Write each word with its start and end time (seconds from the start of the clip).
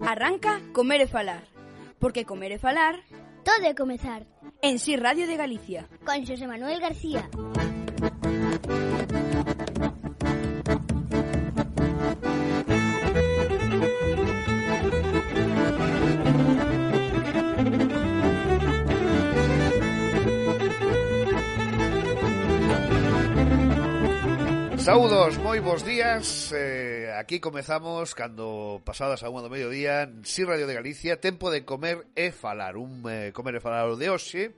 Arranca 0.00 0.60
Comer 0.72 1.00
e 1.00 1.08
Falar, 1.08 1.42
porque 1.98 2.24
comer 2.24 2.52
e 2.52 2.58
falar... 2.58 3.02
Todo 3.46 3.62
é 3.62 3.74
comezar. 3.74 4.26
En 4.60 4.80
Si 4.82 4.96
Radio 4.96 5.28
de 5.30 5.36
Galicia. 5.36 5.86
Con 6.04 6.26
Xosé 6.26 6.50
Manuel 6.50 6.80
García. 6.82 7.30
Saudos, 24.86 25.38
moi 25.38 25.58
bons 25.62 25.82
días 25.86 26.50
eh, 26.50 26.95
Aquí 27.26 27.40
comezamos 27.40 28.14
cando 28.14 28.80
pasadas 28.86 29.26
a 29.26 29.30
unha 29.34 29.42
do 29.42 29.50
mediodía 29.50 30.06
en 30.06 30.22
Si 30.22 30.46
Radio 30.46 30.70
de 30.70 30.78
Galicia, 30.78 31.18
tempo 31.18 31.50
de 31.50 31.66
comer 31.66 32.06
e 32.14 32.30
falar, 32.30 32.78
un 32.78 33.02
eh, 33.10 33.34
comer 33.34 33.58
e 33.58 33.64
falar 33.66 33.90
de 33.98 34.06
hoxe 34.06 34.54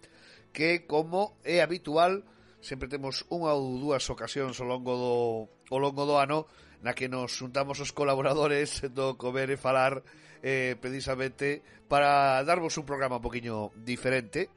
que 0.52 0.84
como 0.84 1.40
é 1.48 1.64
habitual 1.64 2.28
sempre 2.60 2.92
temos 2.92 3.24
unha 3.32 3.56
ou 3.56 3.80
dúas 3.80 4.04
ocasións 4.12 4.60
ao 4.60 4.68
longo 4.68 4.92
do 5.00 5.16
ao 5.72 5.80
longo 5.80 6.04
do 6.04 6.20
ano 6.20 6.44
na 6.84 6.92
que 6.92 7.08
nos 7.08 7.32
juntamos 7.32 7.80
os 7.80 7.96
colaboradores 7.96 8.84
do 8.92 9.16
comer 9.16 9.48
e 9.48 9.56
falar 9.56 10.04
eh, 10.44 10.76
precisamente 10.76 11.64
para 11.88 12.44
darvos 12.44 12.76
un 12.76 12.84
programa 12.84 13.16
un 13.16 13.24
poquinho 13.24 13.72
diferente. 13.80 14.52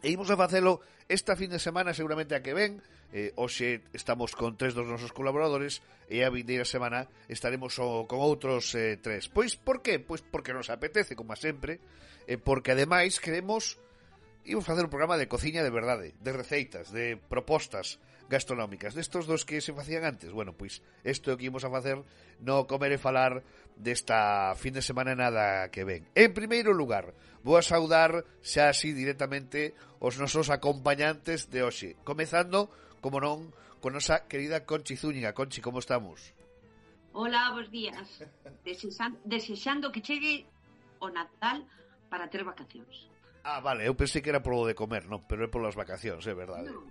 E 0.00 0.08
imos 0.08 0.32
a 0.32 0.40
facelo 0.40 0.80
esta 1.12 1.36
fin 1.36 1.52
de 1.52 1.60
semana 1.60 1.92
seguramente 1.92 2.32
a 2.32 2.40
que 2.40 2.56
ven 2.56 2.80
Eh, 3.14 3.30
hoxe 3.38 3.86
estamos 3.94 4.34
con 4.34 4.58
tres 4.58 4.74
dos 4.74 4.90
nosos 4.90 5.14
colaboradores 5.14 5.86
e 6.10 6.26
a 6.26 6.34
vindeira 6.34 6.66
semana 6.66 7.06
estaremos 7.30 7.78
o, 7.78 8.10
con 8.10 8.18
outros 8.18 8.74
eh, 8.74 8.98
tres. 8.98 9.30
Pois 9.30 9.54
por 9.54 9.86
qué? 9.86 10.02
Pois 10.02 10.18
porque 10.18 10.50
nos 10.50 10.66
apetece, 10.66 11.14
como 11.14 11.30
a 11.30 11.38
sempre, 11.38 11.78
e 12.26 12.34
eh, 12.34 12.38
porque 12.42 12.74
ademais 12.74 13.22
queremos 13.22 13.78
imos 14.42 14.66
facer 14.66 14.82
un 14.82 14.90
programa 14.90 15.14
de 15.14 15.30
cociña 15.30 15.62
de 15.62 15.70
verdade, 15.70 16.18
de 16.18 16.32
receitas, 16.34 16.90
de 16.90 17.14
propostas 17.14 18.02
gastronómicas, 18.26 18.98
destos 18.98 19.30
dos 19.30 19.46
que 19.46 19.62
se 19.62 19.70
facían 19.70 20.02
antes. 20.02 20.34
Bueno, 20.34 20.50
pois 20.58 20.82
isto 21.06 21.30
é 21.30 21.34
o 21.34 21.38
que 21.38 21.46
imos 21.46 21.62
a 21.62 21.70
facer 21.70 22.02
no 22.42 22.66
comer 22.66 22.92
e 22.92 22.98
falar 22.98 23.46
desta 23.78 24.58
fin 24.58 24.74
de 24.74 24.82
semana 24.82 25.14
nada 25.14 25.70
que 25.70 25.86
ven. 25.86 26.02
En 26.18 26.34
primeiro 26.34 26.74
lugar, 26.74 27.14
vou 27.46 27.54
a 27.54 27.62
saudar 27.62 28.26
xa 28.42 28.74
así 28.74 28.90
directamente 28.90 29.70
os 30.02 30.18
nosos 30.18 30.50
acompañantes 30.50 31.46
de 31.46 31.62
hoxe, 31.62 31.94
comezando 32.02 32.74
como 33.04 33.20
non, 33.20 33.52
con 33.84 33.92
nosa 33.92 34.24
querida 34.24 34.64
Conchi 34.64 34.96
Zúñiga. 34.96 35.36
Conchi, 35.36 35.60
como 35.60 35.84
estamos? 35.84 36.32
Ola, 37.12 37.52
bons 37.52 37.68
días. 37.68 38.24
Desexan, 38.64 39.20
desexando 39.28 39.92
que 39.92 40.00
chegue 40.00 40.48
o 41.04 41.12
Natal 41.12 41.68
para 42.08 42.32
ter 42.32 42.48
vacacións. 42.48 43.12
Ah, 43.44 43.60
vale, 43.60 43.84
eu 43.84 43.92
pensei 43.92 44.24
que 44.24 44.32
era 44.32 44.40
polo 44.40 44.64
de 44.64 44.72
comer, 44.72 45.04
non, 45.04 45.20
pero 45.28 45.44
é 45.44 45.52
polas 45.52 45.76
vacacións, 45.76 46.24
é 46.24 46.32
verdade. 46.32 46.72
No. 46.72 46.88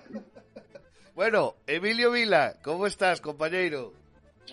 bueno, 1.20 1.60
Emilio 1.68 2.16
Vila, 2.16 2.56
como 2.64 2.88
estás, 2.88 3.20
compañeiro? 3.20 3.92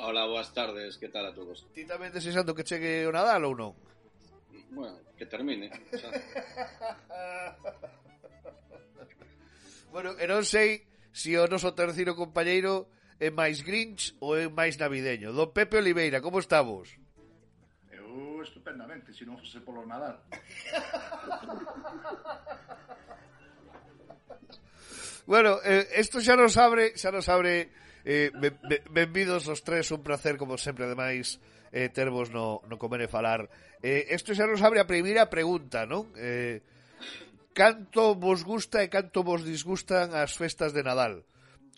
Hola, 0.04 0.28
boas 0.28 0.52
tardes, 0.52 1.00
que 1.00 1.08
tal 1.08 1.32
a 1.32 1.34
todos? 1.34 1.64
Ti 1.72 1.88
tamén 1.88 2.12
desexando 2.12 2.52
que 2.52 2.68
chegue 2.68 3.08
o 3.08 3.16
Nadal 3.16 3.48
ou 3.48 3.56
non? 3.56 3.72
Bueno, 4.76 5.00
que 5.16 5.24
termine. 5.24 5.72
Xa. 5.96 6.12
Bueno, 9.92 10.16
e 10.20 10.28
non 10.28 10.44
sei 10.44 10.84
se 11.16 11.34
o 11.40 11.48
noso 11.48 11.74
terceiro 11.74 12.14
compañeiro 12.14 12.88
é 13.18 13.34
máis 13.34 13.66
grinch 13.66 14.14
ou 14.22 14.38
é 14.38 14.46
máis 14.46 14.78
navideño. 14.78 15.34
Don 15.34 15.50
Pepe 15.50 15.78
Oliveira, 15.82 16.22
como 16.22 16.40
estamos? 16.40 16.94
Eu 17.90 18.42
estupendamente, 18.46 19.14
se 19.14 19.26
non 19.26 19.42
fose 19.42 19.60
polo 19.66 19.82
Nadal. 19.88 20.22
bueno, 25.32 25.58
isto 25.98 26.20
eh, 26.22 26.26
xa 26.26 26.38
nos 26.38 26.54
abre, 26.62 26.94
xa 26.94 27.10
nos 27.10 27.26
abre 27.32 27.74
eh, 28.06 28.30
ben, 28.38 28.54
ben, 28.70 28.82
benvidos 28.94 29.48
os 29.50 29.66
tres, 29.66 29.90
un 29.90 30.06
placer 30.06 30.38
como 30.38 30.58
sempre 30.62 30.86
ademais 30.86 31.42
eh, 31.72 31.90
tervos 31.90 32.30
no, 32.30 32.62
no 32.70 32.78
comer 32.78 33.02
e 33.04 33.12
falar. 33.12 33.50
Eh, 33.82 34.14
isto 34.14 34.38
xa 34.38 34.46
nos 34.46 34.62
abre 34.62 34.80
a 34.80 34.86
primeira 34.86 35.26
pregunta, 35.28 35.90
non? 35.90 36.14
Eh, 36.16 36.62
canto 37.58 38.14
vos 38.14 38.46
gusta 38.46 38.86
e 38.86 38.88
canto 38.88 39.26
vos 39.26 39.42
disgustan 39.42 40.14
as 40.14 40.38
festas 40.38 40.78
de 40.78 40.86
Nadal? 40.86 41.26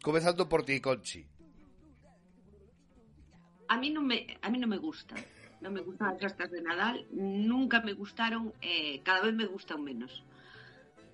Comezando 0.03 0.51
por 0.51 0.67
ti, 0.67 0.83
Conchi. 0.83 1.23
A 3.71 3.79
mí 3.79 3.87
non 3.87 4.03
me, 4.03 4.27
a 4.43 4.51
mí 4.51 4.59
non 4.59 4.67
me 4.67 4.75
gusta. 4.75 5.15
Non 5.63 5.71
me 5.71 5.79
gustan 5.79 6.11
as 6.11 6.19
festas 6.19 6.51
de 6.51 6.59
Nadal, 6.59 7.07
nunca 7.15 7.79
me 7.79 7.95
gustaron, 7.95 8.51
eh, 8.59 8.99
cada 9.07 9.23
vez 9.23 9.31
me 9.31 9.47
gustan 9.47 9.79
menos. 9.79 10.11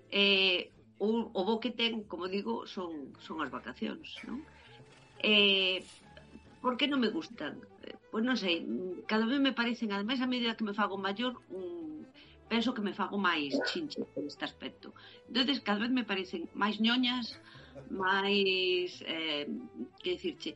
Eh, 0.10 0.74
o, 0.98 1.30
o 1.30 1.42
bo 1.46 1.62
que 1.62 1.70
ten, 1.70 2.10
como 2.10 2.26
digo, 2.26 2.66
son, 2.66 3.14
son 3.22 3.46
as 3.46 3.54
vacacións, 3.54 4.18
non? 4.26 4.42
Eh, 5.22 5.86
por 6.58 6.74
que 6.74 6.90
non 6.90 7.06
me 7.06 7.14
gustan? 7.14 7.62
Eh, 7.86 7.94
pois 8.10 8.26
non 8.26 8.34
sei, 8.34 8.66
cada 9.06 9.30
vez 9.30 9.38
me 9.38 9.54
parecen, 9.54 9.94
ademais 9.94 10.18
a 10.26 10.30
medida 10.30 10.58
que 10.58 10.66
me 10.66 10.74
fago 10.74 10.98
maior, 10.98 11.38
un, 11.54 11.95
penso 12.48 12.74
que 12.74 12.82
me 12.82 12.94
fago 12.94 13.18
máis 13.18 13.54
chinche 13.70 14.06
por 14.14 14.24
este 14.24 14.46
aspecto. 14.46 14.94
Entonces, 15.28 15.62
cada 15.62 15.80
vez 15.84 15.92
me 15.92 16.06
parecen 16.06 16.50
máis 16.54 16.78
ñoñas, 16.78 17.42
máis, 17.90 19.02
eh, 19.06 19.50
que 20.02 20.16
dicirche, 20.16 20.56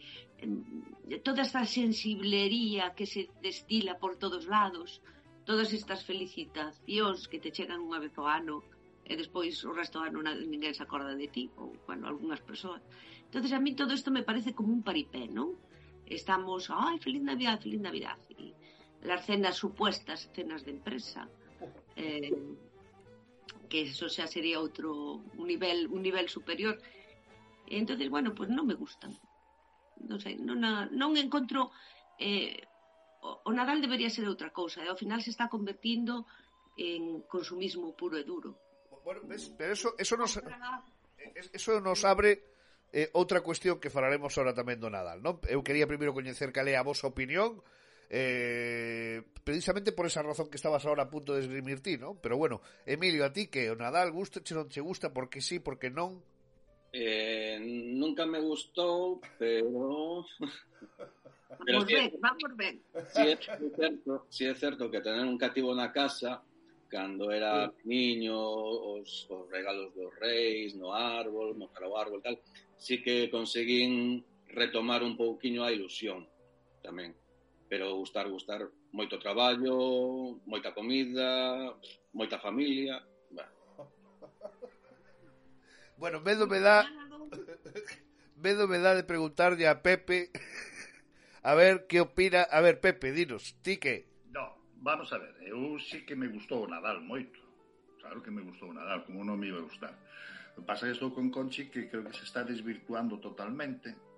toda 1.24 1.42
esta 1.42 1.66
sensiblería 1.66 2.94
que 2.98 3.06
se 3.06 3.30
destila 3.42 3.98
por 3.98 4.18
todos 4.18 4.46
lados, 4.48 5.02
todas 5.44 5.74
estas 5.74 6.06
felicitacións 6.06 7.28
que 7.28 7.42
te 7.42 7.52
chegan 7.52 7.82
unha 7.82 8.00
vez 8.00 8.14
ao 8.18 8.30
ano 8.30 8.62
e 9.10 9.18
despois 9.18 9.58
o 9.66 9.74
resto 9.74 9.98
do 9.98 10.06
ano 10.06 10.22
ninguén 10.22 10.78
se 10.78 10.86
acorda 10.86 11.18
de 11.18 11.28
ti, 11.28 11.50
ou, 11.58 11.74
bueno, 11.90 12.06
algunhas 12.06 12.46
persoas. 12.46 12.86
entonces 13.26 13.52
a 13.54 13.60
mí 13.60 13.74
todo 13.74 13.94
isto 13.94 14.14
me 14.14 14.22
parece 14.22 14.54
como 14.54 14.70
un 14.70 14.86
paripé, 14.86 15.26
non? 15.26 15.58
Estamos, 16.06 16.70
ai, 16.70 16.98
feliz 17.02 17.22
Navidad, 17.22 17.62
feliz 17.62 17.82
Navidad. 17.82 18.18
E 18.34 18.54
las 19.06 19.26
cenas 19.26 19.56
supuestas, 19.58 20.30
cenas 20.34 20.66
de 20.66 20.72
empresa, 20.78 21.30
eh, 22.00 22.32
que 23.70 23.86
eso 23.86 24.08
xa 24.10 24.26
sería 24.26 24.58
outro 24.64 25.22
un 25.36 25.46
nivel 25.46 25.92
un 25.92 26.02
nivel 26.02 26.32
superior. 26.32 26.80
E 27.70 27.78
entonces, 27.78 28.10
bueno, 28.10 28.34
pues 28.34 28.50
non 28.50 28.66
me 28.66 28.74
gustan. 28.74 29.14
Non 30.10 30.18
sei, 30.18 30.40
non, 30.40 30.64
a, 30.64 30.88
non 30.90 31.14
encontro 31.20 31.70
eh, 32.18 32.56
o, 33.22 33.44
o 33.46 33.50
Nadal 33.52 33.84
debería 33.84 34.10
ser 34.10 34.26
outra 34.26 34.50
cousa 34.50 34.82
e 34.82 34.88
eh, 34.88 34.92
ao 34.92 34.98
final 34.98 35.20
se 35.22 35.30
está 35.30 35.52
convertindo 35.52 36.26
en 36.80 37.22
consumismo 37.28 37.94
puro 37.94 38.16
e 38.16 38.24
duro. 38.24 38.56
Bueno, 39.04 39.22
ves, 39.28 39.52
pero 39.54 39.76
eso, 39.76 39.94
eso 40.00 40.16
nos 40.16 40.40
eh, 40.40 40.48
eso 41.54 41.78
nos 41.84 42.02
abre 42.08 42.42
eh, 42.96 43.12
outra 43.14 43.44
cuestión 43.46 43.78
que 43.78 43.94
falaremos 43.94 44.34
ahora 44.40 44.56
tamén 44.56 44.82
do 44.82 44.90
Nadal, 44.90 45.20
non? 45.22 45.38
Eu 45.46 45.62
quería 45.62 45.86
primeiro 45.86 46.16
coñecer 46.16 46.50
cal 46.56 46.66
é 46.72 46.80
a 46.80 46.88
vosa 46.88 47.12
opinión 47.12 47.62
Eh, 48.10 49.22
precisamente 49.44 49.92
por 49.92 50.06
esa 50.06 50.24
razón 50.24 50.50
que 50.50 50.58
estabas 50.58 50.86
ahora 50.86 51.04
a 51.04 51.10
punto 51.10 51.34
de 51.34 51.42
esgrimir 51.42 51.82
ti, 51.82 51.98
¿no? 51.98 52.16
Pero 52.22 52.38
bueno, 52.38 52.62
Emilio, 52.86 53.24
a 53.24 53.32
ti 53.32 53.48
que 53.48 53.70
o 53.70 53.76
Nadal 53.76 54.12
gusta, 54.12 54.42
che 54.42 54.54
non 54.54 54.68
che 54.68 54.82
gusta, 54.82 55.14
porque 55.14 55.42
sí, 55.42 55.60
porque 55.62 55.94
non? 55.94 56.18
Eh, 56.92 57.62
nunca 57.62 58.26
me 58.26 58.42
gustou, 58.42 59.22
pero... 59.38 60.26
pero 61.66 61.86
vamos 61.86 61.88
si 61.88 61.94
ben, 61.94 62.10
vamos 62.18 62.52
ben. 62.58 62.76
Si 63.14 63.22
é, 63.22 63.38
certo, 63.38 64.26
si 64.30 64.46
é 64.46 64.54
certo 64.58 64.90
que 64.90 65.02
tener 65.02 65.26
un 65.26 65.38
cativo 65.38 65.74
na 65.78 65.94
casa 65.94 66.42
cando 66.90 67.30
era 67.30 67.70
sí. 67.70 67.86
niño, 67.86 68.34
os, 68.34 69.30
os 69.30 69.46
regalos 69.54 69.94
dos 69.94 70.10
reis, 70.18 70.74
no 70.74 70.90
árbol, 70.90 71.54
montar 71.54 71.86
o 71.86 71.94
árbol, 71.94 72.26
tal, 72.26 72.42
sí 72.78 73.02
que 73.06 73.30
conseguín 73.30 74.26
retomar 74.50 75.06
un 75.06 75.14
pouquiño 75.14 75.62
a 75.62 75.70
ilusión 75.70 76.26
tamén 76.82 77.14
pero 77.70 77.96
gustar, 77.96 78.28
gustar, 78.28 78.66
moito 78.92 79.22
traballo, 79.22 80.42
moita 80.50 80.74
comida, 80.74 81.70
moita 82.12 82.42
familia, 82.42 83.06
bueno. 83.30 83.54
Bueno, 86.00 86.22
medo 86.22 86.48
me 86.48 86.60
dá 86.60 86.90
medo 88.36 88.68
me 88.68 88.80
dá 88.80 88.96
de 88.96 89.04
preguntarlle 89.04 89.68
a 89.68 89.84
Pepe 89.84 90.32
a 91.44 91.54
ver 91.54 91.86
que 91.86 92.02
opina, 92.02 92.42
a 92.42 92.60
ver 92.62 92.82
Pepe, 92.82 93.12
dinos, 93.12 93.54
ti 93.62 93.78
que? 93.78 94.10
No, 94.32 94.58
vamos 94.82 95.14
a 95.14 95.20
ver, 95.20 95.36
eu 95.46 95.78
sí 95.78 96.08
que 96.08 96.16
me 96.16 96.28
gustou 96.28 96.66
o 96.66 96.68
Nadal 96.68 97.06
moito. 97.06 97.38
Claro 98.02 98.24
que 98.24 98.32
me 98.32 98.42
gustou 98.42 98.72
o 98.72 98.74
Nadal, 98.74 99.06
como 99.06 99.22
non 99.22 99.38
me 99.38 99.52
iba 99.52 99.62
a 99.62 99.68
gustar. 99.68 99.94
O 100.58 100.64
que 100.64 100.66
pasa 100.66 100.90
que 100.90 100.98
estou 100.98 101.14
con 101.14 101.30
Conchi 101.30 101.70
que 101.70 101.86
creo 101.86 102.02
que 102.02 102.18
se 102.18 102.26
está 102.26 102.42
desvirtuando 102.42 103.22
totalmente 103.22 104.09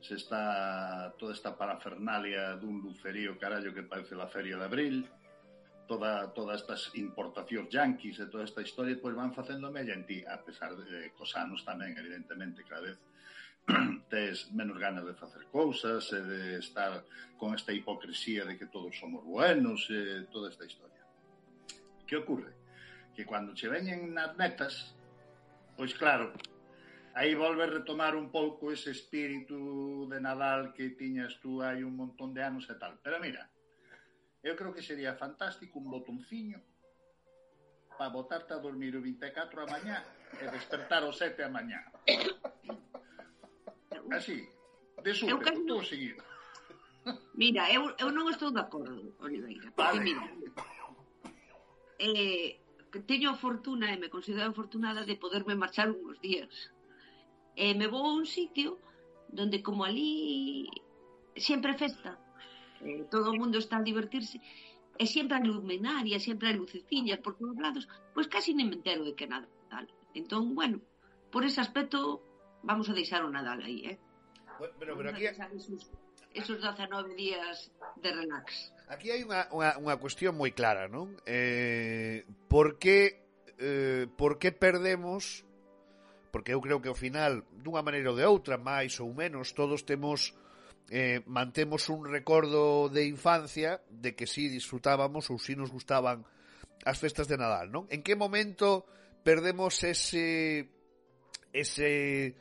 se 0.00 0.14
está 0.16 1.12
toda 1.18 1.32
esta 1.32 1.56
parafernalia 1.56 2.56
dun 2.56 2.80
lucerío 2.80 3.36
carallo 3.36 3.74
que 3.76 3.84
parece 3.84 4.16
la 4.16 4.26
feria 4.26 4.56
de 4.56 4.64
abril, 4.64 4.96
toda, 5.90 6.32
todas 6.32 6.62
estas 6.62 6.94
importacións 6.94 7.68
yanquis 7.68 8.22
e 8.22 8.30
toda 8.30 8.46
esta 8.46 8.64
historia, 8.64 8.96
pois 8.96 9.12
van 9.12 9.34
facendo 9.34 9.68
mella 9.68 9.92
en 9.92 10.06
ti, 10.06 10.24
a 10.24 10.38
pesar 10.40 10.72
de 10.78 11.10
cos 11.18 11.36
anos 11.36 11.66
tamén, 11.66 11.98
evidentemente, 11.98 12.64
cada 12.64 12.88
vez 12.88 12.98
tes 14.12 14.48
menos 14.54 14.78
ganas 14.78 15.04
de 15.04 15.18
facer 15.18 15.50
cousas 15.52 16.06
e 16.16 16.20
de 16.22 16.42
estar 16.62 17.04
con 17.36 17.58
esta 17.58 17.74
hipocresía 17.74 18.46
de 18.46 18.56
que 18.56 18.70
todos 18.70 18.96
somos 18.96 19.20
buenos 19.26 19.90
e 19.90 20.30
toda 20.32 20.48
esta 20.48 20.64
historia. 20.64 21.02
Que 22.06 22.16
ocurre? 22.16 22.54
Que 23.12 23.26
cando 23.26 23.52
che 23.52 23.68
veñen 23.68 24.14
nas 24.14 24.32
netas, 24.38 24.96
pois 25.76 25.92
claro, 25.92 26.32
aí 27.20 27.34
volve 27.34 27.66
retomar 27.66 28.16
un 28.16 28.32
pouco 28.32 28.72
ese 28.72 28.96
espírito 28.96 30.08
de 30.08 30.18
Nadal 30.24 30.72
que 30.72 30.96
tiñas 30.96 31.36
tú 31.44 31.60
hai 31.60 31.84
un 31.84 31.92
montón 31.92 32.32
de 32.32 32.40
anos 32.40 32.64
e 32.72 32.80
tal. 32.80 32.96
Pero 33.04 33.20
mira, 33.20 33.44
eu 34.40 34.56
creo 34.56 34.72
que 34.72 34.80
sería 34.80 35.12
fantástico 35.20 35.76
un 35.76 35.92
botonciño 35.92 36.56
para 38.00 38.08
botarte 38.08 38.56
a 38.56 38.62
dormir 38.64 38.96
o 38.96 39.04
24 39.04 39.36
a 39.36 39.66
mañá 39.68 40.00
e 40.40 40.48
despertar 40.48 41.04
o 41.04 41.12
7 41.12 41.44
a 41.44 41.52
mañá. 41.52 41.92
Así, 44.16 44.48
de 45.04 45.12
súper, 45.12 45.44
cando... 45.44 45.76
todo 45.76 45.84
seguido. 45.84 46.24
Mira, 47.36 47.68
eu, 47.68 47.92
eu 48.00 48.08
non 48.08 48.32
estou 48.32 48.48
de 48.48 48.64
acordo, 48.64 49.12
Oliveira, 49.20 49.68
porque 49.76 50.00
vale. 50.00 50.08
mira, 50.08 50.24
eh, 52.00 52.64
teño 53.04 53.36
fortuna 53.36 53.92
e 53.92 54.00
me 54.00 54.08
considero 54.08 54.48
afortunada 54.48 55.04
de 55.04 55.20
poderme 55.20 55.52
marchar 55.52 55.92
uns 55.92 56.16
días 56.24 56.48
E 57.56 57.74
me 57.74 57.86
vou 57.86 58.04
a 58.06 58.14
un 58.14 58.26
sitio 58.26 58.78
donde 59.28 59.62
como 59.62 59.84
ali 59.84 60.66
sempre 61.36 61.72
é 61.72 61.78
festa, 61.78 62.18
eh, 62.82 63.06
todo 63.10 63.30
o 63.30 63.38
mundo 63.38 63.58
está 63.58 63.78
a 63.78 63.86
divertirse, 63.86 64.40
e 64.98 65.04
sempre 65.06 65.36
hai 65.38 65.44
luminaria, 65.46 66.18
sempre 66.20 66.50
hai 66.50 66.56
luceciñas 66.58 67.22
por 67.24 67.36
todos 67.38 67.56
lados, 67.56 67.88
pois 68.12 68.28
casi 68.28 68.52
nem 68.52 68.68
me 68.68 68.76
entero 68.76 69.04
de 69.04 69.14
que 69.14 69.24
é 69.24 69.30
Nadal. 69.30 69.86
Entón, 70.12 70.54
bueno, 70.54 70.82
por 71.30 71.44
ese 71.46 71.60
aspecto 71.60 72.20
vamos 72.62 72.90
a 72.90 72.96
deixar 72.96 73.24
o 73.24 73.30
Nadal 73.30 73.62
aí, 73.62 73.86
eh? 73.86 73.98
Bueno, 74.58 74.74
pero, 74.78 74.92
pero 74.98 75.08
Vamos 75.12 75.40
a 75.40 75.44
aquí, 75.46 75.56
esos, 75.56 75.90
esos 76.34 76.58
19 76.60 77.14
días 77.14 77.72
de 78.02 78.10
relax. 78.12 78.74
aquí 78.90 79.14
hai 79.14 79.22
unha, 79.22 79.46
unha, 79.54 79.78
unha 79.78 79.96
cuestión 80.02 80.34
moi 80.34 80.50
clara, 80.50 80.90
non? 80.90 81.14
Eh, 81.24 82.26
por 82.50 82.76
que 82.82 83.22
eh, 83.56 84.10
por 84.18 84.42
que 84.42 84.50
perdemos 84.50 85.46
porque 86.30 86.54
eu 86.54 86.62
creo 86.62 86.80
que 86.80 86.88
ao 86.88 86.98
final, 86.98 87.42
dunha 87.50 87.82
maneira 87.82 88.10
ou 88.10 88.16
de 88.16 88.24
outra, 88.24 88.56
máis 88.56 88.98
ou 89.02 89.10
menos, 89.12 89.52
todos 89.52 89.82
temos 89.82 90.34
eh, 90.90 91.22
mantemos 91.26 91.88
un 91.88 92.06
recordo 92.06 92.88
de 92.88 93.06
infancia 93.06 93.82
de 93.90 94.14
que 94.14 94.26
si 94.26 94.48
sí 94.48 94.54
disfrutábamos 94.58 95.30
ou 95.30 95.38
si 95.38 95.52
sí 95.52 95.54
nos 95.54 95.70
gustaban 95.70 96.26
as 96.82 96.98
festas 96.98 97.28
de 97.28 97.36
Nadal, 97.38 97.70
non? 97.70 97.86
En 97.92 98.00
que 98.02 98.18
momento 98.18 98.88
perdemos 99.22 99.84
ese 99.84 100.66
ese 101.52 102.34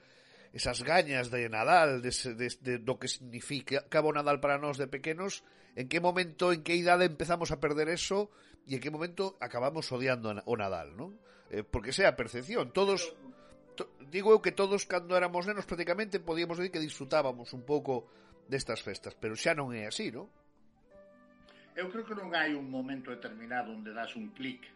esas 0.53 0.81
gañas 0.81 1.30
de 1.30 1.45
Nadal, 1.50 2.01
de, 2.01 2.09
de, 2.09 2.47
de, 2.62 2.74
do 2.81 2.97
que 2.97 3.06
significa 3.06 3.86
Cabo 3.86 4.09
Nadal 4.09 4.41
para 4.41 4.57
nós 4.57 4.81
de 4.81 4.89
pequenos, 4.89 5.45
en 5.77 5.86
que 5.86 6.01
momento, 6.01 6.50
en 6.50 6.65
que 6.65 6.74
idade 6.74 7.06
empezamos 7.06 7.53
a 7.53 7.62
perder 7.62 7.89
eso 7.89 8.33
e 8.65 8.77
en 8.77 8.81
que 8.81 8.89
momento 8.89 9.38
acabamos 9.38 9.86
odiando 9.94 10.33
o 10.33 10.53
Nadal, 10.57 10.97
non? 10.97 11.13
Eh, 11.53 11.62
porque 11.62 11.94
sea 11.94 12.13
a 12.13 12.19
percepción, 12.19 12.74
todos... 12.74 13.13
Pero 13.13 13.28
digo 14.09 14.33
eu 14.33 14.43
que 14.43 14.51
todos 14.51 14.83
cando 14.89 15.15
éramos 15.15 15.45
nenos 15.45 15.69
prácticamente 15.69 16.19
podíamos 16.19 16.57
decir 16.57 16.73
que 16.73 16.83
disfrutábamos 16.83 17.53
un 17.53 17.63
pouco 17.63 18.09
destas 18.49 18.81
festas, 18.81 19.13
pero 19.15 19.37
xa 19.37 19.53
non 19.53 19.71
é 19.71 19.85
así, 19.85 20.09
non? 20.09 20.27
Eu 21.77 21.87
creo 21.93 22.03
que 22.03 22.17
non 22.17 22.33
hai 22.35 22.57
un 22.57 22.67
momento 22.67 23.13
determinado 23.13 23.71
onde 23.71 23.93
das 23.93 24.17
un 24.17 24.33
clic 24.35 24.67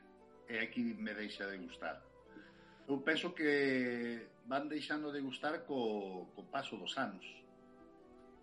e 0.47 0.61
aquí 0.61 0.93
me 0.95 1.11
deixa 1.11 1.49
de 1.49 1.57
gustar. 1.57 1.99
Eu 2.87 3.01
penso 3.01 3.33
que 3.33 4.29
van 4.45 4.67
deixando 4.67 5.11
de 5.11 5.19
gustar 5.23 5.65
co, 5.65 6.29
co 6.35 6.41
paso 6.47 6.77
dos 6.77 6.93
anos. 6.99 7.23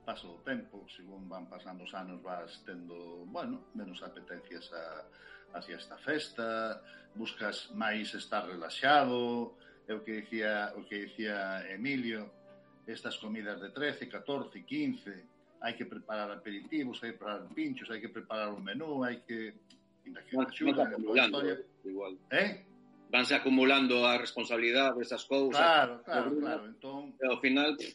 Paso 0.04 0.26
do 0.26 0.38
tempo, 0.42 0.82
según 0.88 1.28
van 1.28 1.46
pasando 1.46 1.84
os 1.84 1.92
anos 1.94 2.18
vas 2.24 2.60
tendo, 2.64 3.24
bueno, 3.28 3.70
menos 3.76 4.02
apetencias 4.02 4.72
a, 4.72 5.04
hacia 5.54 5.76
esta 5.76 5.96
festa, 6.00 6.80
buscas 7.14 7.70
máis 7.76 8.12
estar 8.16 8.48
relaxado, 8.48 9.54
é 9.90 9.94
o 9.94 10.06
que 10.06 10.22
dicía, 10.22 10.70
o 10.78 10.86
que 10.86 11.10
dicía 11.10 11.66
Emilio, 11.66 12.30
estas 12.86 13.18
comidas 13.18 13.58
de 13.58 13.74
13, 13.74 14.06
14, 14.06 14.62
15, 14.62 15.58
hai 15.66 15.74
que 15.74 15.84
preparar 15.84 16.30
aperitivos, 16.30 17.02
hai 17.02 17.10
que 17.12 17.18
preparar 17.18 17.50
pinchos, 17.50 17.90
hai 17.90 17.98
que 17.98 18.08
preparar 18.08 18.54
un 18.54 18.62
menú, 18.62 19.02
hai 19.02 19.26
que... 19.26 19.50
Igual, 20.06 20.46
axuda, 20.46 20.84
igual, 20.96 21.30
igual. 21.84 22.14
Eh? 22.30 22.70
vanse 23.10 23.34
acumulando 23.34 24.06
a 24.06 24.16
responsabilidade 24.16 24.98
desas 24.98 25.26
cousas. 25.26 25.58
Claro, 25.58 26.02
claro, 26.06 26.30
Bruno, 26.30 26.46
claro. 26.46 26.64
Entón, 26.70 27.02
e 27.18 27.26
ao 27.26 27.38
final... 27.42 27.74
Eh, 27.74 27.90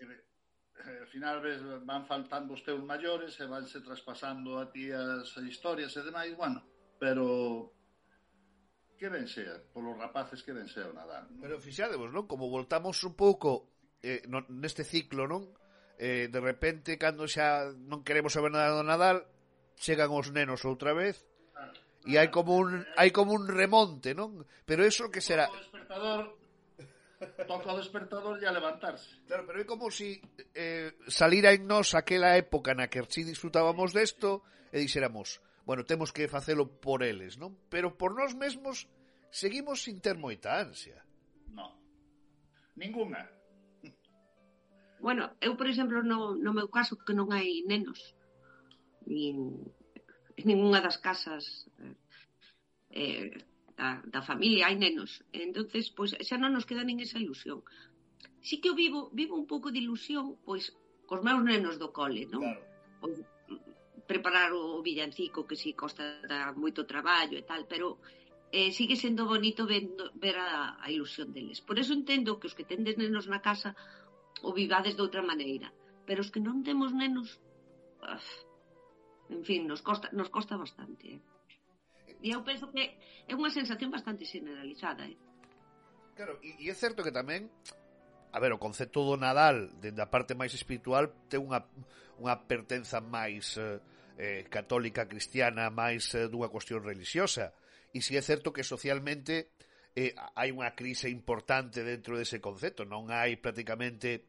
eh, 0.83 1.00
ao 1.01 1.07
final 1.07 1.39
ves, 1.39 1.63
van 1.88 2.03
faltando 2.03 2.51
os 2.53 2.62
teus 2.62 2.83
maiores 2.83 3.39
e 3.39 3.48
vanse 3.48 3.80
traspasando 3.80 4.59
a 4.59 4.68
ti 4.68 4.91
as 4.91 5.31
historias 5.39 5.95
e 5.95 6.03
demais, 6.03 6.36
bueno, 6.36 6.59
pero 7.00 7.71
que 8.95 9.09
ben 9.09 9.27
sea, 9.27 9.59
polos 9.74 9.97
rapaces 9.97 10.44
que 10.44 10.56
ben 10.56 10.68
sea 10.68 10.88
o 10.88 10.94
Nadal. 10.95 11.27
Non? 11.31 11.42
Pero 11.44 11.59
fixadevos, 11.59 12.09
non? 12.12 12.25
Como 12.25 12.47
voltamos 12.47 13.01
un 13.03 13.13
pouco 13.13 13.71
eh, 14.01 14.24
no, 14.27 14.44
neste 14.50 14.88
ciclo, 14.88 15.27
non? 15.27 15.51
Eh, 16.00 16.27
de 16.27 16.42
repente, 16.44 17.00
cando 17.00 17.27
xa 17.27 17.71
non 17.71 18.03
queremos 18.03 18.36
saber 18.36 18.51
nada 18.51 18.75
do 18.75 18.83
Nadal, 18.83 19.24
chegan 19.80 20.12
os 20.12 20.31
nenos 20.31 20.63
outra 20.63 20.95
vez 20.95 21.24
ah, 21.56 21.71
e 22.07 22.19
hai 22.19 22.31
como 22.31 22.56
un 22.56 22.83
ah, 22.83 23.03
hai 23.03 23.12
como 23.12 23.36
un 23.36 23.47
remonte, 23.47 24.15
non? 24.15 24.44
Pero 24.68 24.83
eso 24.83 25.12
que 25.12 25.24
será 25.24 25.48
o 25.48 25.56
despertador 25.56 26.36
toca 27.48 27.74
o 27.74 27.80
despertador 27.80 28.36
e 28.39 28.45
a 28.45 28.51
levantarse. 28.51 29.24
Claro, 29.27 29.48
pero 29.48 29.63
é 29.63 29.65
como 29.65 29.91
si 29.91 30.19
eh, 30.53 30.95
salira 31.07 31.56
en 31.56 31.68
nós 31.68 31.95
aquela 31.95 32.36
época 32.36 32.75
na 32.75 32.91
que 32.91 33.03
si 33.12 33.24
disfrutábamos 33.24 33.95
desto 33.95 34.44
e 34.71 34.83
dixéramos, 34.83 35.39
bueno, 35.65 35.83
temos 35.83 36.13
que 36.13 36.29
facelo 36.29 36.69
por 36.79 37.01
eles, 37.01 37.38
non? 37.41 37.57
Pero 37.73 37.97
por 37.97 38.13
nós 38.13 38.38
mesmos 38.38 38.85
seguimos 39.33 39.81
sin 39.81 39.97
ter 40.00 40.15
moita 40.15 40.62
ansia. 40.62 41.01
Non. 41.50 41.73
Ninguna. 42.77 43.25
Bueno, 45.01 45.33
eu, 45.41 45.57
por 45.57 45.67
exemplo, 45.67 46.06
no, 46.06 46.38
no 46.38 46.51
meu 46.53 46.69
caso, 46.69 46.95
que 47.01 47.17
non 47.17 47.33
hai 47.33 47.65
nenos 47.65 48.15
nin, 49.06 49.65
en 50.38 50.45
ninguna 50.45 50.81
das 50.81 50.97
casas 50.97 51.69
eh, 51.79 51.95
eh, 52.89 53.31
da, 53.77 54.01
da 54.06 54.21
familia 54.21 54.67
hai 54.67 54.77
nenos. 54.77 55.23
entonces 55.31 55.91
pois 55.91 56.15
xa 56.15 56.38
non 56.38 56.53
nos 56.53 56.65
queda 56.65 56.83
nin 56.85 57.01
esa 57.01 57.21
ilusión. 57.21 57.62
Si 58.41 58.62
que 58.62 58.69
eu 58.69 58.75
vivo, 58.77 59.09
vivo 59.13 59.33
un 59.38 59.50
pouco 59.50 59.73
de 59.73 59.81
ilusión, 59.81 60.38
pois, 60.45 60.73
cos 61.10 61.22
meus 61.25 61.41
nenos 61.41 61.75
do 61.81 61.89
cole, 61.89 62.25
non? 62.29 62.41
Claro. 62.41 62.62
Pois, 63.01 63.17
preparar 64.05 64.53
o 64.53 64.81
villancico 64.81 65.45
que 65.45 65.55
si 65.55 65.74
sí, 65.74 65.77
costa 65.77 66.21
moito 66.55 66.85
traballo 66.85 67.38
e 67.38 67.43
tal, 67.43 67.65
pero 67.65 67.97
eh, 68.53 68.71
sigue 68.71 68.95
sendo 68.95 69.25
bonito 69.25 69.65
vendo, 69.65 70.13
ver 70.15 70.38
a, 70.38 70.77
a 70.77 70.88
ilusión 70.93 71.33
deles. 71.33 71.62
Por 71.62 71.81
eso 71.81 71.93
entendo 71.93 72.39
que 72.39 72.47
os 72.47 72.55
que 72.55 72.63
tendes 72.63 72.97
nenos 72.97 73.25
na 73.27 73.41
casa 73.41 73.74
o 74.45 74.53
vivades 74.53 74.93
de 74.95 75.01
outra 75.01 75.25
maneira, 75.25 75.74
pero 76.05 76.21
os 76.21 76.29
que 76.29 76.39
non 76.39 76.62
temos 76.62 76.93
nenos, 76.93 77.41
uf, 78.00 78.27
en 79.33 79.41
fin, 79.41 79.65
nos 79.65 79.81
costa, 79.81 80.13
nos 80.13 80.29
costa 80.29 80.53
bastante. 80.55 81.17
Eh? 81.17 81.21
E 82.21 82.29
eu 82.31 82.45
penso 82.45 82.69
que 82.69 82.95
é 83.25 83.33
unha 83.33 83.50
sensación 83.50 83.89
bastante 83.89 84.24
generalizada. 84.24 85.09
Eh? 85.09 85.17
Claro, 86.13 86.38
e, 86.45 86.55
e 86.62 86.69
é 86.69 86.75
certo 86.77 87.01
que 87.01 87.12
tamén 87.12 87.50
a 88.35 88.39
ver, 88.39 88.51
o 88.51 88.59
concepto 88.59 89.00
do 89.07 89.15
Nadal 89.15 89.71
dende 89.79 90.03
a 90.03 90.12
parte 90.12 90.35
máis 90.35 90.51
espiritual 90.51 91.07
ten 91.31 91.39
unha, 91.39 91.63
unha 92.19 92.35
pertenza 92.43 93.00
máis 93.00 93.55
eh, 93.55 93.79
eh, 94.17 94.48
católica 94.48 95.07
cristiana 95.07 95.67
máis 95.69 96.07
eh, 96.15 96.27
dunha 96.31 96.51
cuestión 96.51 96.84
religiosa. 96.84 97.55
E 97.95 98.03
si 98.03 98.19
é 98.19 98.24
certo 98.24 98.51
que 98.51 98.63
socialmente 98.63 99.55
eh, 99.95 100.12
hai 100.36 100.51
unha 100.51 100.75
crise 100.75 101.07
importante 101.07 101.84
dentro 101.84 102.19
dese 102.19 102.43
concepto, 102.43 102.84
non 102.84 103.07
hai 103.12 103.39
prácticamente 103.39 104.27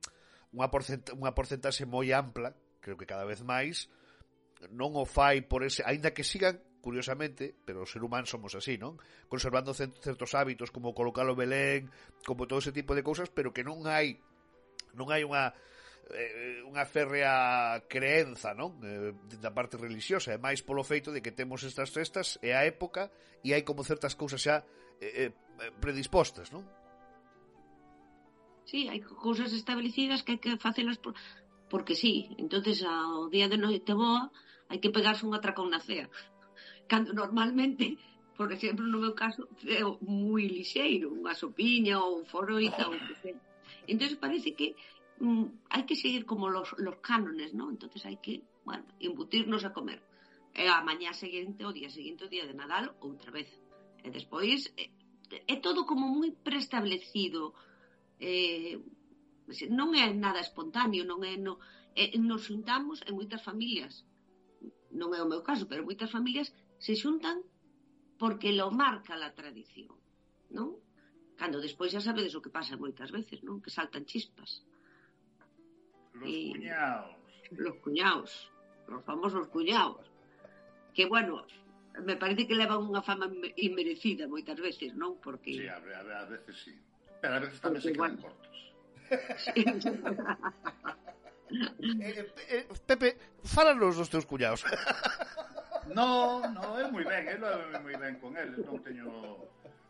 unha, 0.54 0.70
porcent 0.70 1.10
unha 1.14 1.34
porcentaxe 1.34 1.82
moi 1.86 2.14
ampla, 2.14 2.54
creo 2.78 2.94
que 2.94 3.08
cada 3.10 3.26
vez 3.26 3.42
máis, 3.42 3.90
non 4.70 4.94
o 4.94 5.04
fai 5.04 5.42
por 5.42 5.66
ese, 5.66 5.82
aínda 5.82 6.14
que 6.14 6.22
sigan 6.22 6.62
curiosamente, 6.86 7.50
pero 7.66 7.82
os 7.82 7.90
ser 7.90 8.06
humanos 8.06 8.30
somos 8.30 8.54
así, 8.54 8.78
non? 8.78 8.94
Conservando 9.26 9.74
certos 9.74 10.38
hábitos 10.38 10.70
como 10.70 10.94
colocar 10.94 11.26
o 11.26 11.34
Belén, 11.34 11.90
como 12.22 12.46
todo 12.46 12.62
ese 12.62 12.70
tipo 12.70 12.94
de 12.94 13.02
cousas, 13.02 13.26
pero 13.26 13.50
que 13.50 13.66
non 13.66 13.90
hai 13.90 14.22
non 14.94 15.10
hai 15.10 15.26
unha 15.26 15.50
eh, 16.14 16.62
unha 16.62 16.84
férrea 16.86 17.82
creenza, 17.90 18.54
non? 18.54 18.78
Eh, 18.82 19.10
da 19.42 19.50
parte 19.50 19.74
religiosa, 19.80 20.30
e 20.34 20.38
máis 20.38 20.62
polo 20.62 20.86
feito 20.86 21.10
de 21.10 21.22
que 21.24 21.34
temos 21.34 21.66
estas 21.66 21.90
festas 21.90 22.38
e 22.42 22.54
a 22.54 22.62
época 22.62 23.10
e 23.42 23.54
hai 23.54 23.66
como 23.66 23.82
certas 23.82 24.14
cousas 24.14 24.42
xa 24.42 24.62
eh, 25.02 25.30
eh, 25.30 25.32
predispostas, 25.82 26.54
non? 26.54 26.62
Sí, 28.66 28.90
hai 28.90 29.02
cousas 29.02 29.54
establecidas 29.54 30.22
que 30.22 30.36
hai 30.36 30.40
que 30.42 30.58
facelas 30.58 30.98
por... 30.98 31.14
porque 31.70 31.94
sí. 31.94 32.34
Entonces 32.38 32.82
ao 32.82 33.30
día 33.30 33.46
de 33.50 33.58
noite 33.58 33.94
boa 33.94 34.30
hai 34.70 34.78
que 34.82 34.90
pegarse 34.90 35.26
un 35.26 35.34
atracón 35.34 35.70
na 35.70 35.82
cea. 35.82 36.06
Cando 36.90 37.14
normalmente 37.14 37.98
por 38.36 38.52
exemplo, 38.52 38.84
no 38.84 39.00
meu 39.00 39.14
caso, 39.16 39.48
é 39.64 39.80
moi 40.04 40.44
lixeiro, 40.44 41.08
unha 41.08 41.32
sopiña 41.32 41.96
ou 42.04 42.20
foroita 42.28 42.84
ou 42.84 43.00
que 43.00 43.14
sea. 43.16 43.38
Entón 43.88 44.12
parece 44.20 44.52
que 44.52 44.76
mmm, 45.20 45.44
hay 45.70 45.84
que 45.86 45.96
seguir 45.96 46.26
como 46.26 46.48
los, 46.48 46.74
los 46.78 46.96
cánones, 46.96 47.54
¿no? 47.54 47.70
Entonces 47.70 48.04
hay 48.06 48.18
que, 48.18 48.42
bueno, 48.64 48.84
embutirnos 49.00 49.64
a 49.64 49.72
comer. 49.72 50.02
E 50.56 50.68
a 50.68 50.80
mañá 50.80 51.12
seguinte, 51.12 51.68
o 51.68 51.72
día 51.72 51.90
seguinte, 51.92 52.24
o 52.24 52.32
día 52.32 52.48
de 52.48 52.56
Nadal, 52.56 52.96
outra 53.04 53.30
vez. 53.30 53.50
E 54.00 54.08
despois, 54.08 54.72
é, 54.80 54.88
é 55.44 55.56
todo 55.60 55.84
como 55.84 56.08
moi 56.08 56.32
preestablecido. 56.32 57.52
Eh, 58.16 58.80
non 59.68 59.92
é 59.92 60.08
nada 60.16 60.40
espontáneo, 60.40 61.04
non 61.04 61.20
é... 61.22 61.36
No, 61.36 61.60
é 61.96 62.16
nos 62.16 62.48
xuntamos 62.48 63.04
en 63.08 63.12
moitas 63.16 63.44
familias. 63.44 64.04
Non 64.92 65.12
é 65.16 65.20
o 65.20 65.28
meu 65.28 65.44
caso, 65.44 65.68
pero 65.68 65.84
moitas 65.84 66.12
familias 66.12 66.48
se 66.80 66.96
xuntan 66.96 67.44
porque 68.20 68.52
lo 68.52 68.72
marca 68.72 69.16
la 69.16 69.36
tradición, 69.36 69.92
non? 70.52 70.80
Cando 71.36 71.60
despois 71.60 71.92
xa 71.92 72.00
sabedes 72.00 72.32
o 72.32 72.40
que 72.44 72.52
pasa 72.52 72.80
moitas 72.80 73.12
veces, 73.12 73.44
non? 73.44 73.60
Que 73.60 73.72
saltan 73.72 74.08
chispas. 74.08 74.64
Los 76.20 76.28
y, 76.28 76.52
cuñados. 76.52 77.16
Los 77.50 77.74
cuñados, 77.76 78.52
los 78.88 79.04
famosos 79.04 79.48
cuñados. 79.48 80.10
Que 80.94 81.06
bueno, 81.06 81.46
me 82.04 82.16
parece 82.16 82.46
que 82.46 82.54
levan 82.54 82.84
unha 82.84 83.00
fama 83.04 83.28
inmerecida 83.56 84.28
moitas 84.28 84.56
veces, 84.60 84.92
non? 84.96 85.16
Porque... 85.20 85.52
Sí, 85.52 85.66
a, 85.68 85.76
a, 85.80 86.24
a 86.24 86.26
veces 86.28 86.56
sí. 86.60 86.74
Pero 87.20 87.32
a 87.36 87.40
veces 87.40 87.58
tamén 87.60 87.80
se 87.80 87.92
quedan 87.92 88.16
bueno. 88.16 88.28
cortos. 88.28 88.56
Sí. 89.40 89.64
Eh, 91.48 92.26
eh, 92.50 92.66
eh, 92.66 92.66
Pepe, 92.84 93.16
fálanos 93.44 93.94
dos 93.96 94.10
teus 94.10 94.26
cuñados. 94.26 94.66
no, 95.94 96.42
no, 96.50 96.74
é 96.74 96.90
moi 96.90 97.06
ben, 97.06 97.22
eu 97.22 97.38
levo 97.38 97.70
moi 97.86 97.94
ben 97.94 98.18
con 98.18 98.34
eles, 98.34 98.58
non 98.66 98.82
teño 98.82 99.06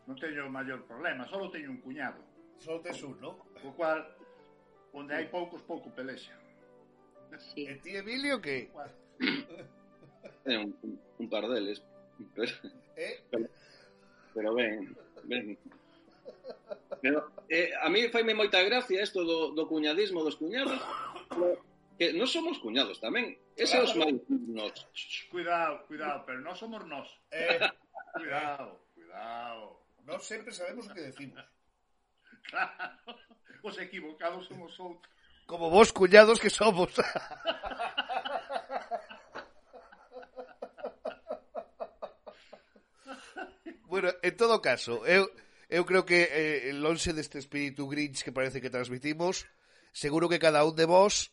non 0.05 0.15
teño 0.21 0.45
maior 0.53 0.85
problema, 0.85 1.25
só 1.25 1.41
teño 1.49 1.73
un 1.73 1.81
cuñado. 1.81 2.21
Só 2.61 2.77
tes 2.77 3.01
un, 3.01 3.17
non? 3.17 3.41
O 3.65 3.73
cual 3.73 4.05
Onde 4.97 5.13
hai 5.13 5.29
poucos, 5.29 5.61
pouco 5.61 5.93
pelexa. 5.93 6.33
Sí. 7.53 7.69
E 7.69 7.77
ti, 7.77 7.93
Emilio, 7.93 8.41
que? 8.41 8.73
Bueno. 8.73 8.93
É 10.45 10.57
un, 10.57 10.73
un, 10.81 10.93
un 11.21 11.27
par 11.29 11.45
deles. 11.45 11.85
Pero, 12.33 12.49
eh? 12.97 13.21
pero, 13.29 13.45
pero 14.33 14.49
ben, 14.57 14.97
ben. 15.29 15.57
Pero, 17.01 17.29
eh, 17.45 17.69
a 17.77 17.89
mí 17.93 18.09
faime 18.09 18.33
moita 18.33 18.63
gracia 18.65 19.05
isto 19.05 19.21
do, 19.21 19.53
do 19.53 19.69
cuñadismo 19.69 20.25
dos 20.25 20.39
cuñados, 20.41 20.81
que 21.99 22.09
non 22.17 22.25
somos 22.25 22.57
cuñados 22.57 22.97
tamén. 22.97 23.37
Ese 23.53 23.77
claro. 23.77 23.85
os 23.85 23.93
máis 23.93 24.17
nos. 24.49 24.73
Cuidado, 25.29 25.85
cuidado, 25.85 26.25
pero 26.25 26.41
non 26.41 26.57
somos 26.57 26.81
nós. 26.89 27.05
Eh, 27.29 27.61
cuidado, 28.17 28.81
cuidado. 28.97 29.77
Non 30.09 30.17
sempre 30.25 30.49
sabemos 30.49 30.89
o 30.89 30.93
que 30.95 31.05
decimos. 31.05 31.45
Claro, 32.49 33.15
os 33.63 33.77
equivocados 33.77 34.47
somos 34.47 34.79
outros. 34.79 35.13
Como 35.45 35.69
vos, 35.69 35.91
cuñados 35.91 36.39
que 36.39 36.49
somos. 36.49 36.91
bueno, 43.87 44.09
en 44.21 44.35
todo 44.35 44.61
caso, 44.61 45.05
eu, 45.05 45.31
eu 45.69 45.85
creo 45.85 46.03
que 46.03 46.27
eh, 46.31 46.71
lonxe 46.75 47.13
deste 47.13 47.39
espírito 47.39 47.87
grinch 47.87 48.23
que 48.23 48.35
parece 48.35 48.59
que 48.59 48.69
transmitimos, 48.69 49.47
seguro 49.91 50.27
que 50.27 50.39
cada 50.39 50.63
un 50.63 50.75
de 50.75 50.83
vos 50.83 51.31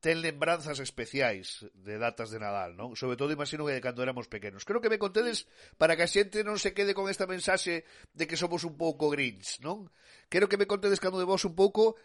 ten 0.00 0.24
lembranzas 0.24 0.80
especiais 0.80 1.68
de 1.76 2.00
datas 2.00 2.32
de 2.32 2.40
Nadal, 2.40 2.72
non? 2.72 2.96
Sobre 2.96 3.20
todo 3.20 3.36
imagino 3.36 3.68
que 3.68 3.76
de 3.76 3.84
cando 3.84 4.00
éramos 4.00 4.32
pequenos. 4.32 4.64
Creo 4.64 4.80
que 4.80 4.88
me 4.88 4.96
contedes 4.96 5.44
para 5.76 5.92
que 5.92 6.08
a 6.08 6.10
xente 6.10 6.40
non 6.40 6.56
se 6.56 6.72
quede 6.72 6.96
con 6.96 7.12
esta 7.12 7.28
mensaxe 7.28 7.84
de 8.16 8.24
que 8.24 8.40
somos 8.40 8.64
un 8.64 8.80
pouco 8.80 9.12
grins, 9.12 9.60
non? 9.60 9.92
Quero 10.32 10.48
que 10.48 10.56
me 10.56 10.64
contedes 10.64 11.04
cando 11.04 11.20
de 11.20 11.28
vos 11.28 11.44
un 11.44 11.52
pouco 11.52 12.00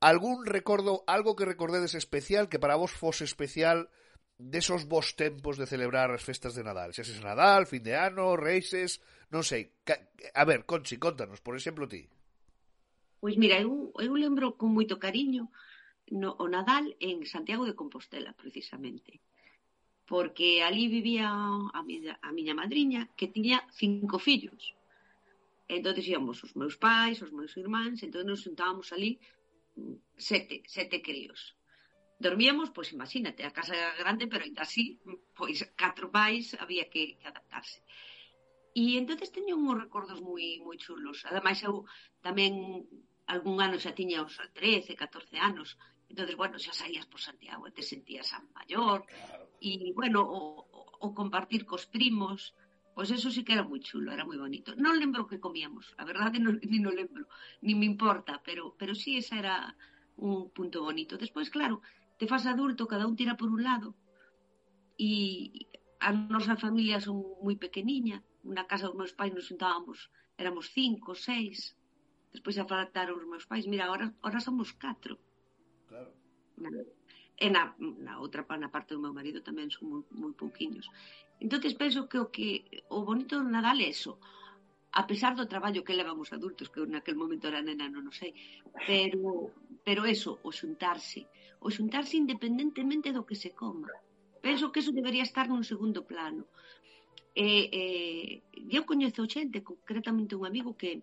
algún 0.00 0.48
recordo, 0.48 1.04
algo 1.04 1.36
que 1.36 1.44
recordedes 1.44 1.92
especial, 1.92 2.48
que 2.48 2.58
para 2.58 2.80
vos 2.80 2.96
fose 2.96 3.28
especial 3.28 3.92
desos 4.40 4.88
vos 4.88 5.14
tempos 5.14 5.60
de 5.60 5.68
celebrar 5.68 6.10
as 6.10 6.24
festas 6.24 6.56
de 6.56 6.64
Nadal. 6.64 6.96
Se 6.96 7.04
es 7.04 7.20
Nadal, 7.20 7.68
fin 7.68 7.84
de 7.84 7.94
ano, 7.94 8.40
reixes, 8.40 9.04
non 9.28 9.44
sei. 9.44 9.68
A 10.32 10.48
ver, 10.48 10.64
Conchi, 10.64 10.96
contanos, 10.96 11.44
por 11.44 11.60
exemplo, 11.60 11.84
ti. 11.84 12.08
Pois 13.20 13.36
mira, 13.36 13.60
eu, 13.60 13.92
eu 14.00 14.12
lembro 14.16 14.56
con 14.56 14.72
moito 14.72 14.96
cariño 14.96 15.52
no, 16.10 16.36
o 16.38 16.48
Nadal 16.48 16.96
en 17.00 17.26
Santiago 17.26 17.64
de 17.64 17.74
Compostela, 17.74 18.32
precisamente. 18.32 19.20
Porque 20.06 20.62
ali 20.62 20.88
vivía 20.88 21.28
a 21.30 21.80
miña, 21.82 22.18
a 22.20 22.30
miña 22.32 22.54
madriña 22.54 23.08
que 23.16 23.28
tiña 23.28 23.64
cinco 23.72 24.18
fillos. 24.18 24.74
Entón 25.66 25.96
íamos 25.96 26.44
os 26.44 26.52
meus 26.60 26.76
pais, 26.76 27.22
os 27.24 27.32
meus 27.32 27.56
irmáns, 27.56 28.02
entón 28.04 28.28
nos 28.28 28.44
juntábamos 28.44 28.92
ali 28.92 29.16
mm, 29.76 29.96
sete, 30.16 30.56
sete 30.68 31.00
críos. 31.00 31.56
Dormíamos, 32.20 32.68
pois 32.70 32.92
imagínate, 32.92 33.42
a 33.44 33.52
casa 33.56 33.72
era 33.74 33.96
grande, 33.96 34.28
pero 34.28 34.44
ainda 34.44 34.62
así, 34.62 35.00
pois 35.32 35.58
catro 35.74 36.12
pais 36.12 36.52
había 36.62 36.84
que, 36.92 37.16
que 37.16 37.26
adaptarse. 37.26 37.80
E 38.74 38.98
entonces 39.00 39.32
teño 39.32 39.56
uns 39.56 39.80
recordos 39.84 40.20
moi 40.20 40.60
moi 40.66 40.76
chulos. 40.76 41.24
Ademais 41.30 41.58
eu 41.64 41.88
tamén 42.26 42.52
algún 43.34 43.56
ano 43.64 43.80
xa 43.80 43.96
tiña 43.96 44.26
os 44.26 44.36
13, 44.52 45.00
14 45.00 45.38
anos 45.50 45.68
Entonces, 46.14 46.38
bueno, 46.38 46.62
xa 46.62 46.70
saías 46.70 47.10
por 47.10 47.18
Santiago 47.18 47.66
e 47.66 47.74
te 47.74 47.82
sentías 47.82 48.30
a 48.30 48.38
maior. 48.54 49.02
Claro. 49.02 49.50
E, 49.58 49.90
bueno, 49.98 50.22
o, 50.22 50.62
o 51.02 51.08
compartir 51.10 51.66
cos 51.66 51.90
primos, 51.90 52.54
pois 52.94 53.10
eso 53.10 53.34
sí 53.34 53.42
que 53.42 53.50
era 53.58 53.66
moi 53.66 53.82
chulo, 53.82 54.14
era 54.14 54.22
moi 54.22 54.38
bonito. 54.38 54.78
Non 54.78 54.94
lembro 54.94 55.26
o 55.26 55.30
que 55.30 55.42
comíamos, 55.42 55.90
a 55.98 56.06
verdade 56.06 56.38
non, 56.38 56.62
ni 56.62 56.78
non 56.78 56.94
lembro, 56.94 57.26
ni 57.66 57.74
me 57.74 57.90
importa, 57.90 58.38
pero, 58.46 58.78
pero 58.78 58.94
sí 58.94 59.18
esa 59.18 59.42
era 59.42 59.54
un 60.14 60.54
punto 60.54 60.86
bonito. 60.86 61.18
Despois, 61.18 61.50
claro, 61.50 61.82
te 62.14 62.30
fas 62.30 62.46
adulto, 62.46 62.86
cada 62.86 63.10
un 63.10 63.18
tira 63.18 63.34
por 63.34 63.50
un 63.50 63.66
lado, 63.66 63.98
e 64.94 65.10
a 65.98 66.14
nosa 66.14 66.54
familia 66.54 67.02
son 67.02 67.18
moi 67.42 67.58
pequeniña, 67.58 68.22
na 68.46 68.70
casa 68.70 68.86
dos 68.86 68.94
meus 68.94 69.10
pais 69.18 69.34
nos 69.34 69.50
juntábamos, 69.50 70.14
éramos 70.38 70.70
cinco, 70.70 71.18
seis, 71.18 71.74
despois 72.30 72.54
apartaron 72.62 73.18
os 73.18 73.26
meus 73.26 73.50
pais, 73.50 73.66
mira, 73.66 73.90
ahora, 73.90 74.14
ahora 74.22 74.38
somos 74.38 74.70
catro. 74.78 75.18
Claro. 75.88 76.10
E 77.44 77.50
na, 77.50 77.74
na 77.78 78.14
outra 78.22 78.46
na 78.56 78.70
parte 78.70 78.94
do 78.94 79.02
meu 79.02 79.12
marido 79.18 79.42
tamén 79.42 79.68
son 79.74 79.84
moi, 79.90 80.02
moi 80.14 80.32
pouquiños. 80.38 80.86
entonces 81.44 81.74
penso 81.74 82.06
que 82.10 82.18
o 82.24 82.30
que 82.34 82.48
o 82.96 83.02
bonito 83.02 83.34
do 83.36 83.50
Nadal 83.50 83.78
é 83.82 83.90
eso, 83.90 84.12
a 84.94 85.02
pesar 85.10 85.34
do 85.34 85.50
traballo 85.50 85.82
que 85.82 85.98
levan 85.98 86.22
os 86.22 86.30
adultos, 86.30 86.70
que 86.70 86.86
naquel 86.86 87.18
momento 87.18 87.50
era 87.50 87.66
nena, 87.66 87.90
non, 87.90 88.06
non 88.06 88.14
sei, 88.14 88.30
pero, 88.86 89.50
pero 89.82 90.06
eso, 90.06 90.38
o 90.46 90.50
xuntarse, 90.54 91.26
o 91.58 91.68
xuntarse 91.74 92.14
independentemente 92.22 93.10
do 93.10 93.26
que 93.26 93.34
se 93.34 93.50
coma. 93.50 93.90
Penso 94.38 94.70
que 94.70 94.78
eso 94.78 94.94
debería 94.94 95.26
estar 95.26 95.50
nun 95.50 95.66
segundo 95.66 96.06
plano. 96.06 96.46
E, 97.34 97.46
eh, 97.74 98.30
eu 98.70 98.86
coñezo 98.86 99.26
xente, 99.26 99.66
concretamente 99.66 100.38
un 100.38 100.46
amigo 100.46 100.78
que 100.78 101.02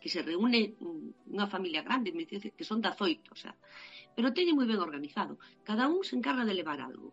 que 0.00 0.08
se 0.08 0.22
reúne 0.22 0.78
unha 1.28 1.46
familia 1.50 1.82
grande, 1.82 2.14
me 2.14 2.24
dice 2.24 2.54
que 2.54 2.64
son 2.64 2.78
dazoito, 2.80 3.34
o 3.34 3.38
sea, 3.38 3.54
pero 4.14 4.34
teñen 4.34 4.58
moi 4.58 4.66
ben 4.66 4.78
organizado. 4.78 5.38
Cada 5.66 5.90
un 5.90 6.02
se 6.06 6.14
encarga 6.18 6.46
de 6.46 6.54
levar 6.54 6.78
algo. 6.78 7.10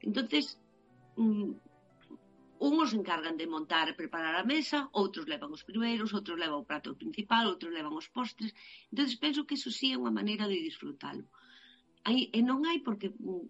Entonces, 0.00 0.60
um, 1.16 1.56
unhos 2.58 2.90
se 2.90 2.96
encargan 2.96 3.36
de 3.36 3.46
montar 3.46 3.88
e 3.88 3.98
preparar 4.00 4.34
a 4.36 4.44
mesa, 4.44 4.88
outros 4.92 5.28
levan 5.28 5.52
os 5.52 5.66
primeiros, 5.68 6.16
outros 6.16 6.36
levan 6.40 6.64
o 6.64 6.68
prato 6.68 6.96
principal, 6.96 7.44
outros 7.48 7.72
levan 7.72 7.92
os 7.92 8.08
postres. 8.08 8.56
Entonces 8.90 9.16
penso 9.20 9.44
que 9.46 9.56
eso 9.58 9.70
sí 9.70 9.92
é 9.92 10.00
unha 10.00 10.12
maneira 10.12 10.48
de 10.48 10.58
disfrutalo. 10.60 11.24
Hai, 12.04 12.28
e 12.32 12.40
non 12.40 12.64
hai 12.68 12.80
porque 12.80 13.12
mm, 13.12 13.44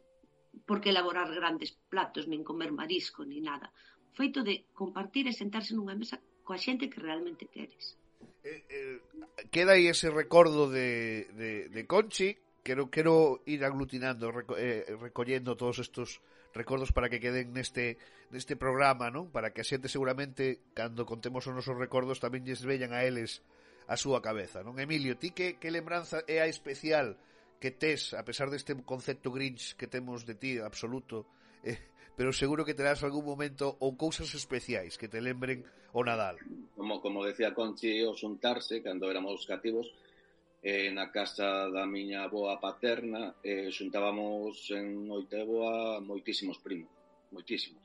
porque 0.66 0.90
elaborar 0.90 1.28
grandes 1.34 1.74
platos, 1.90 2.30
nin 2.30 2.46
comer 2.46 2.70
marisco, 2.70 3.26
ni 3.26 3.42
nada. 3.42 3.70
O 4.10 4.14
feito 4.14 4.46
de 4.46 4.70
compartir 4.74 5.26
e 5.26 5.34
sentarse 5.34 5.74
nunha 5.74 5.98
mesa 5.98 6.16
coa 6.46 6.58
xente 6.58 6.90
que 6.90 7.02
realmente 7.02 7.50
queres 7.50 7.98
eh, 8.44 8.62
eh, 8.68 8.98
queda 9.50 9.72
aí 9.72 9.88
ese 9.88 10.12
recordo 10.12 10.70
de, 10.70 11.26
de, 11.32 11.68
de 11.68 11.82
Conchi 11.88 12.36
quero 12.64 12.90
quero 12.90 13.42
ir 13.44 13.64
aglutinando 13.64 14.32
reco, 14.32 14.56
eh, 14.56 14.84
recollendo 15.00 15.56
todos 15.56 15.78
estos 15.78 16.20
recordos 16.54 16.92
para 16.92 17.10
que 17.10 17.20
queden 17.20 17.52
neste 17.52 17.98
neste 18.32 18.56
programa, 18.56 19.12
non? 19.12 19.28
Para 19.28 19.52
que 19.52 19.60
a 19.60 19.68
xente 19.68 19.92
seguramente 19.92 20.72
cando 20.72 21.04
contemos 21.04 21.44
os 21.44 21.54
nosos 21.54 21.76
recordos 21.76 22.18
tamén 22.18 22.42
lles 22.42 22.64
vellan 22.64 22.96
a 22.96 23.04
eles 23.04 23.44
a 23.84 24.00
súa 24.00 24.24
cabeza, 24.24 24.64
non? 24.64 24.80
Emilio, 24.80 25.20
ti 25.20 25.36
que 25.36 25.60
que 25.60 25.68
lembranza 25.68 26.24
eh, 26.24 26.40
é 26.40 26.44
a 26.44 26.48
especial 26.48 27.20
que 27.60 27.70
tes 27.70 28.16
a 28.16 28.24
pesar 28.24 28.48
deste 28.48 28.72
concepto 28.82 29.28
Grinch 29.28 29.76
que 29.76 29.86
temos 29.86 30.24
de 30.24 30.34
ti 30.34 30.56
absoluto, 30.56 31.28
eh, 31.60 31.76
pero 32.16 32.32
seguro 32.32 32.64
que 32.64 32.72
terás 32.72 33.04
algún 33.04 33.28
momento 33.28 33.76
ou 33.84 33.92
cousas 34.00 34.32
especiais 34.32 34.96
que 34.96 35.10
te 35.10 35.20
lembren 35.20 35.68
o 35.92 36.00
Nadal 36.00 36.40
como, 36.76 37.00
como 37.00 37.24
decía 37.24 37.54
Conchi, 37.54 38.02
o 38.02 38.14
xuntarse 38.14 38.82
cando 38.82 39.10
éramos 39.10 39.46
cativos 39.46 39.90
eh, 40.64 40.88
na 40.90 41.12
casa 41.12 41.68
da 41.68 41.84
miña 41.84 42.24
boa 42.32 42.56
paterna 42.56 43.36
eh, 43.44 43.68
xuntábamos 43.68 44.72
en 44.72 45.06
Oiteboa 45.12 46.00
moitísimos 46.00 46.56
primos, 46.58 46.90
moitísimos. 47.30 47.84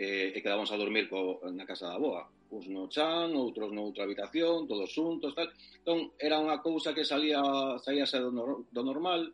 Eh, 0.00 0.32
e 0.32 0.38
quedábamos 0.40 0.72
a 0.72 0.80
dormir 0.80 1.12
co, 1.12 1.44
na 1.52 1.68
casa 1.68 1.92
da 1.92 2.00
boa, 2.00 2.24
uns 2.50 2.66
no 2.72 2.88
chan, 2.88 3.36
outros 3.36 3.68
noutra 3.70 4.08
habitación, 4.08 4.64
todos 4.64 4.88
xuntos, 4.90 5.36
tal. 5.36 5.52
Entón, 5.84 6.16
era 6.16 6.40
unha 6.40 6.58
cousa 6.64 6.96
que 6.96 7.04
salía 7.04 7.38
saíase 7.78 8.16
do, 8.16 8.32
nor, 8.32 8.64
do 8.72 8.82
normal, 8.82 9.28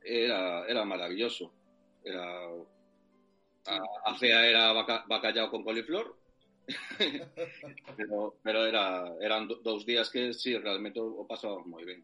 era, 0.00 0.64
era 0.64 0.88
maravilloso. 0.88 1.52
Era 2.00 2.24
a, 3.68 3.76
a 4.08 4.12
fea 4.16 4.48
era 4.48 4.72
baca, 4.72 5.04
bacallao 5.06 5.52
con 5.52 5.62
coliflor, 5.62 6.16
pero, 7.96 8.36
pero 8.42 8.66
era, 8.66 9.14
eran 9.20 9.48
dous 9.48 9.84
días 9.86 10.10
que 10.10 10.32
sí, 10.34 10.56
realmente 10.58 11.00
o 11.00 11.26
pasábamos 11.26 11.66
moi 11.66 11.84
ben. 11.84 12.02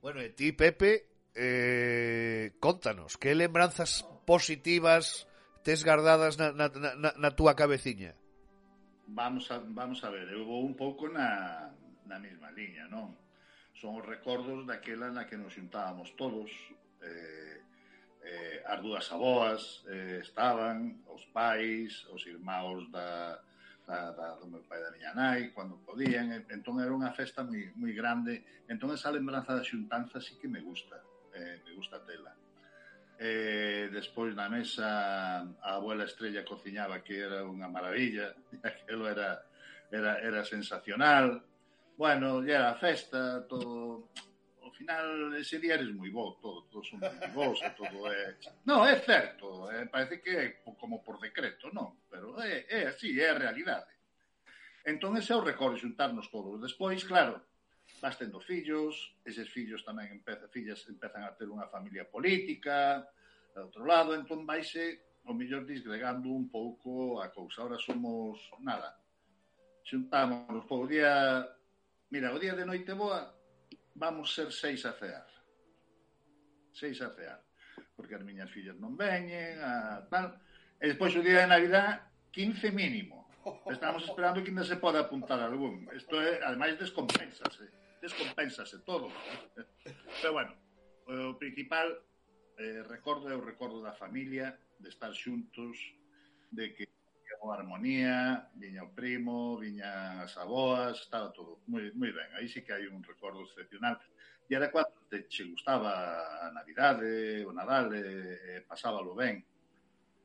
Bueno, 0.00 0.20
e 0.24 0.32
ti, 0.32 0.52
Pepe, 0.52 1.10
eh, 1.34 2.56
contanos, 2.60 3.18
que 3.18 3.34
lembranzas 3.34 4.06
positivas 4.24 5.28
tes 5.64 5.84
gardadas 5.84 6.38
na, 6.38 6.52
na, 6.52 6.68
na, 6.68 7.10
na 7.16 7.30
túa 7.32 7.56
cabeciña? 7.56 8.14
Vamos 9.08 9.50
a, 9.50 9.60
vamos 9.60 10.00
a 10.04 10.08
ver, 10.08 10.32
eu 10.32 10.44
vou 10.44 10.64
un 10.64 10.76
pouco 10.76 11.08
na, 11.08 11.72
na 12.06 12.18
mesma 12.20 12.48
liña, 12.52 12.88
non? 12.88 13.12
Son 13.76 14.00
os 14.00 14.06
recordos 14.06 14.64
daquela 14.64 15.12
na 15.12 15.28
que 15.28 15.36
nos 15.36 15.52
xuntábamos 15.52 16.16
todos, 16.16 16.48
eh, 17.04 17.60
eh, 18.24 18.56
as 18.64 18.80
dúas 18.80 19.04
aboas 19.12 19.84
eh, 19.88 20.24
estaban, 20.24 21.04
os 21.12 21.24
pais, 21.36 22.08
os 22.08 22.24
irmãos 22.24 22.88
da, 22.88 23.40
da, 23.86 24.10
da, 24.12 24.34
do 24.40 24.46
meu 24.46 24.60
pai 24.64 24.80
e 24.80 24.82
da 24.82 24.90
miña 24.90 25.14
nai, 25.14 25.52
cando 25.52 25.76
podían, 25.84 26.32
entón 26.48 26.80
era 26.80 26.92
unha 26.92 27.12
festa 27.12 27.44
moi, 27.44 27.72
moi 27.76 27.92
grande, 27.92 28.64
entón 28.68 28.92
esa 28.96 29.12
lembranza 29.12 29.52
da 29.52 29.64
xuntanza 29.64 30.20
sí 30.20 30.40
que 30.40 30.48
me 30.48 30.60
gusta, 30.64 30.96
eh, 31.36 31.60
me 31.64 31.72
gusta 31.76 32.00
tela. 32.00 32.32
Eh, 33.20 33.92
despois 33.92 34.34
na 34.34 34.48
mesa 34.48 34.88
a 35.60 35.70
abuela 35.78 36.08
estrella 36.08 36.42
cociñaba 36.42 37.04
que 37.04 37.20
era 37.20 37.44
unha 37.44 37.68
maravilla, 37.68 38.32
e 38.56 38.64
aquilo 38.64 39.04
era, 39.04 39.44
era, 39.92 40.18
era 40.18 40.40
sensacional, 40.44 41.44
bueno, 42.00 42.40
e 42.42 42.50
era 42.50 42.74
festa, 42.80 43.44
todo, 43.44 44.08
final 44.74 45.34
ese 45.38 45.58
día 45.58 45.74
eres 45.74 45.94
moi 45.94 46.10
bo, 46.10 46.36
todo, 46.42 46.68
todos 46.68 46.86
son 46.90 47.00
moi 47.00 47.30
bons, 47.32 47.58
todo 47.78 48.10
é... 48.10 48.36
Non, 48.68 48.84
é 48.84 48.98
certo, 49.00 49.70
é, 49.70 49.86
parece 49.86 50.20
que 50.20 50.32
é 50.34 50.44
como 50.64 51.00
por 51.00 51.16
decreto, 51.22 51.70
non, 51.72 52.04
pero 52.10 52.36
é, 52.42 52.66
é 52.68 52.80
así, 52.92 53.16
é 53.16 53.30
a 53.30 53.38
realidade. 53.38 53.88
Entón 54.84 55.16
ese 55.16 55.32
é 55.32 55.36
o 55.38 55.46
recorre 55.46 55.80
xuntarnos 55.80 56.28
todos. 56.28 56.60
Despois, 56.60 57.00
claro, 57.08 57.40
vas 58.02 58.18
tendo 58.20 58.42
fillos, 58.42 59.16
eses 59.24 59.48
fillos 59.48 59.80
tamén 59.80 60.12
empeza, 60.12 60.50
fillas 60.52 60.84
empezan 60.90 61.24
a 61.24 61.32
ter 61.32 61.48
unha 61.48 61.70
familia 61.72 62.04
política, 62.04 63.08
de 63.54 63.64
outro 63.64 63.88
lado, 63.88 64.12
entón 64.12 64.44
vaise 64.44 64.84
eh, 64.84 64.94
o 65.24 65.32
mellor 65.32 65.64
disgregando 65.64 66.28
un 66.28 66.52
pouco 66.52 67.22
a 67.24 67.32
cousa. 67.32 67.64
Ahora 67.64 67.80
somos 67.80 68.44
nada. 68.60 69.00
Xuntámonos, 69.88 70.68
o 70.68 70.84
día 70.84 71.48
Mira, 72.14 72.30
o 72.30 72.38
día 72.38 72.54
de 72.54 72.62
noite 72.62 72.94
boa, 72.94 73.33
vamos 73.94 74.34
ser 74.34 74.52
seis 74.52 74.84
a 74.84 74.92
cear. 74.92 75.26
Seis 76.72 77.00
a 77.00 77.10
cear. 77.14 77.40
Porque 77.96 78.14
as 78.14 78.22
miñas 78.22 78.50
fillas 78.50 78.78
non 78.78 78.98
veñen, 78.98 79.58
a 79.62 80.02
tal. 80.10 80.38
E 80.82 80.90
despois 80.90 81.14
o 81.14 81.22
día 81.22 81.46
de 81.46 81.50
Navidad, 81.50 82.10
15 82.34 82.74
mínimo. 82.74 83.30
Estamos 83.70 84.02
esperando 84.02 84.42
que 84.42 84.50
ainda 84.50 84.64
se 84.64 84.76
poda 84.76 85.06
apuntar 85.06 85.38
algún. 85.38 85.86
Isto 85.94 86.18
é, 86.18 86.42
ademais, 86.42 86.78
descompensase. 86.78 87.70
Descompensase 88.02 88.82
todo. 88.82 89.08
Pero 90.20 90.32
bueno, 90.32 90.52
o 91.06 91.38
principal 91.38 91.86
eh, 92.58 92.82
recordo 92.88 93.30
é 93.30 93.34
o 93.36 93.44
recordo 93.44 93.82
da 93.82 93.92
familia, 93.92 94.58
de 94.78 94.88
estar 94.88 95.12
xuntos, 95.14 95.76
de 96.50 96.74
que 96.74 96.93
chegou 97.34 97.52
Armonía, 97.52 98.48
viña 98.54 98.84
o 98.84 98.94
primo, 98.94 99.58
viña 99.58 100.22
as 100.22 100.38
aboas, 100.38 101.02
estaba 101.02 101.34
todo 101.34 101.58
moi, 101.66 101.90
moi 101.98 102.14
ben. 102.14 102.30
Aí 102.38 102.46
sí 102.46 102.62
que 102.62 102.72
hai 102.72 102.86
un 102.86 103.02
recordo 103.02 103.42
excepcional. 103.42 103.98
E 104.46 104.54
era 104.54 104.70
cando 104.70 104.94
te, 105.10 105.26
che 105.26 105.44
gustaba 105.50 105.90
eh, 105.90 106.46
a 106.46 106.48
Navidade, 106.54 107.42
o 107.44 107.52
Nadal, 107.52 107.90
e, 107.94 108.60
e 108.60 108.62
pasábalo 108.62 109.14
ben. 109.14 109.42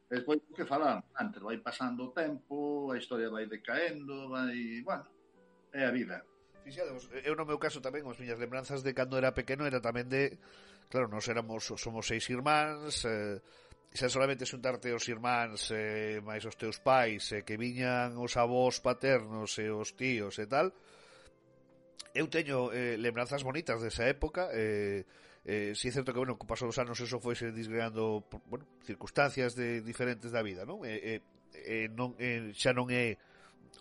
Despois, 0.10 0.41
o 0.49 0.53
que 0.53 0.65
falamos 0.65 1.05
antes, 1.17 1.41
vai 1.41 1.57
pasando 1.57 2.10
o 2.10 2.13
tempo, 2.13 2.89
a 2.91 2.97
historia 2.97 3.29
vai 3.29 3.45
decaendo, 3.45 4.29
vai, 4.29 4.81
bueno, 4.81 5.05
é 5.73 5.86
a 5.86 5.91
vida. 5.91 6.25
Fixadevos, 6.65 7.10
eu 7.23 7.34
no 7.34 7.45
meu 7.45 7.57
caso 7.57 7.81
tamén 7.81 8.05
as 8.05 8.19
miñas 8.19 8.41
lembranzas 8.41 8.86
de 8.86 8.93
cando 8.93 9.17
era 9.17 9.34
pequeno 9.34 9.65
era 9.65 9.81
tamén 9.81 10.10
de, 10.10 10.38
claro, 10.91 11.07
nós 11.07 11.25
éramos 11.29 11.65
somos 11.65 12.05
seis 12.05 12.25
irmáns, 12.29 13.05
eh, 13.05 13.39
xa 13.89 14.06
solamente 14.06 14.45
xuntarte 14.45 14.93
os 14.93 15.06
irmáns 15.10 15.73
eh, 15.73 16.21
máis 16.21 16.45
os 16.45 16.54
teus 16.54 16.78
pais 16.78 17.25
eh, 17.34 17.41
que 17.41 17.58
viñan 17.58 18.13
os 18.21 18.38
avós 18.38 18.78
paternos 18.78 19.58
e 19.58 19.65
eh, 19.65 19.73
os 19.73 19.97
tíos 19.97 20.38
e 20.38 20.45
tal 20.45 20.69
eu 22.13 22.30
teño 22.30 22.69
eh, 22.69 23.02
lembranzas 23.02 23.41
bonitas 23.41 23.82
desa 23.82 24.06
época 24.06 24.54
eh, 24.54 25.10
eh, 25.45 25.73
si 25.73 25.89
é 25.89 25.91
certo 25.91 26.13
que, 26.13 26.21
bueno, 26.21 26.38
co 26.38 26.45
paso 26.45 26.69
dos 26.69 26.78
anos 26.78 27.02
eso 27.02 27.17
foi 27.17 27.34
se 27.34 27.49
por, 27.49 28.41
bueno, 28.45 28.65
circunstancias 28.86 29.58
de 29.58 29.82
diferentes 29.82 30.30
da 30.30 30.45
vida 30.45 30.69
non? 30.69 30.86
Eh, 30.86 31.17
eh, 31.17 31.21
eh, 31.58 31.88
non 31.89 32.13
eh, 32.21 32.54
xa 32.54 32.78
non 32.78 32.93
é 32.93 33.17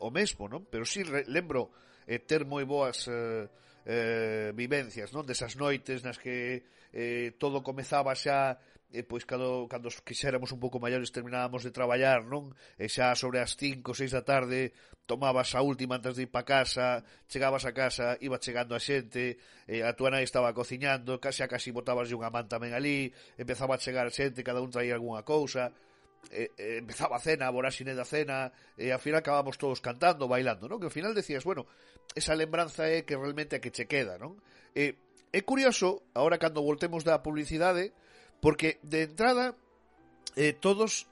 o 0.00 0.08
mesmo 0.08 0.48
non? 0.48 0.64
pero 0.64 0.88
si 0.88 1.04
sí, 1.04 1.08
re, 1.08 1.28
lembro 1.28 1.68
eh, 2.08 2.16
ter 2.16 2.48
moi 2.48 2.64
boas 2.64 3.04
eh, 3.12 3.44
eh, 3.84 4.56
vivencias 4.56 5.12
non 5.12 5.28
desas 5.28 5.60
noites 5.60 6.00
nas 6.00 6.16
que 6.16 6.64
eh, 6.96 7.36
todo 7.36 7.60
comezaba 7.60 8.16
xa 8.16 8.56
e 8.88 9.04
pois 9.04 9.28
cando, 9.28 9.68
cando 9.68 9.92
quixéramos 10.00 10.48
un 10.48 10.60
pouco 10.60 10.80
maiores 10.80 11.12
terminábamos 11.12 11.60
de 11.60 11.70
traballar, 11.70 12.24
non? 12.24 12.56
E 12.80 12.88
xa 12.88 13.12
sobre 13.12 13.40
as 13.44 13.52
5, 13.52 13.92
6 13.92 14.16
da 14.16 14.24
tarde 14.24 14.72
tomabas 15.04 15.52
a 15.56 15.60
última 15.64 15.96
antes 15.96 16.16
de 16.16 16.28
ir 16.28 16.32
pa 16.32 16.44
casa, 16.44 17.04
chegabas 17.28 17.64
a 17.64 17.72
casa, 17.72 18.16
iba 18.20 18.40
chegando 18.40 18.76
a 18.76 18.80
xente, 18.80 19.40
e 19.68 19.80
a 19.84 19.92
tua 19.96 20.12
nai 20.12 20.24
estaba 20.24 20.52
cociñando, 20.52 21.20
casi 21.20 21.44
a 21.44 21.48
casi 21.48 21.72
botabas 21.72 22.12
unha 22.12 22.32
man 22.32 22.48
tamén 22.48 22.76
ali, 22.76 23.12
empezaba 23.40 23.76
a 23.76 23.80
chegar 23.80 24.08
xente, 24.12 24.44
cada 24.44 24.60
un 24.60 24.72
traía 24.72 24.96
algunha 24.96 25.24
cousa, 25.24 25.72
e, 26.28 26.52
e 26.56 26.80
empezaba 26.80 27.16
a 27.16 27.24
cena, 27.24 27.48
a 27.48 27.52
voraxine 27.52 27.96
da 27.96 28.04
cena, 28.04 28.52
e 28.76 28.92
ao 28.92 29.00
final 29.00 29.24
acabamos 29.24 29.56
todos 29.56 29.80
cantando, 29.80 30.28
bailando, 30.28 30.68
non? 30.68 30.76
Que 30.76 30.88
ao 30.88 30.96
final 30.96 31.16
decías, 31.16 31.44
bueno, 31.44 31.64
esa 32.12 32.36
lembranza 32.36 32.84
é 32.88 33.04
que 33.04 33.16
realmente 33.16 33.56
a 33.56 33.60
que 33.64 33.72
che 33.72 33.88
queda, 33.88 34.20
non? 34.20 34.36
E, 34.76 34.96
é 35.32 35.40
curioso, 35.40 36.08
agora 36.12 36.40
cando 36.40 36.64
voltemos 36.64 37.04
da 37.04 37.20
publicidade, 37.24 37.96
Porque 38.40 38.78
de 38.82 39.02
entrada 39.10 39.54
eh, 40.36 40.52
todos 40.54 41.06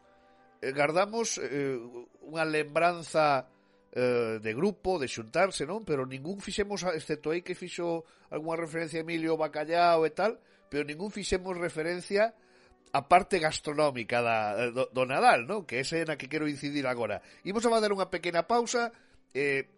eh, 0.62 0.72
gardamos 0.72 1.38
eh, 1.42 1.78
unha 2.26 2.44
lembranza 2.46 3.50
eh, 3.90 4.38
de 4.38 4.52
grupo, 4.54 4.98
de 5.00 5.10
xuntarse, 5.10 5.66
non? 5.66 5.82
Pero 5.82 6.06
ningún 6.06 6.38
fixemos, 6.38 6.84
excepto 6.94 7.34
aí 7.34 7.42
que 7.42 7.58
fixo 7.58 8.06
algunha 8.30 8.62
referencia 8.62 9.00
a 9.00 9.04
Emilio 9.06 9.34
Bacallao 9.34 10.06
e 10.06 10.12
tal, 10.14 10.38
pero 10.70 10.86
ningún 10.86 11.10
fixemos 11.10 11.56
referencia 11.58 12.34
a 12.92 13.00
parte 13.08 13.38
gastronómica 13.38 14.22
da, 14.22 14.70
do, 14.70 14.88
do 14.88 15.02
Nadal, 15.04 15.44
non? 15.44 15.66
Que 15.66 15.82
ese 15.82 16.02
é 16.02 16.04
na 16.06 16.14
que 16.14 16.30
quero 16.30 16.46
incidir 16.46 16.86
agora. 16.86 17.20
Imos 17.42 17.66
a 17.66 17.72
fazer 17.72 17.90
unha 17.90 18.08
pequena 18.08 18.46
pausa, 18.46 18.94
eh, 19.34 19.68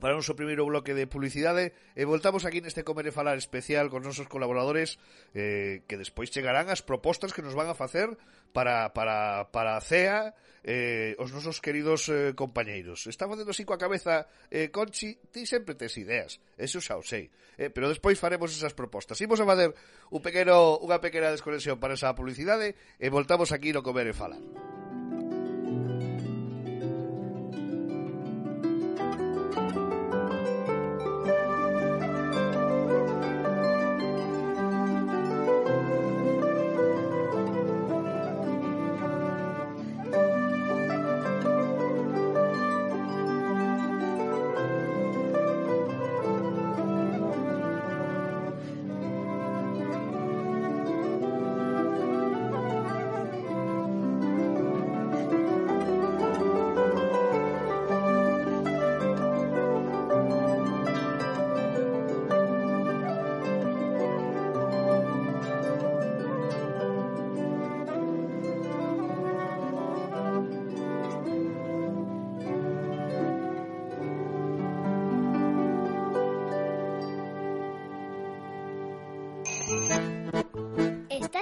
para 0.00 0.14
o 0.14 0.20
noso 0.20 0.36
primeiro 0.36 0.66
bloque 0.66 0.92
de 0.92 1.06
publicidade 1.06 1.72
e 1.94 2.02
eh, 2.02 2.06
voltamos 2.06 2.44
aquí 2.44 2.60
neste 2.60 2.82
Comer 2.82 3.08
e 3.08 3.14
Falar 3.14 3.38
especial 3.38 3.88
con 3.88 4.02
nosos 4.02 4.26
colaboradores 4.26 4.98
eh, 5.32 5.86
que 5.86 5.96
despois 5.96 6.28
chegarán 6.28 6.68
as 6.68 6.82
propostas 6.82 7.32
que 7.32 7.40
nos 7.40 7.54
van 7.56 7.70
a 7.70 7.78
facer 7.78 8.12
para, 8.52 8.92
para, 8.92 9.48
para 9.54 9.78
a 9.78 9.82
CEA 9.82 10.34
eh, 10.64 11.14
os 11.20 11.30
nosos 11.30 11.60
queridos 11.60 12.08
eh, 12.08 12.32
compañeiros. 12.34 13.06
Está 13.06 13.28
facendo 13.28 13.52
así 13.52 13.62
coa 13.62 13.80
cabeza 13.80 14.26
eh, 14.50 14.72
Conchi, 14.72 15.20
ti 15.30 15.46
sempre 15.46 15.78
tes 15.78 15.94
ideas 16.00 16.40
eso 16.58 16.80
xa 16.80 16.98
o 16.98 17.04
sei, 17.04 17.30
eh, 17.58 17.70
pero 17.70 17.90
despois 17.90 18.18
faremos 18.18 18.50
esas 18.50 18.74
propostas. 18.74 19.20
Imos 19.20 19.40
a 19.40 19.46
fazer 19.46 19.74
un 20.10 20.20
pequeno, 20.20 20.80
unha 20.82 20.98
pequena 20.98 21.30
desconexión 21.30 21.78
para 21.78 21.94
esa 21.94 22.12
publicidade 22.12 22.74
e 22.98 23.06
voltamos 23.08 23.50
aquí 23.54 23.70
no 23.70 23.84
Comer 23.86 24.10
e 24.10 24.14
Falar. 24.14 24.83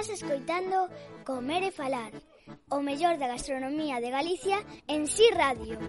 Estás 0.03 0.19
escoitando 0.19 0.91
Comer 1.23 1.63
e 1.63 1.71
Falar, 1.71 2.11
o 2.75 2.83
mellor 2.83 3.15
da 3.15 3.31
gastronomía 3.31 4.03
de 4.03 4.11
Galicia 4.11 4.59
en 4.91 5.07
Si 5.07 5.23
sí 5.23 5.27
Radio. 5.31 5.79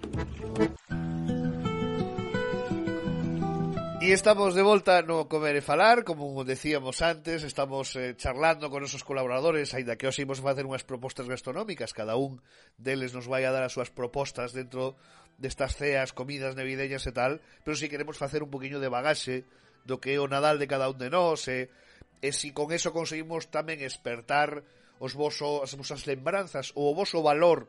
E 3.99 4.15
estamos 4.15 4.55
de 4.55 4.63
volta 4.63 5.03
no 5.03 5.27
Comer 5.27 5.59
e 5.59 5.67
Falar, 5.67 6.07
como 6.07 6.31
decíamos 6.47 7.03
antes, 7.03 7.43
estamos 7.43 7.91
eh, 7.99 8.15
charlando 8.15 8.71
con 8.71 8.87
nosos 8.87 9.03
colaboradores, 9.03 9.75
aínda 9.75 9.99
que 9.99 10.07
os 10.07 10.15
imos 10.15 10.39
facer 10.39 10.63
unhas 10.63 10.87
propostas 10.87 11.27
gastronómicas, 11.27 11.91
cada 11.91 12.15
un 12.15 12.39
deles 12.79 13.11
nos 13.11 13.27
vai 13.27 13.43
a 13.43 13.51
dar 13.51 13.67
as 13.67 13.75
súas 13.75 13.91
propostas 13.91 14.55
dentro 14.55 14.95
destas 15.35 15.75
ceas, 15.75 16.15
comidas 16.15 16.55
navideñas 16.55 17.03
e 17.03 17.11
tal, 17.11 17.43
pero 17.67 17.75
si 17.75 17.91
queremos 17.91 18.15
facer 18.15 18.47
un 18.47 18.51
poquinho 18.55 18.79
de 18.79 18.87
bagaxe 18.87 19.43
do 19.83 19.99
que 19.99 20.15
é 20.15 20.23
o 20.23 20.31
Nadal 20.31 20.55
de 20.55 20.71
cada 20.71 20.87
un 20.87 20.95
de 20.95 21.11
nós, 21.11 21.51
e 21.51 21.67
eh, 21.67 21.83
e 22.21 22.31
si 22.31 22.51
con 22.51 22.71
eso 22.71 22.95
conseguimos 22.95 23.51
tamén 23.51 23.83
espertar 23.83 24.63
os 24.99 25.13
voso, 25.13 25.63
as 25.63 25.75
vosas 25.75 26.07
lembranzas 26.07 26.71
ou 26.75 26.91
o 26.91 26.95
voso 26.95 27.19
valor 27.19 27.67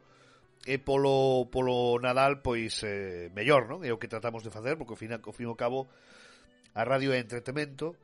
e 0.67 0.79
polo, 0.83 1.47
polo 1.51 1.99
Nadal 2.03 2.43
pois 2.43 2.83
eh, 2.83 3.31
mellor, 3.35 3.71
non? 3.71 3.87
É 3.87 3.91
o 3.95 4.01
que 4.03 4.11
tratamos 4.11 4.43
de 4.43 4.51
facer 4.51 4.75
porque 4.75 4.95
ao 4.95 5.01
fin, 5.01 5.11
ao 5.15 5.35
fin 5.35 5.47
ao 5.47 5.59
cabo 5.59 5.87
a 6.75 6.83
radio 6.83 7.15
é 7.15 7.19
entretemento 7.23 7.95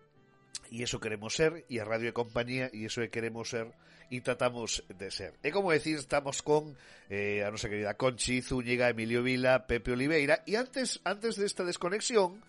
e 0.70 0.82
eso 0.82 1.02
queremos 1.02 1.34
ser 1.34 1.66
e 1.68 1.82
a 1.82 1.84
radio 1.84 2.10
é 2.10 2.14
compañía 2.14 2.70
e 2.70 2.86
eso 2.86 3.02
é 3.02 3.10
queremos 3.10 3.50
ser 3.50 3.70
e 4.12 4.20
tratamos 4.20 4.84
de 4.92 5.08
ser. 5.08 5.32
E 5.40 5.48
como 5.48 5.72
decir, 5.72 5.96
estamos 5.96 6.44
con 6.44 6.76
eh, 7.08 7.40
a 7.40 7.48
nosa 7.48 7.72
querida 7.72 7.96
Conchi, 7.96 8.44
Zúñiga, 8.44 8.92
Emilio 8.92 9.24
Vila, 9.24 9.64
Pepe 9.64 9.96
Oliveira 9.96 10.44
e 10.44 10.54
antes 10.54 11.00
antes 11.02 11.40
desta 11.40 11.64
desconexión 11.64 12.42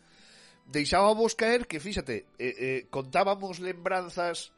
deixábamos 0.66 1.36
caer 1.36 1.68
que, 1.68 1.80
fíxate, 1.80 2.26
eh, 2.40 2.56
eh, 2.58 2.82
contábamos 2.90 3.60
lembranzas 3.60 4.52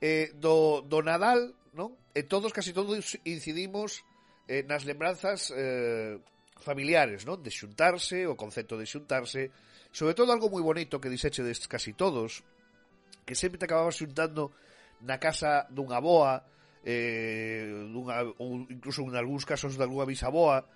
eh, 0.00 0.32
do, 0.34 0.82
do 0.82 1.00
Nadal, 1.02 1.54
non? 1.72 1.94
E 2.14 2.22
todos, 2.26 2.54
casi 2.54 2.74
todos 2.74 3.18
incidimos 3.26 4.02
eh, 4.46 4.62
nas 4.66 4.84
lembranzas 4.84 5.50
eh, 5.54 6.18
familiares, 6.60 7.26
non? 7.26 7.40
De 7.40 7.50
xuntarse, 7.50 8.26
o 8.26 8.38
concepto 8.38 8.78
de 8.78 8.86
xuntarse, 8.86 9.50
sobre 9.94 10.14
todo 10.14 10.34
algo 10.34 10.50
moi 10.50 10.62
bonito 10.62 10.98
que 10.98 11.12
diseche 11.12 11.42
des 11.42 11.62
casi 11.70 11.94
todos, 11.94 12.42
que 13.24 13.34
sempre 13.34 13.58
te 13.58 13.66
acababas 13.66 13.96
xuntando 13.96 14.52
na 15.00 15.18
casa 15.18 15.66
dunha 15.70 15.98
boa, 15.98 16.44
eh, 16.84 17.64
dunha, 17.90 18.26
ou 18.38 18.66
incluso 18.68 19.02
en 19.06 19.16
algúns 19.16 19.48
casos 19.48 19.78
de 19.78 19.82
algunha 19.82 20.06
bisaboa, 20.06 20.66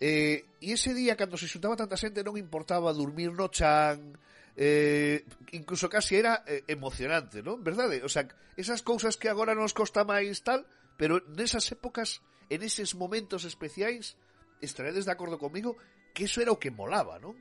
Eh, 0.00 0.44
e 0.58 0.74
ese 0.74 0.90
día, 0.90 1.14
cando 1.14 1.38
se 1.38 1.46
xuntaba 1.46 1.78
tanta 1.78 1.98
xente, 1.98 2.26
non 2.26 2.34
importaba 2.40 2.90
dormir 2.90 3.30
no 3.30 3.46
chan, 3.50 4.18
eh, 4.56 5.22
incluso 5.52 5.90
casi 5.90 6.18
era 6.18 6.42
eh, 6.46 6.62
emocionante, 6.66 7.42
non? 7.42 7.62
Verdade? 7.62 8.02
O 8.02 8.10
sea, 8.10 8.26
esas 8.58 8.82
cousas 8.82 9.18
que 9.18 9.30
agora 9.30 9.54
nos 9.54 9.74
costa 9.74 10.06
máis 10.06 10.42
tal, 10.42 10.66
pero 10.98 11.22
nesas 11.34 11.66
épocas, 11.70 12.22
en 12.50 12.62
eses 12.62 12.94
momentos 12.94 13.46
especiais, 13.46 14.18
estaredes 14.62 15.06
de 15.06 15.14
acordo 15.14 15.38
comigo 15.38 15.76
que 16.14 16.30
eso 16.30 16.42
era 16.42 16.54
o 16.54 16.60
que 16.60 16.70
molaba, 16.70 17.18
non? 17.18 17.34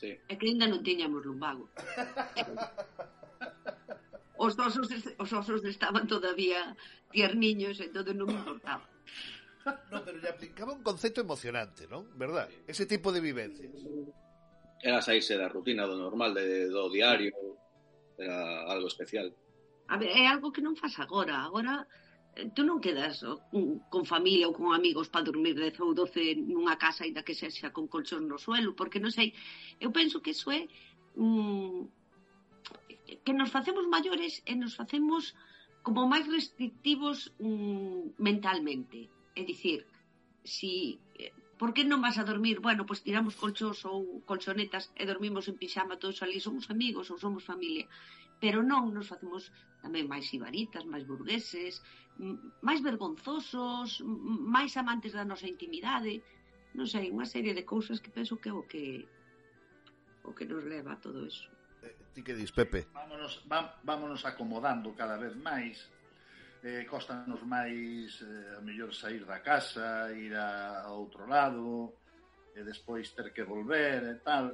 Sí. 0.00 0.16
É 0.28 0.34
que 0.40 0.48
ainda 0.48 0.64
non 0.64 0.80
tiñamos 0.80 1.20
lumbago. 1.24 1.68
os 4.40 4.56
osos, 4.56 4.88
os 5.20 5.30
osos 5.36 5.60
estaban 5.68 6.08
todavía 6.08 6.72
tierniños, 7.12 7.76
entón 7.84 8.16
non 8.16 8.32
me 8.32 8.40
importaba. 8.40 8.88
No, 9.90 10.04
pero 10.04 10.18
le 10.18 10.28
aplicaba 10.28 10.72
un 10.72 10.82
concepto 10.82 11.20
emocionante, 11.20 11.86
¿no? 11.86 12.04
¿Verdad? 12.16 12.48
Sí. 12.48 12.56
Ese 12.66 12.86
tipo 12.86 13.12
de 13.12 13.20
vivencias. 13.20 13.72
Era 14.82 15.02
saírse 15.02 15.36
da 15.36 15.48
rutina 15.48 15.84
do 15.84 15.96
normal, 16.00 16.32
de, 16.32 16.68
do 16.72 16.88
diario, 16.88 17.36
era 18.16 18.64
algo 18.64 18.88
especial. 18.88 19.28
A 19.88 19.98
ver, 19.98 20.08
é 20.16 20.24
algo 20.24 20.52
que 20.52 20.64
non 20.64 20.78
faz 20.78 20.96
agora. 20.96 21.44
Agora, 21.44 21.84
eh, 22.32 22.48
tú 22.56 22.64
non 22.64 22.80
quedas 22.80 23.20
mm, 23.52 23.92
con 23.92 24.08
familia 24.08 24.48
ou 24.48 24.56
con 24.56 24.72
amigos 24.72 25.12
para 25.12 25.28
dormir 25.28 25.52
10 25.52 25.84
ou 25.84 25.92
12 25.92 26.40
nunha 26.48 26.80
casa, 26.80 27.04
ainda 27.04 27.26
que 27.26 27.36
sexa 27.36 27.74
con 27.76 27.92
colchón 27.92 28.24
no 28.24 28.40
suelo, 28.40 28.72
porque 28.72 29.02
non 29.02 29.12
sei, 29.12 29.36
eu 29.76 29.92
penso 29.92 30.24
que 30.24 30.32
iso 30.32 30.48
é 30.48 30.64
mm, 31.20 32.00
que 33.20 33.32
nos 33.36 33.50
facemos 33.52 33.84
maiores 33.84 34.40
e 34.46 34.56
nos 34.56 34.78
facemos 34.78 35.36
como 35.82 36.08
máis 36.08 36.24
restrictivos 36.24 37.34
mm, 37.36 38.16
mentalmente. 38.16 39.19
É 39.34 39.42
dicir, 39.44 39.86
si 40.44 40.98
eh, 41.18 41.32
por 41.60 41.76
que 41.76 41.84
non 41.84 42.00
vas 42.00 42.16
a 42.16 42.24
dormir? 42.24 42.58
Bueno, 42.64 42.88
pois 42.88 43.04
tiramos 43.04 43.36
colchos 43.36 43.84
ou 43.84 44.24
colchonetas 44.24 44.88
e 44.96 45.04
dormimos 45.04 45.44
en 45.46 45.60
pixama 45.60 46.00
todos 46.00 46.24
ali, 46.24 46.40
somos 46.40 46.72
amigos 46.72 47.12
ou 47.12 47.20
somos 47.20 47.44
familia. 47.44 47.84
Pero 48.40 48.64
non 48.64 48.96
nos 48.96 49.12
facemos 49.12 49.52
tamén 49.84 50.08
máis 50.08 50.32
ibaritas, 50.32 50.88
máis 50.88 51.04
burgueses, 51.04 51.84
máis 52.64 52.80
vergonzosos, 52.80 54.00
máis 54.00 54.72
amantes 54.80 55.12
da 55.12 55.28
nosa 55.28 55.44
intimidade, 55.44 56.24
non 56.72 56.88
sei, 56.88 57.12
unha 57.12 57.28
serie 57.28 57.52
de 57.52 57.68
cousas 57.68 58.00
que 58.00 58.08
penso 58.08 58.40
que 58.40 58.48
é 58.48 58.56
o 58.56 58.64
que 58.64 59.04
o 60.24 60.32
que 60.32 60.48
nos 60.48 60.64
leva 60.64 60.96
a 60.96 61.00
todo 61.00 61.28
eso. 61.28 61.48
Eh, 61.84 61.96
ti 62.16 62.24
que 62.24 62.36
dis, 62.36 62.52
Pepe? 62.52 62.88
Vámonos, 62.92 63.44
va, 63.44 63.76
vámonos 63.84 64.24
acomodando 64.24 64.96
cada 64.96 65.16
vez 65.16 65.36
máis 65.36 65.88
eh, 66.62 66.84
costanos 66.84 67.40
máis 67.42 68.20
eh, 68.20 68.56
a 68.56 68.60
mellor 68.60 68.92
sair 68.92 69.24
da 69.24 69.40
casa, 69.40 70.12
ir 70.12 70.36
a, 70.36 70.84
a 70.84 70.92
outro 70.92 71.24
lado, 71.24 71.96
e 72.54 72.60
despois 72.62 73.12
ter 73.16 73.32
que 73.32 73.44
volver 73.44 74.04
e 74.04 74.16
tal. 74.20 74.52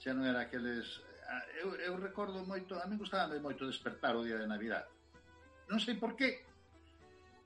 Xa 0.00 0.12
non 0.16 0.24
era 0.24 0.48
aqueles... 0.48 1.02
Eu, 1.60 1.74
eu 1.82 1.94
recordo 1.98 2.46
moito, 2.46 2.78
a 2.78 2.86
mí 2.86 2.96
gustaba 2.96 3.34
moito 3.42 3.66
despertar 3.66 4.14
o 4.16 4.24
día 4.24 4.38
de 4.40 4.48
Navidad. 4.48 4.86
Non 5.68 5.82
sei 5.82 5.98
por 5.98 6.14
qué, 6.14 6.46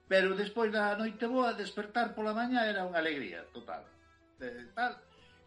pero 0.06 0.36
despois 0.36 0.70
da 0.70 0.94
noite 0.94 1.24
boa, 1.26 1.56
despertar 1.56 2.12
pola 2.14 2.36
mañá 2.36 2.68
era 2.68 2.84
unha 2.86 3.00
alegría 3.00 3.48
total. 3.50 3.88
E, 4.38 4.70
tal, 4.76 5.00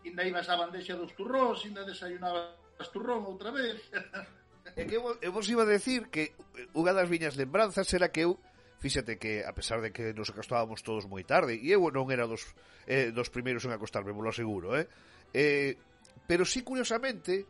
inda 0.03 0.25
ibas 0.25 0.49
a 0.49 0.58
bandexa 0.60 0.97
dos 0.97 1.13
turróns, 1.13 1.63
inda 1.63 1.86
desayunabas 1.86 2.89
turrón 2.91 3.23
outra 3.23 3.53
vez. 3.53 3.79
É 4.76 4.88
que 4.88 4.95
eu, 4.95 5.04
eu 5.21 5.32
vos 5.32 5.47
iba 5.52 5.63
a 5.63 5.69
decir 5.69 6.08
que 6.08 6.34
unha 6.73 6.95
das 6.95 7.12
miñas 7.12 7.36
lembranzas 7.36 7.88
era 7.93 8.10
que 8.10 8.23
eu 8.23 8.39
Fíxate 8.84 9.15
que, 9.15 9.45
a 9.47 9.56
pesar 9.56 9.80
de 9.80 9.95
que 9.95 10.12
nos 10.12 10.28
acostábamos 10.28 10.84
todos 10.84 11.08
moi 11.08 11.23
tarde, 11.23 11.56
e 11.56 11.71
eu 11.71 11.88
non 11.88 12.12
era 12.12 12.28
dos, 12.28 12.43
eh, 12.84 13.15
dos 13.15 13.32
primeiros 13.32 13.63
en 13.63 13.71
acostarme, 13.71 14.12
vos 14.12 14.28
lo 14.28 14.36
aseguro, 14.36 14.76
eh? 14.76 14.91
eh 15.32 15.80
pero 16.28 16.43
sí, 16.43 16.67
curiosamente, 16.67 17.47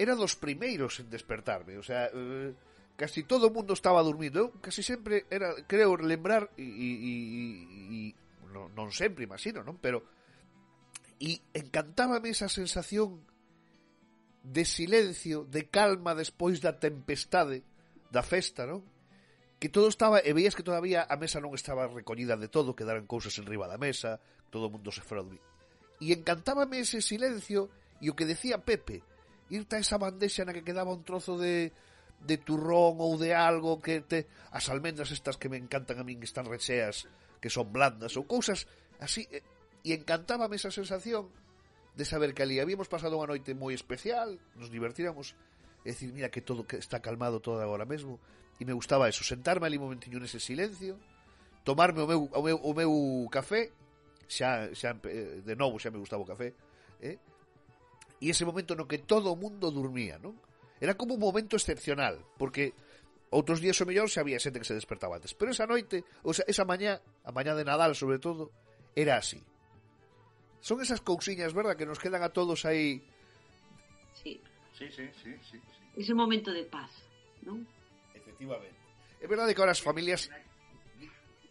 era 0.00 0.16
dos 0.16 0.32
primeiros 0.32 0.96
en 0.96 1.12
despertarme, 1.12 1.76
o 1.76 1.84
sea, 1.84 2.08
eh, 2.08 2.56
casi 2.96 3.20
todo 3.28 3.52
o 3.52 3.52
mundo 3.52 3.76
estaba 3.76 4.00
dormindo, 4.00 4.48
eu 4.48 4.48
casi 4.64 4.80
sempre 4.80 5.28
era, 5.28 5.52
creo, 5.68 5.92
lembrar, 6.00 6.48
e, 6.56 6.64
e, 6.64 6.88
e, 7.04 7.12
e 7.92 7.98
non, 8.48 8.72
non 8.72 8.88
sempre, 8.96 9.28
imagino, 9.28 9.60
non? 9.60 9.76
Pero, 9.76 10.08
e 11.20 11.36
encantábame 11.52 12.32
esa 12.32 12.48
sensación 12.48 13.20
de 14.42 14.66
silencio, 14.66 15.46
de 15.46 15.70
calma 15.70 16.14
despois 16.14 16.58
da 16.58 16.74
tempestade, 16.74 17.62
da 18.10 18.26
festa, 18.26 18.66
non? 18.66 18.82
Que 19.62 19.70
todo 19.70 19.86
estaba, 19.86 20.18
e 20.18 20.34
veías 20.34 20.58
que 20.58 20.66
todavía 20.66 21.06
a 21.06 21.14
mesa 21.14 21.38
non 21.38 21.54
estaba 21.54 21.86
recollida 21.86 22.34
de 22.34 22.50
todo, 22.50 22.74
quedaran 22.74 23.06
cousas 23.06 23.38
en 23.38 23.46
riba 23.46 23.70
da 23.70 23.78
mesa, 23.78 24.18
todo 24.50 24.66
o 24.66 24.72
mundo 24.74 24.90
se 24.90 25.06
fora 25.06 25.22
dormir. 25.22 25.40
E 26.02 26.10
encantábame 26.10 26.82
ese 26.82 26.98
silencio 26.98 27.70
e 28.02 28.10
o 28.10 28.16
que 28.18 28.26
decía 28.26 28.58
Pepe, 28.66 29.06
irte 29.46 29.78
a 29.78 29.82
esa 29.82 30.02
bandexa 30.02 30.42
na 30.42 30.50
que 30.50 30.66
quedaba 30.66 30.90
un 30.90 31.06
trozo 31.06 31.38
de, 31.38 31.70
de 32.18 32.36
turrón 32.42 32.98
ou 32.98 33.14
de 33.14 33.30
algo 33.38 33.78
que 33.78 34.02
te... 34.02 34.26
As 34.50 34.66
almendras 34.66 35.14
estas 35.14 35.38
que 35.38 35.46
me 35.46 35.62
encantan 35.62 36.02
a 36.02 36.04
min 36.04 36.18
que 36.18 36.26
están 36.26 36.50
recheas, 36.50 37.06
que 37.38 37.46
son 37.46 37.70
blandas, 37.70 38.18
ou 38.18 38.26
cousas 38.26 38.66
así. 38.98 39.30
E 39.30 39.94
encantábame 39.94 40.58
esa 40.58 40.74
sensación 40.74 41.30
de 41.96 42.04
saber 42.04 42.34
que 42.34 42.42
ali 42.42 42.60
habíamos 42.60 42.88
pasado 42.88 43.20
unha 43.20 43.28
noite 43.28 43.52
moi 43.52 43.76
especial, 43.76 44.40
nos 44.56 44.72
divertiramos, 44.72 45.36
e 45.84 45.92
decir, 45.92 46.08
mira 46.14 46.32
que 46.32 46.40
todo 46.40 46.64
que 46.64 46.80
está 46.80 47.04
calmado 47.04 47.44
todo 47.44 47.60
agora 47.60 47.84
mesmo, 47.84 48.16
e 48.56 48.64
me 48.64 48.72
gustaba 48.72 49.10
eso, 49.12 49.20
sentarme 49.26 49.68
ali 49.68 49.76
un 49.76 49.92
momentiño 49.92 50.16
nese 50.16 50.40
silencio, 50.40 50.96
tomarme 51.68 52.00
o 52.00 52.08
meu, 52.08 52.20
o 52.32 52.40
meu, 52.40 52.58
o 52.64 52.72
meu 52.72 52.92
café, 53.28 53.68
xa, 54.24 54.72
xa, 54.72 54.96
eh, 55.04 55.44
de 55.44 55.54
novo 55.54 55.76
xa 55.76 55.92
me 55.92 56.00
gustaba 56.00 56.24
o 56.24 56.28
café, 56.28 56.56
eh? 57.04 57.20
e 58.22 58.26
ese 58.30 58.48
momento 58.48 58.72
no 58.72 58.88
que 58.88 59.02
todo 59.02 59.28
o 59.28 59.36
mundo 59.36 59.68
dormía, 59.68 60.16
non? 60.16 60.32
Era 60.80 60.96
como 60.96 61.14
un 61.14 61.22
momento 61.22 61.60
excepcional, 61.60 62.24
porque 62.40 62.72
outros 63.28 63.60
días 63.60 63.76
o 63.82 63.84
mellor 63.84 64.08
xa 64.08 64.24
había 64.24 64.40
xente 64.40 64.64
que 64.64 64.68
se 64.68 64.78
despertaba 64.78 65.20
antes, 65.20 65.36
pero 65.36 65.52
esa 65.52 65.68
noite, 65.68 66.08
ou 66.24 66.32
sea, 66.32 66.48
esa 66.48 66.64
mañá, 66.64 67.04
a 67.20 67.30
mañá 67.36 67.52
de 67.52 67.68
Nadal 67.68 67.92
sobre 67.92 68.16
todo, 68.16 68.48
era 68.96 69.20
así 69.20 69.44
Son 70.62 70.78
esas 70.80 71.02
cousiñas, 71.02 71.52
verdad, 71.52 71.74
que 71.74 71.84
nos 71.84 71.98
quedan 71.98 72.22
a 72.22 72.30
todos 72.30 72.62
aí 72.64 73.02
Sí, 74.14 74.38
Sí, 74.78 74.86
sí, 74.94 75.04
sí, 75.22 75.34
sí, 75.42 75.58
sí. 75.58 76.00
ese 76.00 76.14
momento 76.14 76.50
de 76.54 76.64
paz, 76.64 76.90
non? 77.42 77.66
Efectivamente. 78.14 78.74
É 79.20 79.26
verdade 79.26 79.52
que 79.54 79.60
ahora 79.60 79.74
as 79.76 79.82
familias 79.82 80.30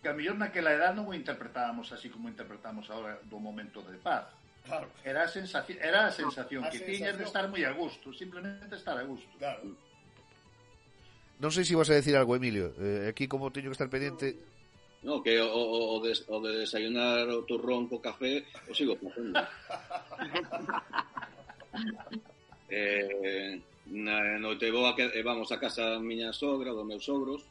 Que 0.01 0.09
a 0.09 0.17
mellor 0.17 0.33
naquela 0.39 0.73
edad 0.73 0.97
non 0.97 1.05
o 1.05 1.13
interpretábamos 1.13 1.93
así 1.93 2.09
como 2.09 2.25
interpretamos 2.31 2.89
ahora 2.89 3.21
do 3.29 3.37
momento 3.37 3.85
de 3.85 4.01
paz. 4.01 4.25
Claro, 4.65 4.89
Era 5.05 5.25
a 5.25 5.29
sensación, 5.29 5.77
era 5.81 6.09
a 6.09 6.11
sensación 6.13 6.65
A 6.65 6.69
que 6.73 6.81
tiñas 6.81 7.17
de 7.17 7.25
estar 7.25 7.45
moi 7.51 7.61
a 7.67 7.73
gusto, 7.73 8.09
simplemente 8.13 8.73
estar 8.73 8.97
a 8.97 9.05
gusto. 9.05 9.29
claro. 9.37 9.61
non 11.41 11.49
sei 11.49 11.65
se 11.65 11.73
ibas 11.73 11.89
a 11.89 11.97
decir 11.97 12.13
algo, 12.17 12.37
Emilio. 12.37 12.69
Eh, 12.77 13.09
aquí 13.09 13.25
como 13.25 13.49
teño 13.49 13.73
que 13.73 13.77
estar 13.77 13.89
pendiente... 13.89 14.37
No, 14.37 14.50
No, 15.01 15.23
que 15.23 15.41
o, 15.41 15.49
o, 15.49 15.97
o, 15.97 15.99
de, 15.99 16.13
o 16.29 16.37
de 16.41 16.51
desayunar 16.61 17.25
o 17.29 17.41
turrón 17.43 17.89
co 17.89 17.97
café 17.97 18.45
o 18.69 18.73
sigo 18.73 18.93
facendo. 19.01 19.41
eh, 22.69 23.57
na 23.89 24.37
noite 24.37 24.69
vou 24.69 24.85
a, 24.85 24.93
eh, 24.93 25.25
vamos 25.25 25.49
a 25.49 25.57
casa 25.57 25.97
da 25.97 25.99
miña 25.99 26.29
sogra, 26.29 26.69
dos 26.69 26.85
meus 26.85 27.01
sogros, 27.01 27.41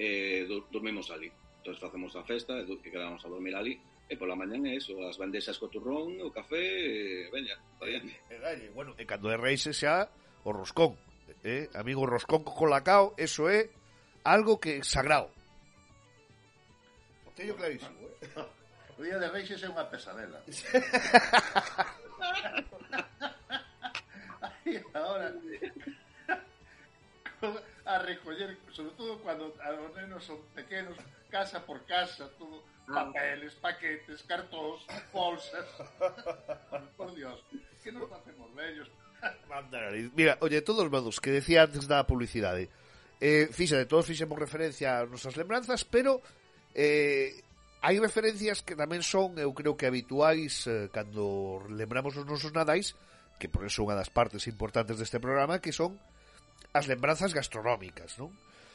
eh, 0.00 0.48
dormimos 0.72 1.12
ali. 1.12 1.28
Entón 1.60 1.76
facemos 1.76 2.16
a 2.16 2.24
festa, 2.24 2.56
eh, 2.64 2.78
que 2.80 2.88
quedamos 2.88 3.20
a 3.24 3.28
dormir 3.28 3.52
ali, 3.52 3.76
E 4.06 4.14
pola 4.14 4.38
mañan 4.38 4.62
é 4.70 4.78
iso, 4.78 4.94
as 5.02 5.18
bandexas 5.18 5.58
co 5.58 5.66
turrón, 5.66 6.22
o 6.22 6.30
café, 6.30 6.62
e 6.62 7.26
veña, 7.34 7.58
está. 7.58 7.90
E, 7.90 8.38
dalle, 8.38 8.70
bueno, 8.70 8.94
e 8.94 9.02
cando 9.02 9.26
é 9.26 9.36
reis 9.36 9.66
xa, 9.66 10.06
o 10.46 10.54
roscón. 10.54 10.94
Eh? 11.42 11.66
Amigo, 11.74 12.06
o 12.06 12.10
roscón 12.14 12.46
co 12.46 12.54
colacao, 12.54 13.18
eso 13.18 13.50
é 13.50 13.66
algo 14.22 14.62
que 14.62 14.78
é 14.78 14.86
sagrado. 14.86 15.26
Teño 17.36 17.54
clarísimo, 17.54 18.00
eh? 18.00 18.16
O 18.98 19.02
día 19.06 19.18
de 19.20 19.28
Reixes 19.28 19.62
é 19.62 19.68
unha 19.68 19.84
pesadela. 19.92 20.40
e 24.66 24.80
agora 24.96 25.30
a 27.86 27.98
recoller, 28.02 28.56
sobre 28.72 28.96
todo 28.96 29.20
cando 29.22 29.52
os 29.52 29.92
nenos 29.94 30.24
son 30.24 30.40
pequenos, 30.56 30.96
casa 31.28 31.60
por 31.60 31.84
casa, 31.86 32.26
todo 32.40 32.64
papeles, 32.88 33.54
paquetes, 33.60 34.24
cartóns, 34.24 34.82
bolsas. 35.12 35.68
por 36.96 37.14
Dios, 37.14 37.44
que 37.84 37.92
nos 37.92 38.08
facemos 38.08 38.48
vellos. 38.56 38.90
Mira, 40.16 40.38
oye, 40.40 40.62
todos 40.62 40.84
os 40.84 40.90
modos 40.90 41.20
que 41.20 41.30
decía 41.30 41.68
antes 41.68 41.86
da 41.86 42.08
publicidade 42.08 42.72
eh, 43.20 43.48
de 43.48 43.86
todos 43.86 44.06
fixemos 44.06 44.38
referencia 44.38 45.00
a 45.00 45.06
nosas 45.06 45.36
lembranzas 45.36 45.84
pero 45.84 46.20
Eh, 46.76 47.32
hai 47.80 47.96
referencias 47.96 48.60
que 48.60 48.76
tamén 48.76 49.00
son, 49.00 49.40
eu 49.40 49.56
creo 49.56 49.80
que 49.80 49.88
habituais 49.88 50.68
eh, 50.68 50.92
cando 50.92 51.64
lembramos 51.72 52.12
os 52.20 52.28
nosos 52.28 52.52
nadais, 52.52 52.92
que 53.40 53.48
por 53.48 53.64
eso 53.64 53.80
unha 53.80 53.96
das 53.96 54.12
partes 54.12 54.44
importantes 54.44 55.00
deste 55.00 55.16
programa, 55.16 55.56
que 55.56 55.72
son 55.72 55.96
as 56.76 56.84
lembranzas 56.84 57.32
gastronómicas, 57.32 58.20
non? 58.20 58.28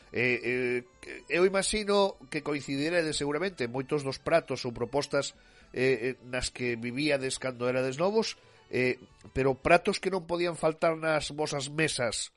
Eh, 0.10 0.42
eh, 0.42 1.24
eu 1.30 1.46
imagino 1.46 2.18
que 2.34 2.42
coincidiredes 2.42 3.22
seguramente 3.22 3.70
moitos 3.70 4.02
dos 4.02 4.18
pratos 4.18 4.66
ou 4.66 4.74
propostas 4.74 5.38
eh, 5.70 6.12
eh, 6.12 6.16
nas 6.26 6.50
que 6.50 6.74
vivíades 6.74 7.38
cando 7.38 7.70
erades 7.70 8.02
novos, 8.02 8.34
eh, 8.74 8.98
pero 9.30 9.54
pratos 9.54 10.02
que 10.02 10.10
non 10.10 10.26
podían 10.26 10.58
faltar 10.58 10.98
nas 10.98 11.30
vosas 11.32 11.70
mesas 11.70 12.34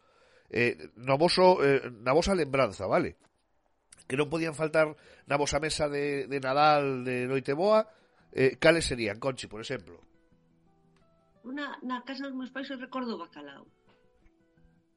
eh, 0.52 0.92
no 1.00 1.16
voso, 1.16 1.64
eh, 1.64 1.88
na 2.04 2.12
vosa 2.12 2.36
lembranza, 2.36 2.84
vale? 2.84 3.16
que 4.06 4.16
non 4.18 4.28
podían 4.28 4.56
faltar 4.56 4.92
na 5.28 5.36
vosa 5.40 5.60
mesa 5.60 5.88
de, 5.88 6.28
de 6.28 6.38
Nadal 6.40 7.04
de 7.04 7.24
Noite 7.28 7.56
Boa, 7.56 7.88
eh, 8.32 8.56
cales 8.60 8.84
serían, 8.84 9.20
Conchi, 9.20 9.46
por 9.48 9.60
exemplo? 9.60 10.00
Una, 11.44 11.76
na 11.84 12.04
casa 12.04 12.24
dos 12.24 12.36
meus 12.36 12.52
pais 12.52 12.68
eu 12.72 12.80
recordo 12.80 13.16
o 13.16 13.22
bacalao. 13.22 13.68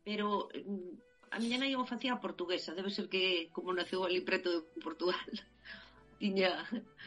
Pero 0.08 0.48
mm, 0.52 1.32
a 1.32 1.38
miña 1.44 1.60
nai 1.60 1.76
o 1.76 1.84
facía 1.84 2.20
portuguesa, 2.24 2.76
debe 2.76 2.92
ser 2.92 3.12
que 3.12 3.52
como 3.52 3.76
naceu 3.76 4.04
ali 4.04 4.24
preto 4.24 4.48
de 4.52 4.62
Portugal, 4.80 5.32
tiña 6.20 6.64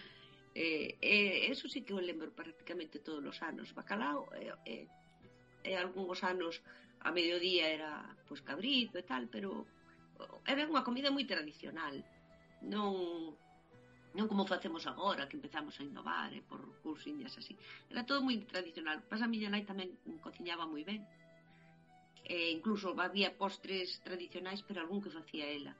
Eh, 0.54 0.98
eh, 1.00 1.46
eso 1.50 1.68
sí 1.68 1.82
que 1.82 1.94
o 1.94 2.00
lembro 2.00 2.32
prácticamente 2.34 2.98
todos 2.98 3.24
os 3.24 3.42
anos. 3.42 3.72
Bacalao, 3.74 4.26
eh, 4.34 4.52
eh, 4.66 4.86
e 5.62 5.72
algúns 5.76 6.24
anos 6.24 6.64
a 7.00 7.12
mediodía 7.12 7.68
era 7.70 7.92
pois 8.26 8.42
cabrito 8.42 8.98
e 8.98 9.04
tal, 9.06 9.28
pero 9.28 9.68
era 10.46 10.66
unha 10.66 10.84
comida 10.84 11.12
moi 11.12 11.24
tradicional. 11.24 12.00
Non 12.64 13.36
non 14.10 14.26
como 14.26 14.42
facemos 14.42 14.90
agora, 14.90 15.30
que 15.30 15.38
empezamos 15.38 15.78
a 15.78 15.86
innovar 15.86 16.34
eh, 16.34 16.42
por 16.42 16.58
cursiñas 16.82 17.30
así. 17.38 17.54
Era 17.86 18.02
todo 18.02 18.26
moi 18.26 18.34
tradicional. 18.42 19.06
pasa 19.06 19.24
a 19.26 19.30
miña 19.30 19.46
nai 19.46 19.62
tamén 19.62 19.94
cociñaba 20.18 20.66
moi 20.66 20.82
ben. 20.82 21.06
E 22.26 22.50
incluso 22.50 22.90
había 22.98 23.38
postres 23.38 24.02
tradicionais, 24.02 24.66
pero 24.66 24.82
algún 24.82 24.98
que 24.98 25.14
facía 25.14 25.46
ela. 25.46 25.78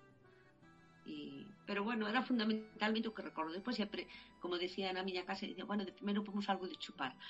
E, 1.11 1.42
pero 1.66 1.83
bueno, 1.83 2.07
era 2.07 2.22
fundamentalmente 2.22 3.11
o 3.11 3.14
que 3.14 3.26
recordo. 3.26 3.50
Depois 3.50 3.74
sempre, 3.74 4.07
como 4.38 4.62
decía 4.62 4.94
na 4.94 5.03
miña 5.03 5.26
casa, 5.26 5.50
dicía, 5.50 5.66
bueno, 5.66 5.83
de 5.83 5.90
primeiro 5.90 6.22
pomos 6.22 6.46
algo 6.46 6.70
de 6.70 6.79
chupar. 6.79 7.18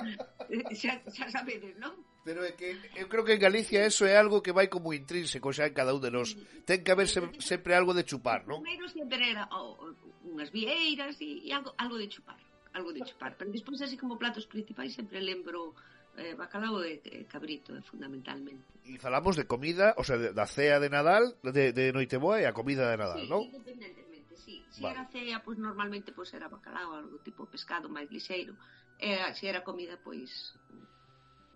xa, 0.80 0.92
xa 1.04 1.26
sabedes, 1.28 1.76
non? 1.76 1.94
Pero 2.20 2.44
é 2.44 2.52
que 2.52 2.76
eu 3.00 3.08
creo 3.08 3.24
que 3.24 3.32
en 3.32 3.40
Galicia 3.40 3.80
eso 3.80 4.04
é 4.04 4.12
algo 4.12 4.44
que 4.44 4.52
vai 4.52 4.68
como 4.68 4.92
intrínseco 4.92 5.56
xa 5.56 5.64
en 5.64 5.74
cada 5.74 5.96
un 5.96 6.04
de 6.04 6.12
nós. 6.12 6.36
Ten 6.68 6.84
que 6.84 6.92
haber 6.92 7.08
se, 7.08 7.24
sempre 7.40 7.72
algo 7.72 7.96
de 7.96 8.04
chupar, 8.04 8.44
non? 8.44 8.60
Primeiro 8.60 8.92
sempre 8.92 9.24
era 9.24 9.48
oh, 9.56 9.96
unhas 10.28 10.52
vieiras 10.52 11.16
e, 11.24 11.48
e 11.48 11.48
algo, 11.56 11.72
algo 11.80 11.96
de 11.96 12.12
chupar, 12.12 12.36
algo 12.76 12.92
de 12.92 13.00
chupar. 13.08 13.40
Pero 13.40 13.48
despois 13.48 13.80
así 13.80 13.96
como 13.96 14.20
platos 14.20 14.44
principais 14.44 14.92
sempre 14.92 15.24
lembro 15.24 15.72
eh, 16.20 16.36
bacalao 16.36 16.84
e 16.84 17.00
eh, 17.00 17.24
cabrito, 17.24 17.72
eh, 17.72 17.80
fundamentalmente. 17.80 18.68
E 18.84 19.00
falamos 19.00 19.40
de 19.40 19.48
comida, 19.48 19.96
o 19.96 20.04
sea, 20.04 20.20
de, 20.20 20.36
da 20.36 20.44
cea 20.44 20.76
de 20.76 20.92
Nadal, 20.92 21.40
de, 21.40 21.72
de 21.72 21.88
Noiteboa 21.96 22.36
e 22.42 22.44
a 22.44 22.52
comida 22.52 22.84
de 22.84 23.00
Nadal, 23.00 23.24
sí, 23.24 23.32
non? 23.32 23.48
independentemente, 23.48 24.36
sí. 24.36 24.60
Se 24.68 24.84
vale. 24.84 25.00
era 25.00 25.08
cea, 25.08 25.40
pois 25.40 25.56
pues, 25.56 25.58
normalmente 25.58 26.12
pois 26.12 26.28
pues, 26.28 26.36
era 26.36 26.52
bacalao, 26.52 27.00
algo 27.00 27.16
tipo 27.24 27.48
pescado 27.48 27.88
máis 27.88 28.12
lixeiro. 28.12 28.52
E 29.00 29.16
eh, 29.16 29.32
se 29.32 29.48
era 29.48 29.64
comida, 29.64 29.96
pois 29.96 30.52
pues, 30.68 30.89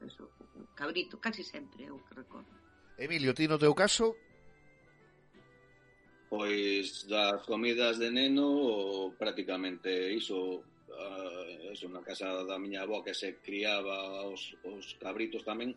eso, 0.05 0.31
o 0.55 0.75
cabrito, 0.75 1.19
casi 1.19 1.43
sempre, 1.43 1.85
eu 1.85 1.99
que 2.05 2.15
recordo. 2.15 2.53
Emilio, 2.99 3.35
ti 3.35 3.49
no 3.49 3.59
teu 3.59 3.75
caso? 3.75 4.15
Pois 6.31 7.07
das 7.07 7.43
comidas 7.47 7.99
de 7.99 8.11
neno 8.11 9.15
prácticamente 9.19 9.91
iso 10.15 10.63
uh, 10.63 10.95
ah, 10.95 11.73
iso 11.75 11.89
na 11.89 12.03
casa 12.03 12.47
da 12.47 12.59
miña 12.59 12.83
avó 12.83 13.03
que 13.03 13.15
se 13.15 13.39
criaba 13.39 14.27
os, 14.27 14.55
os 14.67 14.95
cabritos 14.99 15.43
tamén 15.47 15.75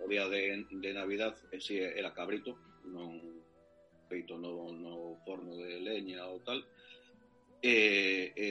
o 0.00 0.06
día 0.08 0.26
de, 0.26 0.66
de 0.66 0.90
Navidad 0.94 1.34
eh, 1.52 1.60
si 1.60 1.78
era 1.78 2.16
cabrito 2.16 2.58
non 2.90 3.18
feito 4.10 4.34
no, 4.38 4.74
no 4.74 5.14
forno 5.22 5.54
de 5.54 5.78
leña 5.78 6.26
ou 6.26 6.42
tal 6.42 6.58
e, 7.62 8.32
e 8.34 8.48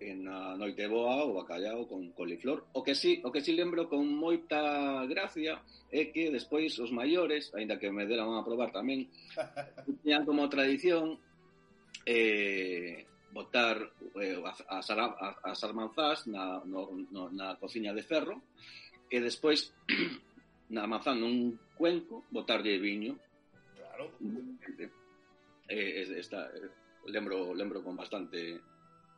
en 0.00 0.28
a 0.28 0.56
noite 0.60 0.84
boa 0.86 1.24
o 1.24 1.40
bacallao 1.40 1.88
con 1.88 2.12
coliflor. 2.12 2.68
O 2.76 2.84
que 2.84 2.94
sí, 2.94 3.20
o 3.24 3.32
que 3.32 3.40
sí 3.40 3.56
lembro 3.56 3.88
con 3.88 4.04
moita 4.04 5.04
gracia 5.08 5.62
é 5.88 6.12
que 6.12 6.28
despois 6.28 6.76
os 6.76 6.92
maiores, 6.92 7.48
aínda 7.56 7.80
que 7.80 7.88
me 7.88 8.04
deran 8.04 8.36
a 8.36 8.44
probar 8.44 8.70
tamén, 8.72 9.08
tiñan 10.04 10.28
como 10.28 10.52
tradición 10.52 11.16
eh, 12.04 13.08
botar 13.32 13.80
eh, 14.20 14.40
as, 14.68 14.92
as 15.42 15.60
armanzás 15.64 16.28
na, 16.28 16.60
no, 16.64 16.92
no, 17.10 17.28
na 17.32 17.56
cociña 17.56 17.96
de 17.96 18.04
ferro 18.04 18.40
e 19.08 19.20
despois 19.20 19.72
na 20.74 20.84
manzán 20.84 21.24
nun 21.24 21.56
cuenco 21.76 22.24
botarlle 22.28 22.76
viño. 22.76 23.16
Claro. 23.76 24.12
Eh, 25.68 26.06
esta, 26.20 26.52
lembro, 27.06 27.54
lembro 27.54 27.82
con 27.82 27.96
bastante 27.96 28.60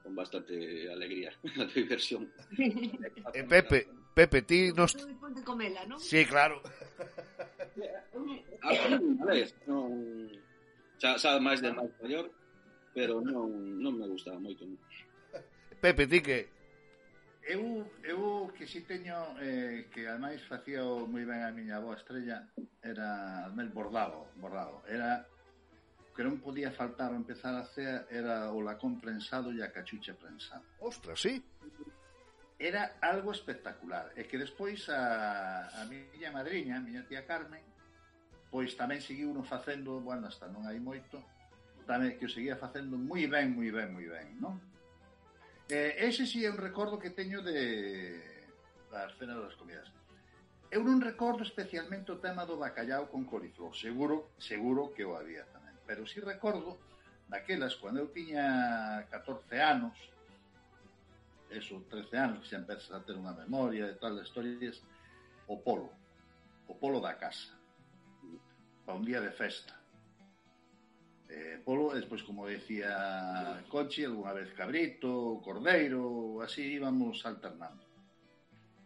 con 0.02 0.14
bastante 0.14 0.90
alegría 0.90 1.32
a 1.61 1.64
diversión. 1.64 2.32
eh, 2.58 3.44
Pepe, 3.44 3.88
Pepe, 4.14 4.42
ti 4.42 4.72
nos... 4.72 4.96
Comela, 5.44 5.84
¿no? 5.87 5.98
Sí, 5.98 6.24
claro. 6.24 6.62
Ah, 8.62 8.74
a 9.22 9.24
vez, 9.26 9.54
non... 9.66 10.28
Xa, 10.98 11.14
xa 11.14 11.38
máis 11.38 11.62
de 11.62 11.70
máis 11.70 11.94
maior, 12.02 12.26
pero 12.90 13.22
non, 13.22 13.78
non 13.78 13.94
me 13.94 14.11
gustaba 14.11 14.42
moito. 14.42 14.66
Pepe, 15.78 16.11
ti 16.11 16.18
que... 16.18 16.38
Eu, 17.48 17.87
eu 18.04 18.50
que 18.52 18.66
si 18.66 18.82
teño 18.84 19.38
eh, 19.40 19.88
que 19.94 20.04
ademais 20.04 20.42
facía 20.44 20.84
moi 20.84 21.24
ben 21.24 21.40
a 21.40 21.54
miña 21.54 21.80
boa 21.80 21.96
estrella 21.96 22.44
era 22.82 23.48
Mel 23.54 23.70
Bordado, 23.72 24.28
Bordado. 24.37 24.84
Era 24.84 25.24
que 26.18 26.26
non 26.26 26.42
podía 26.42 26.74
faltar 26.74 27.14
ao 27.14 27.20
empezar 27.22 27.54
a 27.54 27.62
cea 27.62 28.11
era 28.11 28.50
o 28.50 28.59
lacón 28.59 28.98
prensado 28.98 29.54
e 29.54 29.62
a 29.62 29.70
cachucha 29.70 30.18
prensada. 30.18 30.66
Ostras, 30.83 31.14
sí? 31.14 31.38
Era 32.59 32.98
algo 32.98 33.31
espectacular. 33.31 34.11
E 34.18 34.26
que 34.26 34.35
despois 34.35 34.90
a, 34.90 35.70
a 35.70 35.87
miña 35.87 36.35
madriña, 36.35 36.74
a 36.74 36.83
miña 36.83 37.07
tía 37.07 37.22
Carmen, 37.22 37.62
pois 38.50 38.74
tamén 38.74 38.98
seguiu 38.98 39.31
non 39.31 39.46
facendo, 39.46 40.02
bueno, 40.02 40.26
hasta 40.26 40.50
non 40.50 40.66
hai 40.66 40.83
moito, 40.83 41.22
tamén 41.87 42.18
que 42.18 42.26
o 42.26 42.35
seguía 42.35 42.59
facendo 42.59 42.98
moi 42.98 43.22
ben, 43.31 43.54
moi 43.54 43.70
ben, 43.70 43.94
moi 43.94 44.11
ben, 44.11 44.42
non? 44.42 44.59
Eh, 45.70 46.02
ese 46.02 46.26
sí 46.26 46.42
é 46.42 46.50
un 46.50 46.59
recordo 46.59 46.98
que 46.98 47.14
teño 47.14 47.46
de 47.46 48.18
das 48.90 49.14
cenas 49.22 49.38
das 49.38 49.54
comidas. 49.54 49.87
Eu 50.74 50.83
non 50.83 50.98
recordo 50.98 51.46
especialmente 51.46 52.11
o 52.11 52.18
tema 52.18 52.42
do 52.42 52.59
bacallao 52.59 53.07
con 53.07 53.22
coliflor, 53.22 53.70
seguro, 53.78 54.35
seguro 54.35 54.90
que 54.90 55.07
o 55.07 55.14
había 55.14 55.46
tamén 55.54 55.67
pero 55.88 56.07
si 56.07 56.14
sí 56.14 56.20
recordo 56.20 56.77
daquelas, 57.33 57.74
cando 57.81 58.05
eu 58.05 58.12
tiña 58.12 59.09
14 59.09 59.57
anos, 59.57 59.96
eso, 61.48 61.81
13 61.88 62.16
anos, 62.16 62.38
que 62.44 62.53
xa 62.53 62.61
empezas 62.61 62.92
a 62.92 63.01
ter 63.01 63.16
unha 63.16 63.33
memoria 63.33 63.88
de 63.88 63.96
tal 63.96 64.20
historias, 64.20 64.85
o 65.48 65.57
polo, 65.64 65.88
o 66.68 66.77
polo 66.77 67.01
da 67.01 67.16
casa, 67.16 67.57
para 68.85 69.01
un 69.01 69.05
día 69.09 69.24
de 69.24 69.33
festa. 69.33 69.81
Eh, 71.33 71.64
polo, 71.64 71.96
e 71.96 72.05
despois, 72.05 72.20
como 72.20 72.44
decía 72.44 73.64
Conchi, 73.72 74.05
algunha 74.05 74.37
vez 74.37 74.53
cabrito, 74.53 75.40
cordeiro, 75.40 76.44
así 76.44 76.68
íbamos 76.68 77.24
alternando. 77.24 77.81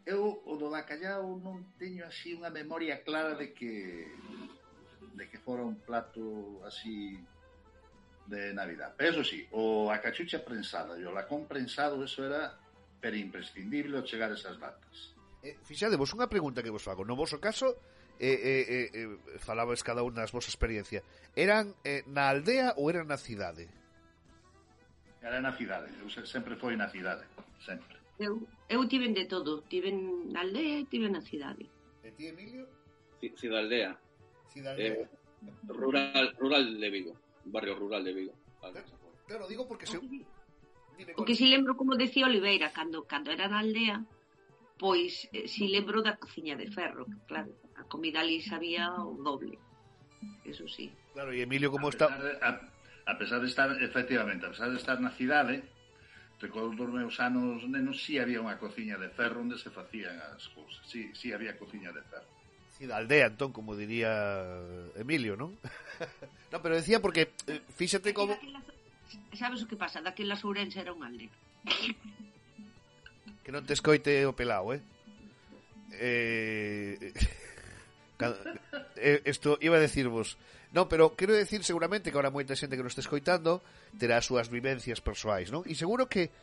Eu, 0.07 0.39
o 0.47 0.55
do 0.55 0.71
bacallao, 0.71 1.35
non 1.43 1.67
teño 1.83 2.07
así 2.07 2.35
unha 2.35 2.51
memoria 2.51 3.03
clara 3.03 3.35
de 3.35 3.51
que 3.55 4.07
de 5.15 5.29
que 5.29 5.39
fora 5.39 5.63
un 5.63 5.77
plato 5.81 6.61
así 6.67 7.19
de 8.27 8.55
Navidad. 8.55 8.95
Pero 8.97 9.11
eso 9.11 9.25
sí, 9.25 9.47
o 9.53 9.91
a 9.91 10.01
cachucha 10.01 10.45
prensada 10.45 10.97
e 10.99 11.05
o 11.05 11.13
lacón 11.13 11.45
prensado, 11.47 12.01
eso 12.05 12.25
era 12.25 12.57
pero 13.03 13.19
imprescindible 13.19 13.99
o 13.99 14.07
chegar 14.07 14.31
esas 14.31 14.57
datas. 14.63 15.13
Eh, 15.43 15.59
fixadevos, 15.67 16.15
unha 16.15 16.31
pregunta 16.31 16.63
que 16.63 16.71
vos 16.71 16.87
fago. 16.87 17.03
No 17.03 17.19
voso 17.19 17.43
caso, 17.43 17.75
eh, 18.23 18.31
eh, 18.31 18.65
eh, 18.71 18.89
eh 18.95 19.39
falabas 19.43 19.83
cada 19.83 20.07
unha 20.07 20.23
das 20.23 20.31
vosas 20.31 20.55
experiencia. 20.55 21.03
Eran 21.35 21.75
eh, 21.83 22.07
na 22.07 22.31
aldea 22.31 22.79
ou 22.79 22.87
eran 22.87 23.11
na 23.11 23.19
cidade? 23.19 23.67
Era 25.19 25.43
na 25.43 25.51
cidade. 25.55 25.91
Eu 25.99 26.07
sempre 26.11 26.55
foi 26.55 26.79
na 26.79 26.87
cidade. 26.87 27.27
Sempre. 27.59 27.99
Eu, 28.23 28.47
eu 28.71 28.87
tiven 28.87 29.15
de 29.15 29.27
todo. 29.27 29.67
Tiven 29.67 30.31
na 30.31 30.47
aldea 30.47 30.83
e 30.83 30.87
tiven 30.87 31.11
na 31.11 31.23
cidade. 31.27 31.67
E 32.07 32.11
ti, 32.15 32.31
Emilio? 32.31 32.71
C 33.19 33.35
Cidaldea. 33.39 33.99
Ciudad 34.53 34.79
eh, 34.79 35.09
rural, 35.67 36.35
rural 36.39 36.81
de 36.81 36.91
Vigo, 36.91 37.17
barrio 37.45 37.75
rural 37.75 38.05
de 38.05 38.13
Vigo. 38.13 38.35
Claro, 38.61 38.81
claro 39.27 39.49
digo 39.49 39.67
porque 39.67 39.87
ah, 39.89 39.93
se... 39.93 39.99
Dime 39.99 40.27
porque 41.17 41.35
si 41.35 41.47
lembro 41.47 41.77
como 41.77 41.97
decía 41.97 42.27
Oliveira 42.27 42.73
cando 42.73 43.05
cando 43.05 43.33
era 43.33 43.49
na 43.49 43.59
aldea, 43.59 44.05
pois 44.79 45.27
eh, 45.33 45.49
si 45.49 45.67
lembro 45.69 46.03
da 46.03 46.21
cociña 46.21 46.55
de 46.55 46.69
ferro, 46.71 47.09
que, 47.09 47.19
claro, 47.27 47.51
a 47.81 47.83
comida 47.89 48.21
ali 48.21 48.39
sabía 48.45 48.93
o 48.93 49.17
doble. 49.19 49.59
Eso 50.45 50.69
sí. 50.69 50.93
Claro, 51.17 51.33
e 51.33 51.43
Emilio 51.43 51.73
como 51.73 51.89
a 51.89 51.93
está 51.95 52.07
de, 52.13 52.39
a, 52.39 52.61
a 53.09 53.15
pesar 53.19 53.41
de 53.41 53.49
estar 53.49 53.71
efectivamente, 53.83 54.47
a 54.47 54.53
pesar 54.53 54.71
de 54.71 54.79
estar 54.79 55.01
na 55.01 55.11
cidade, 55.17 55.65
recordo 56.39 56.75
dos 56.75 56.91
meus 56.93 57.19
anos 57.19 57.65
nenos 57.67 58.03
si 58.03 58.19
había 58.19 58.43
unha 58.43 58.59
cociña 58.61 58.99
de 59.01 59.11
ferro 59.11 59.43
onde 59.43 59.59
se 59.59 59.71
facían 59.71 60.19
as 60.19 60.47
cousas. 60.53 60.83
Si, 60.87 61.11
si 61.17 61.33
había 61.33 61.57
cociña 61.59 61.91
de 61.91 62.03
ferro. 62.07 62.42
Sí, 62.83 62.89
da 62.89 62.97
aldea, 62.97 63.27
entón, 63.27 63.53
como 63.53 63.77
diría 63.77 64.11
Emilio, 64.99 65.39
non? 65.39 65.55
non, 66.51 66.59
pero 66.59 66.75
decía 66.75 66.99
porque, 66.99 67.31
eh, 67.47 67.63
fíxate 67.79 68.11
como... 68.11 68.35
Daquelas, 68.35 68.67
sabes 69.39 69.63
o 69.63 69.71
que 69.71 69.79
pasa? 69.79 70.03
Daquela 70.03 70.35
Ourense 70.43 70.83
era 70.83 70.91
un 70.91 71.07
aldea. 71.07 71.31
que 73.47 73.55
non 73.55 73.63
te 73.63 73.79
escoite 73.79 74.27
o 74.27 74.35
pelao, 74.35 74.75
eh? 74.75 74.83
Eh... 75.95 77.15
esto 79.31 79.63
eh, 79.63 79.71
iba 79.71 79.79
a 79.79 79.87
decirvos 79.87 80.35
No, 80.75 80.91
pero 80.91 81.15
quero 81.15 81.39
decir 81.39 81.63
seguramente 81.63 82.11
que 82.11 82.19
ahora 82.19 82.35
moita 82.35 82.59
xente 82.59 82.75
que 82.75 82.83
nos 82.83 82.99
está 82.99 83.07
escoitando 83.07 83.63
terá 83.95 84.19
as 84.19 84.27
súas 84.27 84.51
vivencias 84.51 84.99
persoais, 84.99 85.55
non? 85.55 85.63
E 85.71 85.79
seguro 85.79 86.11
que 86.11 86.35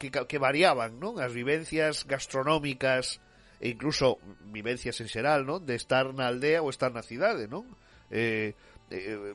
que, 0.00 0.08
que 0.08 0.38
variaban, 0.40 0.96
non? 0.96 1.20
As 1.20 1.36
vivencias 1.36 2.08
gastronómicas 2.08 3.20
e 3.60 3.72
incluso 3.72 4.20
vivencias 4.52 5.00
en 5.00 5.08
xeral, 5.08 5.48
non? 5.48 5.64
De 5.64 5.74
estar 5.74 6.12
na 6.12 6.28
aldea 6.28 6.60
ou 6.60 6.68
estar 6.68 6.92
na 6.92 7.04
cidade, 7.04 7.48
non? 7.48 7.64
Eh, 8.12 8.52
eh, 8.90 9.34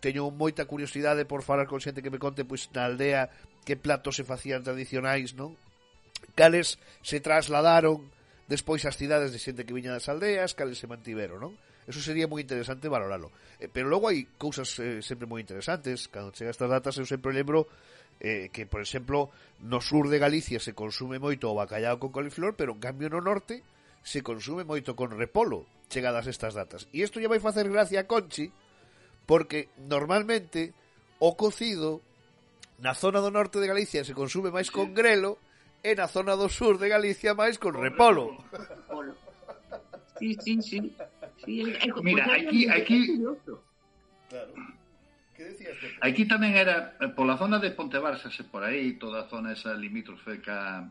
teño 0.00 0.30
moita 0.30 0.64
curiosidade 0.64 1.26
por 1.26 1.42
falar 1.42 1.66
con 1.66 1.82
xente 1.82 2.00
que 2.00 2.12
me 2.12 2.22
conte 2.22 2.46
pois 2.46 2.70
na 2.72 2.86
aldea 2.88 3.28
que 3.66 3.76
platos 3.76 4.16
se 4.18 4.24
facían 4.24 4.64
tradicionais, 4.64 5.36
non? 5.36 5.54
Cales 6.38 6.78
se 7.02 7.20
trasladaron 7.20 8.08
despois 8.48 8.84
ás 8.88 8.96
cidades 8.96 9.32
de 9.32 9.40
xente 9.42 9.64
que 9.64 9.76
viña 9.76 9.92
das 9.94 10.08
aldeas, 10.08 10.56
cales 10.56 10.78
se 10.80 10.90
mantiveron, 10.90 11.38
non? 11.40 11.52
Eso 11.86 11.98
sería 11.98 12.30
moi 12.30 12.38
interesante 12.38 12.86
valoralo. 12.86 13.34
Eh, 13.58 13.66
pero 13.66 13.90
logo 13.90 14.06
hai 14.06 14.22
cousas 14.38 14.70
eh, 14.78 15.02
sempre 15.02 15.26
moi 15.26 15.42
interesantes. 15.42 16.06
Cando 16.06 16.30
chega 16.30 16.54
estas 16.54 16.70
datas 16.70 16.94
eu 16.94 17.06
sempre 17.06 17.34
lembro 17.34 17.66
eh, 18.22 18.50
que, 18.54 18.66
por 18.66 18.80
exemplo, 18.80 19.30
no 19.58 19.82
sur 19.82 20.08
de 20.08 20.22
Galicia 20.22 20.62
se 20.62 20.78
consume 20.78 21.18
moito 21.18 21.50
o 21.50 21.58
bacallao 21.58 21.98
con 21.98 22.14
coliflor, 22.14 22.54
pero 22.54 22.70
en 22.70 22.78
cambio 22.78 23.10
no 23.10 23.18
norte 23.18 23.66
se 24.06 24.22
consume 24.22 24.62
moito 24.62 24.94
con 24.94 25.10
repolo 25.10 25.66
chegadas 25.90 26.30
estas 26.30 26.54
datas. 26.54 26.86
E 26.94 27.02
isto 27.02 27.18
lle 27.18 27.26
vai 27.26 27.42
facer 27.42 27.66
gracia 27.66 28.06
a 28.06 28.08
Conchi 28.08 28.54
porque 29.26 29.74
normalmente 29.90 30.70
o 31.18 31.34
cocido 31.34 31.98
na 32.78 32.94
zona 32.94 33.18
do 33.18 33.34
norte 33.34 33.58
de 33.58 33.66
Galicia 33.66 34.06
se 34.06 34.14
consume 34.14 34.54
máis 34.54 34.70
con 34.70 34.94
grelo 34.94 35.42
e 35.82 35.90
na 35.98 36.06
zona 36.06 36.38
do 36.38 36.46
sur 36.46 36.78
de 36.78 36.86
Galicia 36.86 37.34
máis 37.34 37.58
con 37.58 37.74
repolo. 37.74 38.38
repolo. 38.54 39.18
Sí, 40.22 40.38
sí, 40.38 40.62
sí. 40.62 40.78
sí 41.42 41.52
el, 41.66 41.74
el, 41.74 41.90
Mira, 42.06 42.30
aquí, 42.30 42.70
aquí... 42.70 43.18
Claro 44.30 44.54
que 45.42 45.50
decías 45.50 45.76
que... 45.78 45.86
Aquí 45.98 46.24
tamén 46.30 46.54
era, 46.54 46.94
pola 47.18 47.34
zona 47.34 47.58
de 47.58 47.74
Pontebarsas 47.74 48.34
e 48.38 48.44
por 48.46 48.62
aí, 48.62 48.94
toda 48.94 49.26
a 49.26 49.28
zona 49.28 49.52
esa 49.52 49.74
limítrofe 49.74 50.38
ca, 50.38 50.86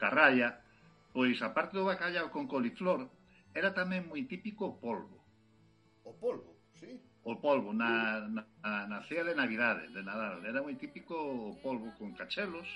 Carralla, 0.00 0.64
pois 1.12 1.36
a 1.44 1.52
parte 1.52 1.76
do 1.76 1.84
bacallao 1.84 2.32
con 2.32 2.48
coliflor, 2.48 3.12
era 3.52 3.76
tamén 3.76 4.08
moi 4.08 4.24
típico 4.24 4.72
o 4.72 4.76
polvo. 4.80 5.20
O 6.08 6.16
polvo, 6.16 6.56
sí. 6.80 6.96
O 7.20 7.36
polvo, 7.36 7.76
na, 7.76 8.24
na, 8.24 8.42
na 8.88 8.98
cea 9.04 9.20
de 9.20 9.36
Navidade, 9.36 9.92
de 9.92 10.00
Nadal, 10.00 10.40
era 10.48 10.64
moi 10.64 10.80
típico 10.80 11.12
o 11.12 11.52
polvo 11.60 11.92
con 12.00 12.16
cachelos, 12.16 12.66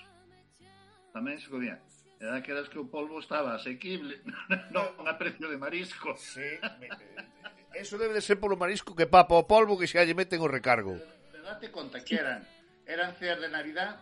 tamén 1.17 1.41
se 1.41 1.49
comía. 1.49 1.81
Era 2.21 2.41
que 2.45 2.53
eras 2.53 2.69
que 2.69 2.79
o 2.79 2.89
polvo 2.89 3.21
estaba 3.21 3.57
asequible, 3.57 4.21
non 4.75 5.09
a 5.09 5.17
precio 5.17 5.49
de 5.49 5.57
marisco. 5.57 6.13
Sí, 6.21 6.61
me, 6.77 6.93
eso 7.75 7.99
debe 7.99 8.15
de 8.15 8.23
ser 8.23 8.39
polo 8.39 8.57
marisco 8.57 8.95
que 8.95 9.09
papa 9.09 9.35
o 9.35 9.49
polvo 9.49 9.81
que 9.81 9.89
xa 9.89 10.05
lle 10.05 10.15
meten 10.15 10.45
o 10.45 10.49
recargo. 10.49 11.01
Date 11.45 11.71
conta 11.71 12.03
que 12.03 12.17
eran 12.17 12.43
eran 12.87 13.15
ceas 13.17 13.41
de 13.41 13.49
Navidad 13.49 14.01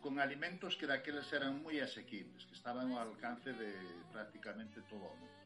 con 0.00 0.18
alimentos 0.18 0.76
que 0.76 0.88
daqueles 0.88 1.28
eran 1.32 1.60
moi 1.60 1.76
asequibles, 1.84 2.48
que 2.48 2.56
estaban 2.56 2.88
ao 2.96 3.04
alcance 3.04 3.52
de 3.52 3.68
prácticamente 4.08 4.80
todo 4.88 5.04
o 5.04 5.16
mundo. 5.16 5.40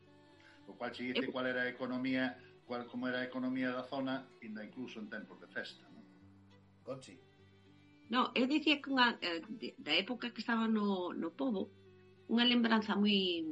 O 0.71 0.79
cual 0.79 0.95
se 0.95 1.11
dice 1.11 1.27
cual 1.35 1.51
era 1.51 1.67
a 1.67 1.69
economía, 1.69 2.39
cual 2.67 2.87
como 2.87 3.11
era 3.11 3.19
a 3.21 3.27
economía 3.27 3.75
da 3.75 3.83
zona, 3.83 4.31
ainda 4.39 4.63
incluso 4.63 5.03
en 5.03 5.11
tempos 5.11 5.43
de 5.43 5.51
festa, 5.51 5.83
non? 5.91 6.07
Conchi. 6.87 7.19
No, 8.15 8.31
eu 8.39 8.47
dicía 8.47 8.79
que 8.79 8.95
unha, 8.95 9.19
eh, 9.19 9.43
da 9.75 9.95
época 9.99 10.31
que 10.31 10.39
estaba 10.39 10.71
no, 10.71 11.11
no 11.11 11.35
povo, 11.35 11.67
unha 12.31 12.47
lembranza 12.47 12.95
moi 12.95 13.43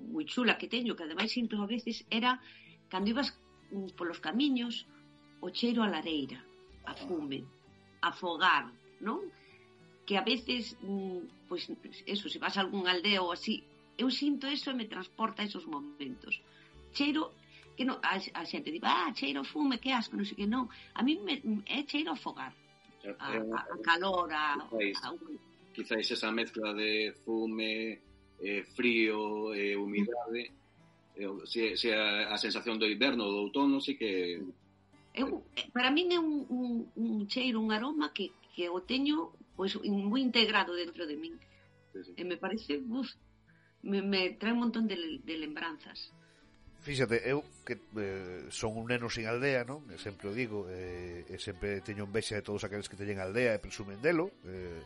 moi 0.00 0.24
chula 0.24 0.56
que 0.56 0.72
teño, 0.72 0.96
que 0.96 1.04
ademais 1.04 1.36
sinto 1.36 1.60
a 1.60 1.68
veces, 1.68 2.08
era 2.08 2.40
cando 2.88 3.12
ibas 3.12 3.36
mm, 3.68 3.92
polos 3.92 4.24
camiños 4.24 4.88
o 5.44 5.52
cheiro 5.52 5.84
a 5.84 5.92
lareira 5.92 6.49
a 6.84 6.94
fume, 6.94 7.44
a 8.02 8.12
fogar, 8.12 8.72
non? 9.00 9.28
Que 10.06 10.16
a 10.16 10.24
veces, 10.24 10.76
pois, 11.48 11.66
pues, 11.80 12.02
eso, 12.06 12.28
se 12.28 12.38
vas 12.38 12.56
a 12.56 12.62
algún 12.62 12.88
aldeo 12.88 13.28
ou 13.28 13.32
así, 13.32 13.64
eu 13.98 14.08
sinto 14.10 14.48
eso 14.48 14.70
e 14.70 14.78
me 14.78 14.88
transporta 14.88 15.42
a 15.42 15.48
esos 15.48 15.66
momentos. 15.66 16.40
Cheiro 16.92 17.32
que 17.76 17.84
non, 17.84 17.96
a, 18.02 18.20
a 18.20 18.42
xente 18.44 18.72
di, 18.72 18.80
ah, 18.82 19.12
cheiro 19.14 19.44
fume, 19.44 19.80
que 19.80 19.92
asco, 19.92 20.16
non 20.16 20.26
sei 20.26 20.36
que 20.36 20.48
non. 20.48 20.68
A 20.96 21.00
mí 21.00 21.16
me, 21.20 21.40
é 21.64 21.84
cheiro 21.84 22.12
a 22.12 22.18
fogar, 22.18 22.52
a, 23.06 23.28
a, 23.40 23.60
a 23.72 23.76
calor, 23.80 24.28
a, 24.32 24.56
a, 24.56 24.66
a 24.68 25.08
quizáis 25.72 26.10
esa 26.10 26.30
mezcla 26.32 26.74
de 26.74 27.14
fume, 27.24 28.00
eh, 28.40 28.64
frío, 28.74 29.54
eh, 29.54 29.76
humidade, 29.76 30.52
eh, 31.16 31.28
se, 31.44 31.76
se 31.76 31.94
a, 31.94 32.34
a 32.34 32.36
sensación 32.36 32.78
do 32.78 32.88
inverno 32.88 33.24
ou 33.24 33.32
do 33.32 33.40
outono, 33.48 33.80
sí 33.80 33.96
que 33.96 34.40
mm 34.40 34.69
eu, 35.14 35.44
eh, 35.56 35.66
para 35.72 35.90
min 35.90 36.12
é 36.12 36.18
un, 36.18 36.46
un, 36.48 36.68
un 36.94 37.26
cheiro, 37.26 37.60
un 37.60 37.72
aroma 37.72 38.12
que, 38.12 38.32
que 38.54 38.70
o 38.70 38.80
teño 38.82 39.32
pois, 39.56 39.76
moi 39.82 40.24
integrado 40.24 40.72
dentro 40.72 41.04
de 41.04 41.16
min. 41.16 41.36
Sí, 41.92 42.00
sí. 42.06 42.12
E 42.16 42.24
me 42.24 42.40
parece, 42.40 42.80
uf, 42.80 43.12
me, 43.82 44.00
me 44.00 44.36
trae 44.38 44.56
un 44.56 44.64
montón 44.64 44.88
de, 44.88 45.20
de 45.20 45.34
lembranzas. 45.36 46.14
Fíxate, 46.80 47.20
eu 47.28 47.44
que 47.66 47.76
eh, 47.76 48.48
son 48.48 48.72
un 48.72 48.88
neno 48.88 49.12
sin 49.12 49.28
aldea, 49.28 49.68
non? 49.68 49.84
E 49.92 50.00
sempre 50.00 50.30
o 50.30 50.32
digo, 50.32 50.64
eh, 50.72 51.28
e 51.28 51.36
sempre 51.36 51.84
teño 51.84 52.08
envexa 52.08 52.40
de 52.40 52.46
todos 52.46 52.64
aqueles 52.64 52.88
que 52.88 52.96
teñen 52.96 53.20
aldea 53.20 53.52
e 53.52 53.60
presumen 53.60 54.00
delo. 54.00 54.32
Eh, 54.48 54.80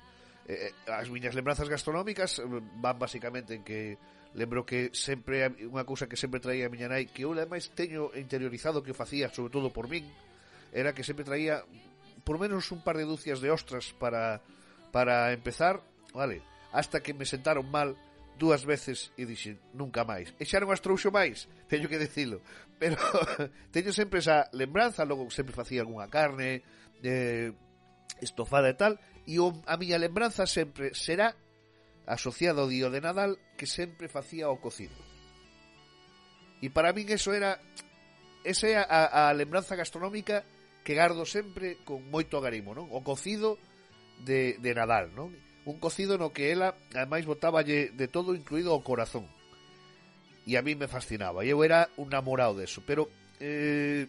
eh, 0.51 0.75
as 0.91 1.07
miñas 1.07 1.39
lembranzas 1.39 1.71
gastronómicas 1.71 2.43
eh, 2.43 2.47
van 2.83 2.99
basicamente 2.99 3.55
en 3.55 3.63
que 3.63 3.95
Lembro 4.35 4.67
que 4.67 4.91
sempre 4.91 5.47
unha 5.71 5.87
cousa 5.87 6.11
que 6.11 6.19
sempre 6.19 6.43
traía 6.43 6.67
a 6.67 6.73
miña 6.73 6.91
nai, 6.91 7.07
que 7.07 7.23
eu 7.23 7.31
ademais 7.31 7.71
teño 7.71 8.11
interiorizado 8.19 8.83
que 8.83 8.91
facía, 8.91 9.31
sobre 9.31 9.55
todo 9.55 9.71
por 9.71 9.87
min, 9.87 10.03
era 10.75 10.91
que 10.91 11.07
sempre 11.07 11.23
traía 11.23 11.63
por 12.27 12.43
menos 12.43 12.75
un 12.75 12.83
par 12.83 12.99
de 12.99 13.07
dúcias 13.07 13.39
de 13.39 13.55
ostras 13.55 13.95
para 13.95 14.43
para 14.91 15.31
empezar, 15.31 15.83
vale, 16.11 16.43
hasta 16.75 17.03
que 17.03 17.15
me 17.15 17.27
sentaron 17.27 17.71
mal 17.71 17.95
dúas 18.39 18.67
veces 18.67 19.15
e 19.15 19.23
dixen 19.23 19.59
nunca 19.71 20.03
máis. 20.03 20.35
E 20.39 20.43
xa 20.43 20.59
non 20.59 20.75
as 20.75 20.83
trouxo 20.83 21.15
máis, 21.15 21.47
teño 21.71 21.87
que 21.87 22.03
decilo. 22.03 22.43
Pero 22.83 22.99
teño 23.75 23.95
sempre 23.95 24.19
esa 24.19 24.51
lembranza, 24.51 25.07
logo 25.07 25.31
sempre 25.31 25.55
facía 25.55 25.87
algunha 25.87 26.11
carne, 26.11 26.67
eh, 27.07 27.55
estofada 28.19 28.71
e 28.71 28.75
tal, 28.75 28.99
e 29.31 29.39
o, 29.39 29.55
a 29.71 29.79
miña 29.79 29.99
lembranza 30.03 30.47
sempre 30.51 30.91
será 30.95 31.39
asociado 32.07 32.65
ao 32.65 32.71
día 32.71 32.93
de 32.93 33.01
Nadal 33.01 33.41
que 33.57 33.67
sempre 33.69 34.13
facía 34.13 34.53
o 34.53 34.61
cocido. 34.61 34.97
E 36.61 36.69
para 36.73 36.93
min 36.97 37.09
eso 37.13 37.33
era 37.33 37.61
esa 38.45 38.69
é 38.69 38.77
a, 38.77 39.29
a 39.29 39.33
lembranza 39.33 39.77
gastronómica 39.77 40.45
que 40.85 40.93
gardo 40.93 41.25
sempre 41.25 41.81
con 41.89 42.05
moito 42.13 42.37
agarimo, 42.37 42.77
non? 42.77 42.93
O 42.93 43.01
cocido 43.01 43.57
de, 44.21 44.61
de 44.61 44.71
Nadal, 44.77 45.17
non? 45.17 45.33
Un 45.65 45.81
cocido 45.81 46.21
no 46.21 46.29
que 46.29 46.53
ela, 46.53 46.77
ademais, 46.93 47.25
botaballe 47.25 47.89
de 47.89 48.07
todo, 48.07 48.37
incluído 48.37 48.77
o 48.77 48.85
corazón. 48.85 49.25
E 50.45 50.61
a 50.61 50.63
mí 50.63 50.77
me 50.77 50.93
fascinaba. 50.93 51.41
Eu 51.41 51.65
era 51.65 51.89
un 51.97 52.13
namorado 52.13 52.61
deso. 52.61 52.85
Pero, 52.85 53.09
eh, 53.41 54.05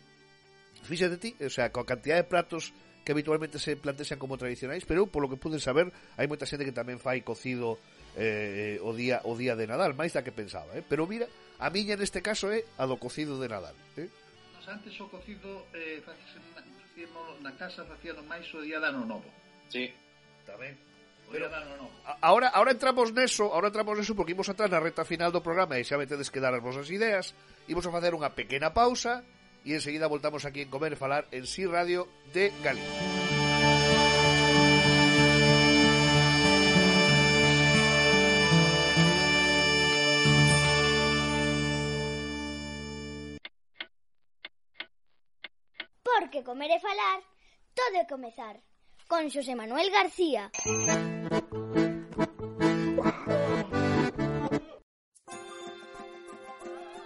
fíxate 0.84 1.16
ti, 1.16 1.32
o 1.40 1.48
sea, 1.48 1.72
coa 1.72 1.88
cantidad 1.88 2.20
de 2.20 2.28
pratos 2.28 2.76
que 3.06 3.14
habitualmente 3.14 3.62
se 3.62 3.78
plantexan 3.78 4.18
como 4.18 4.36
tradicionais, 4.36 4.84
pero 4.84 5.06
polo 5.06 5.30
que 5.30 5.38
pude 5.38 5.62
saber, 5.62 5.94
hai 6.18 6.26
moita 6.26 6.50
xente 6.50 6.66
que 6.66 6.74
tamén 6.74 6.98
fai 6.98 7.22
cocido 7.22 7.78
eh, 8.18 8.82
o 8.82 8.92
día 8.98 9.22
o 9.30 9.38
día 9.38 9.54
de 9.54 9.70
Nadal, 9.70 9.94
máis 9.94 10.12
da 10.12 10.26
que 10.26 10.34
pensaba, 10.34 10.74
eh? 10.74 10.82
Pero 10.82 11.06
mira, 11.06 11.30
a 11.62 11.70
miña 11.70 11.94
neste 11.94 12.26
caso 12.26 12.50
é 12.50 12.66
a 12.82 12.90
do 12.90 12.98
cocido 12.98 13.38
de 13.38 13.46
Nadal, 13.46 13.78
eh? 14.02 14.10
Nos 14.58 14.66
antes 14.66 14.98
o 14.98 15.06
cocido 15.06 15.70
eh, 15.78 16.02
facíamos 16.02 17.38
na, 17.46 17.54
casa 17.54 17.86
facíamos 17.86 18.26
máis 18.26 18.50
o 18.58 18.66
día 18.66 18.82
de 18.82 18.90
Ano 18.90 19.06
Novo. 19.06 19.30
Sí. 19.70 19.94
Tamén. 20.50 20.74
Pero, 21.30 21.50
no, 21.50 21.58
no. 21.78 21.90
Ahora, 22.22 22.50
ahora 22.54 22.74
entramos 22.74 23.10
neso, 23.14 23.50
ahora 23.54 23.70
entramos 23.70 23.98
neso 23.98 24.14
porque 24.18 24.34
imos 24.34 24.50
atrás 24.50 24.70
na 24.70 24.82
reta 24.82 25.06
final 25.06 25.30
do 25.30 25.46
programa 25.46 25.78
e 25.78 25.86
xa 25.86 25.98
me 25.98 26.10
tedes 26.10 26.34
que 26.34 26.42
dar 26.42 26.54
as 26.58 26.62
vosas 26.62 26.90
ideas. 26.90 27.38
Imos 27.70 27.86
a 27.86 27.94
facer 27.94 28.18
unha 28.18 28.34
pequena 28.34 28.74
pausa 28.74 29.22
e 29.66 29.74
enseguida 29.74 30.08
voltamos 30.08 30.46
aquí 30.46 30.62
en 30.62 30.70
Comer 30.70 30.96
Falar 30.96 31.28
en 31.32 31.48
Si 31.48 31.66
Radio 31.66 32.08
de 32.32 32.54
Galicia. 32.64 32.94
Porque 46.04 46.44
comer 46.44 46.72
e 46.72 46.80
falar, 46.80 47.20
todo 47.74 47.96
é 47.98 48.06
comezar. 48.06 48.56
Con 49.10 49.30
Xosé 49.30 49.54
Manuel 49.54 49.90
García. 49.92 50.50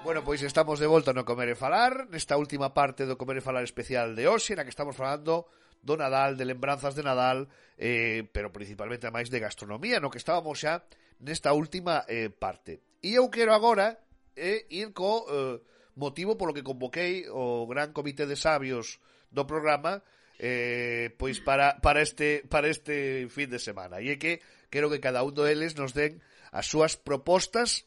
Bueno, 0.09 0.23
pois 0.23 0.41
estamos 0.41 0.79
de 0.79 0.87
volta 0.89 1.13
no 1.13 1.21
Comer 1.21 1.53
e 1.53 1.55
Falar, 1.55 2.09
nesta 2.09 2.33
última 2.33 2.73
parte 2.73 3.05
do 3.05 3.13
Comer 3.13 3.37
e 3.37 3.45
Falar 3.45 3.61
especial 3.61 4.17
de 4.17 4.25
hoxe, 4.25 4.57
na 4.57 4.65
que 4.65 4.73
estamos 4.73 4.97
falando 4.97 5.45
do 5.85 5.93
Nadal, 6.01 6.33
de 6.33 6.49
lembranzas 6.49 6.97
de 6.97 7.05
Nadal, 7.05 7.45
eh, 7.77 8.25
pero 8.33 8.49
principalmente 8.49 9.05
máis 9.13 9.29
de 9.29 9.37
gastronomía, 9.37 10.01
no 10.01 10.09
que 10.09 10.17
estábamos 10.17 10.57
xa 10.57 10.81
nesta 11.21 11.53
última 11.53 12.09
eh, 12.09 12.33
parte. 12.33 12.81
E 13.05 13.21
eu 13.21 13.29
quero 13.29 13.53
agora 13.53 14.01
eh, 14.33 14.65
ir 14.73 14.97
co 14.97 15.29
eh, 15.29 15.61
motivo 15.93 16.33
polo 16.41 16.57
que 16.57 16.65
convoquei 16.65 17.29
o 17.29 17.69
Gran 17.69 17.93
Comité 17.93 18.25
de 18.25 18.33
Sabios 18.33 18.97
do 19.29 19.45
programa 19.45 20.01
eh, 20.41 21.13
pois 21.21 21.37
para, 21.37 21.77
para, 21.85 22.01
este, 22.01 22.49
para 22.49 22.65
este 22.65 23.29
fin 23.29 23.45
de 23.45 23.61
semana. 23.61 24.01
E 24.01 24.09
é 24.09 24.17
que 24.17 24.41
quero 24.73 24.89
que 24.89 24.97
cada 24.97 25.21
un 25.21 25.37
deles 25.37 25.77
nos 25.77 25.93
den 25.93 26.17
as 26.49 26.65
súas 26.65 26.97
propostas, 26.97 27.85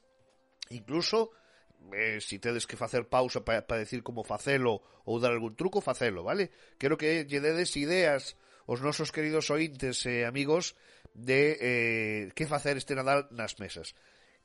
incluso 0.71 1.35
eh, 1.93 2.21
si 2.21 2.39
tedes 2.39 2.67
que 2.67 2.77
facer 2.77 3.09
pausa 3.11 3.45
para 3.45 3.67
pa 3.67 3.77
decir 3.77 4.07
como 4.07 4.23
facelo 4.23 4.81
ou 5.05 5.19
dar 5.19 5.35
algún 5.35 5.59
truco, 5.59 5.83
facelo, 5.83 6.23
vale? 6.23 6.55
Quero 6.79 6.95
que 6.95 7.27
lle 7.27 7.41
dedes 7.43 7.75
ideas 7.75 8.39
os 8.67 8.79
nosos 8.81 9.11
queridos 9.11 9.51
ointes 9.51 10.07
e 10.07 10.23
eh, 10.23 10.29
amigos 10.29 10.79
de 11.13 11.59
eh, 11.59 12.23
que 12.33 12.47
facer 12.47 12.79
este 12.79 12.95
Nadal 12.95 13.29
nas 13.35 13.59
mesas. 13.59 13.95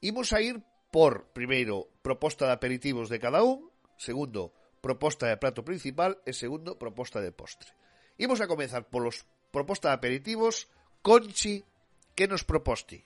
Imos 0.02 0.34
a 0.34 0.42
ir 0.42 0.60
por, 0.92 1.30
primeiro, 1.32 1.90
proposta 2.02 2.48
de 2.48 2.54
aperitivos 2.56 3.10
de 3.10 3.20
cada 3.20 3.44
un, 3.44 3.70
segundo, 3.98 4.54
proposta 4.82 5.28
de 5.28 5.38
prato 5.38 5.64
principal 5.64 6.20
e 6.26 6.34
segundo, 6.34 6.78
proposta 6.80 7.22
de 7.22 7.32
postre. 7.32 7.72
Imos 8.18 8.42
a 8.42 8.50
comenzar 8.50 8.90
polos 8.90 9.26
proposta 9.52 9.90
de 9.90 9.96
aperitivos. 9.96 10.68
Conchi, 11.02 11.64
que 12.16 12.28
nos 12.28 12.44
proposti? 12.44 13.04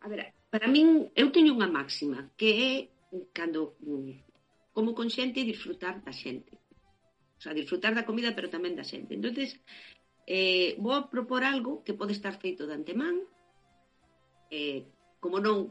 A 0.00 0.08
ver, 0.08 0.35
Para 0.52 0.68
min, 0.70 1.10
eu 1.14 1.28
teño 1.34 1.56
unha 1.58 1.70
máxima, 1.70 2.30
que 2.38 2.48
é 2.70 2.72
cando 3.36 3.76
mm, 3.82 4.12
como 4.76 4.90
con 4.98 5.08
xente 5.16 5.48
disfrutar 5.48 5.94
da 6.04 6.12
xente. 6.12 6.54
O 7.38 7.40
sea, 7.42 7.52
disfrutar 7.52 7.92
da 7.94 8.06
comida, 8.08 8.34
pero 8.36 8.52
tamén 8.52 8.78
da 8.78 8.84
xente. 8.84 9.12
entonces 9.14 9.48
eh, 10.26 10.74
vou 10.82 10.94
a 10.94 11.06
propor 11.06 11.46
algo 11.46 11.82
que 11.84 11.94
pode 11.94 12.12
estar 12.12 12.34
feito 12.42 12.66
de 12.66 12.74
antemán, 12.74 13.16
eh, 14.50 14.86
como 15.22 15.38
non 15.38 15.70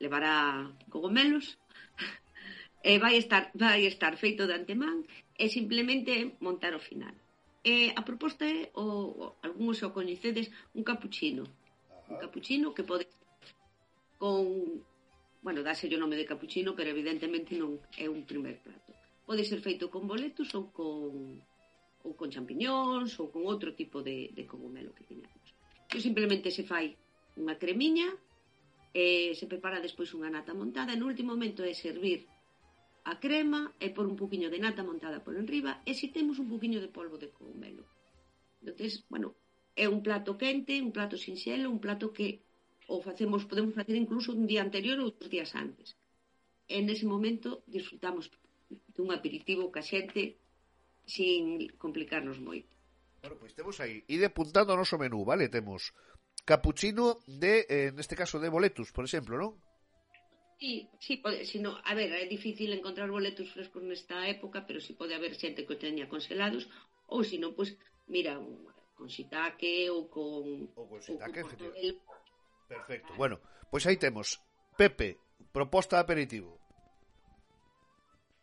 levará 0.00 0.72
cogomelos, 0.88 1.58
e 2.80 2.96
eh, 2.96 2.98
vai 3.02 3.14
estar 3.18 3.52
vai 3.54 3.84
estar 3.84 4.14
feito 4.16 4.48
de 4.48 4.54
antemán 4.56 5.04
e 5.36 5.44
simplemente 5.52 6.38
montar 6.40 6.72
o 6.72 6.80
final. 6.80 7.14
Eh, 7.66 7.92
a 7.92 8.02
proposta 8.06 8.46
é 8.46 8.70
o, 8.72 8.84
o 8.84 9.24
algúns 9.44 9.82
o 9.84 9.92
coñecedes 9.92 10.48
un 10.72 10.82
capuchino. 10.86 11.44
Un 12.08 12.16
capuchino 12.16 12.72
que 12.72 12.86
podes 12.88 13.17
con 14.18 14.82
bueno, 15.40 15.62
dáse 15.62 15.86
o 15.86 16.02
nome 16.02 16.18
de 16.18 16.26
capuchino, 16.26 16.74
pero 16.74 16.90
evidentemente 16.90 17.54
non 17.54 17.78
é 17.94 18.10
un 18.10 18.26
primer 18.26 18.58
plato. 18.60 18.90
Pode 19.24 19.46
ser 19.46 19.62
feito 19.62 19.88
con 19.88 20.10
boletos 20.10 20.50
ou 20.58 20.68
con 20.74 21.40
ou 22.06 22.12
con 22.18 22.28
champiñóns 22.30 23.16
ou 23.22 23.30
con 23.30 23.46
outro 23.46 23.72
tipo 23.74 24.02
de, 24.02 24.34
de 24.34 24.44
cogumelo 24.50 24.94
que 24.94 25.06
teñamos. 25.06 25.48
Que 25.86 26.02
simplemente 26.02 26.50
se 26.50 26.66
fai 26.66 26.98
unha 27.38 27.54
cremiña, 27.54 28.10
e 28.94 29.36
se 29.38 29.46
prepara 29.46 29.84
despois 29.84 30.10
unha 30.16 30.32
nata 30.32 30.56
montada, 30.56 30.90
e 30.92 30.98
no 30.98 31.06
último 31.06 31.30
momento 31.34 31.62
é 31.62 31.74
servir 31.76 32.26
a 33.04 33.14
crema 33.24 33.72
e 33.80 33.88
por 33.94 34.04
un 34.10 34.16
poquinho 34.20 34.50
de 34.50 34.60
nata 34.60 34.82
montada 34.84 35.24
por 35.24 35.32
enriba 35.36 35.80
e 35.88 35.92
se 35.96 36.12
temos 36.12 36.36
un 36.42 36.48
poquinho 36.52 36.80
de 36.82 36.92
polvo 36.92 37.16
de 37.16 37.32
cogumelo. 37.32 37.84
Entonces, 38.60 39.06
bueno, 39.08 39.38
é 39.76 39.86
un 39.88 40.02
plato 40.02 40.36
quente, 40.36 40.82
un 40.82 40.92
plato 40.92 41.16
sinxelo, 41.16 41.70
un 41.70 41.80
plato 41.80 42.12
que 42.12 42.42
ou 42.88 43.04
facemos 43.04 43.44
podemos 43.44 43.76
facer 43.76 43.94
incluso 43.94 44.32
un 44.32 44.48
día 44.48 44.64
anterior 44.64 44.96
ou 44.98 45.12
dos 45.12 45.28
días 45.28 45.52
antes. 45.52 45.94
E 46.64 46.80
nese 46.80 47.04
momento 47.04 47.60
disfrutamos 47.68 48.32
dun 48.96 49.12
aperitivo 49.12 49.68
ca 49.68 49.84
xente 49.84 50.40
sin 51.04 51.68
complicarnos 51.76 52.40
moito. 52.40 52.72
Bueno, 53.20 53.36
pois 53.36 53.52
temos 53.52 53.76
aí, 53.84 54.04
ide 54.08 54.32
apuntando 54.32 54.72
o 54.72 54.80
noso 54.80 54.96
menú, 54.96 55.20
vale? 55.28 55.52
Temos 55.52 55.92
capuchino 56.48 57.20
de, 57.28 57.68
eh, 57.68 57.90
neste 57.92 58.16
caso, 58.16 58.40
de 58.40 58.48
boletus, 58.48 58.88
por 58.88 59.04
exemplo, 59.04 59.36
non? 59.36 59.52
Sí, 60.56 60.88
sí, 60.98 61.20
pode, 61.20 61.44
sino, 61.44 61.76
a 61.84 61.92
ver, 61.92 62.08
é 62.10 62.26
difícil 62.26 62.72
encontrar 62.72 63.12
boletos 63.12 63.52
frescos 63.52 63.84
nesta 63.84 64.26
época, 64.26 64.64
pero 64.64 64.80
si 64.80 64.92
sí 64.92 64.98
pode 64.98 65.12
haber 65.12 65.36
xente 65.36 65.68
que 65.68 65.76
o 65.76 65.80
teña 65.80 66.08
congelados, 66.08 66.66
ou 67.06 67.20
si 67.20 67.36
non, 67.36 67.52
pois, 67.52 67.76
pues, 67.76 67.84
mira, 68.08 68.40
con 68.96 69.12
xitaque 69.12 69.92
ou 69.92 70.08
con... 70.08 70.72
Ou 70.72 70.86
con 70.88 71.00
xitaque, 71.04 71.44
ou 71.44 71.52
con 71.52 72.17
Perfecto. 72.68 73.16
Bueno, 73.16 73.40
pois 73.72 73.84
aí 73.88 73.96
temos 73.96 74.38
Pepe, 74.76 75.18
proposta 75.50 75.96
de 75.96 76.04
aperitivo. 76.04 76.60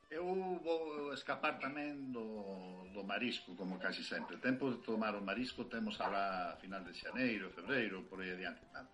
Eu 0.09 0.25
vou 0.59 1.13
escapar 1.13 1.59
tamén 1.59 2.11
do, 2.11 2.87
do 2.91 3.03
marisco, 3.03 3.55
como 3.55 3.79
casi 3.79 4.03
sempre. 4.03 4.39
Tempo 4.39 4.71
de 4.71 4.79
tomar 4.83 5.15
o 5.15 5.23
marisco 5.23 5.67
temos 5.67 5.99
alá 5.99 6.55
a 6.55 6.57
final 6.57 6.83
de 6.83 6.93
xaneiro, 6.95 7.51
febreiro, 7.51 8.03
por 8.07 8.19
aí 8.19 8.31
adiante. 8.31 8.63
Tal. 8.71 8.87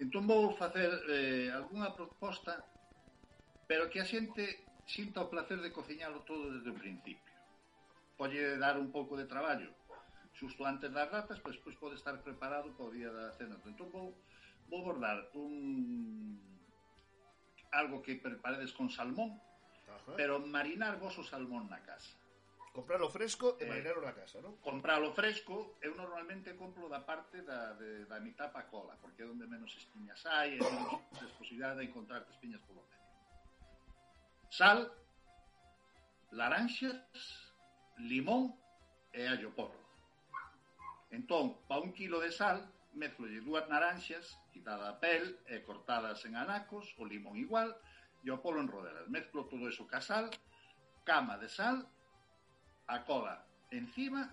Entón 0.00 0.26
vou 0.26 0.56
facer 0.56 0.90
eh, 1.08 1.48
algunha 1.52 1.92
proposta, 1.92 2.60
pero 3.68 3.88
que 3.88 4.00
a 4.00 4.08
xente 4.08 4.64
sinta 4.84 5.24
o 5.24 5.30
placer 5.32 5.60
de 5.60 5.72
cociñalo 5.72 6.24
todo 6.28 6.52
desde 6.52 6.70
o 6.70 6.76
principio. 6.76 7.32
Pode 8.16 8.58
dar 8.60 8.76
un 8.76 8.92
pouco 8.92 9.16
de 9.16 9.24
traballo. 9.24 9.72
Xusto 10.34 10.66
antes 10.66 10.90
das 10.90 11.08
ratas, 11.08 11.38
pois, 11.40 11.56
pois 11.62 11.76
pode 11.78 11.96
estar 11.96 12.16
preparado 12.20 12.74
para 12.76 12.90
o 12.90 12.94
día 12.94 13.08
da 13.08 13.32
cena. 13.38 13.56
Entón 13.64 13.88
vou 13.88 14.12
vou 14.68 14.82
bordar 14.82 15.30
un 15.34 16.38
algo 17.74 18.02
que 18.02 18.14
preparedes 18.16 18.72
con 18.72 18.88
salmón, 18.88 19.40
Ajá. 19.88 20.14
pero 20.16 20.38
marinar 20.38 20.98
vos 20.98 21.18
o 21.18 21.24
salmón 21.24 21.66
na 21.68 21.82
casa. 21.82 22.14
Compralo 22.74 23.06
fresco 23.08 23.54
e 23.62 23.70
eh, 23.70 23.94
na 24.02 24.14
casa, 24.14 24.42
non? 24.42 24.58
Compralo 24.58 25.14
fresco, 25.14 25.78
eu 25.78 25.94
normalmente 25.94 26.58
compro 26.58 26.90
da 26.90 27.06
parte 27.06 27.46
da, 27.46 27.70
de, 27.78 28.02
da 28.10 28.18
mitad 28.18 28.50
pa 28.50 28.66
cola, 28.66 28.98
porque 28.98 29.22
é 29.22 29.26
onde 29.30 29.46
menos 29.46 29.70
espiñas 29.78 30.18
hai, 30.26 30.58
e 30.58 30.58
menos 30.58 30.98
posibilidade 31.38 31.78
de 31.78 31.86
encontrar 31.86 32.26
espiñas 32.26 32.58
polo 32.66 32.82
medio. 32.82 33.06
Sal, 34.50 34.90
laranxas, 36.34 36.98
limón 38.02 38.58
e 39.14 39.22
allo 39.22 39.54
porro. 39.54 39.78
Entón, 41.14 41.62
pa 41.70 41.78
un 41.78 41.94
kilo 41.94 42.18
de 42.18 42.34
sal, 42.34 42.58
mezclolle 42.94 43.40
dúas 43.40 43.66
naranxas, 43.68 44.38
quitada 44.52 44.88
a 44.90 44.98
pel 45.02 45.38
e 45.50 45.60
cortadas 45.66 46.22
en 46.24 46.38
anacos, 46.38 46.94
o 46.98 47.04
limón 47.04 47.36
igual, 47.36 47.74
e 48.22 48.30
o 48.30 48.40
polo 48.40 48.62
en 48.62 48.70
rodelas. 48.70 49.10
Mezclo 49.10 49.46
todo 49.50 49.68
eso 49.68 49.86
ca 49.86 50.00
sal, 50.00 50.30
cama 51.04 51.36
de 51.36 51.50
sal, 51.50 51.84
a 52.86 53.04
cola 53.04 53.44
encima, 53.70 54.30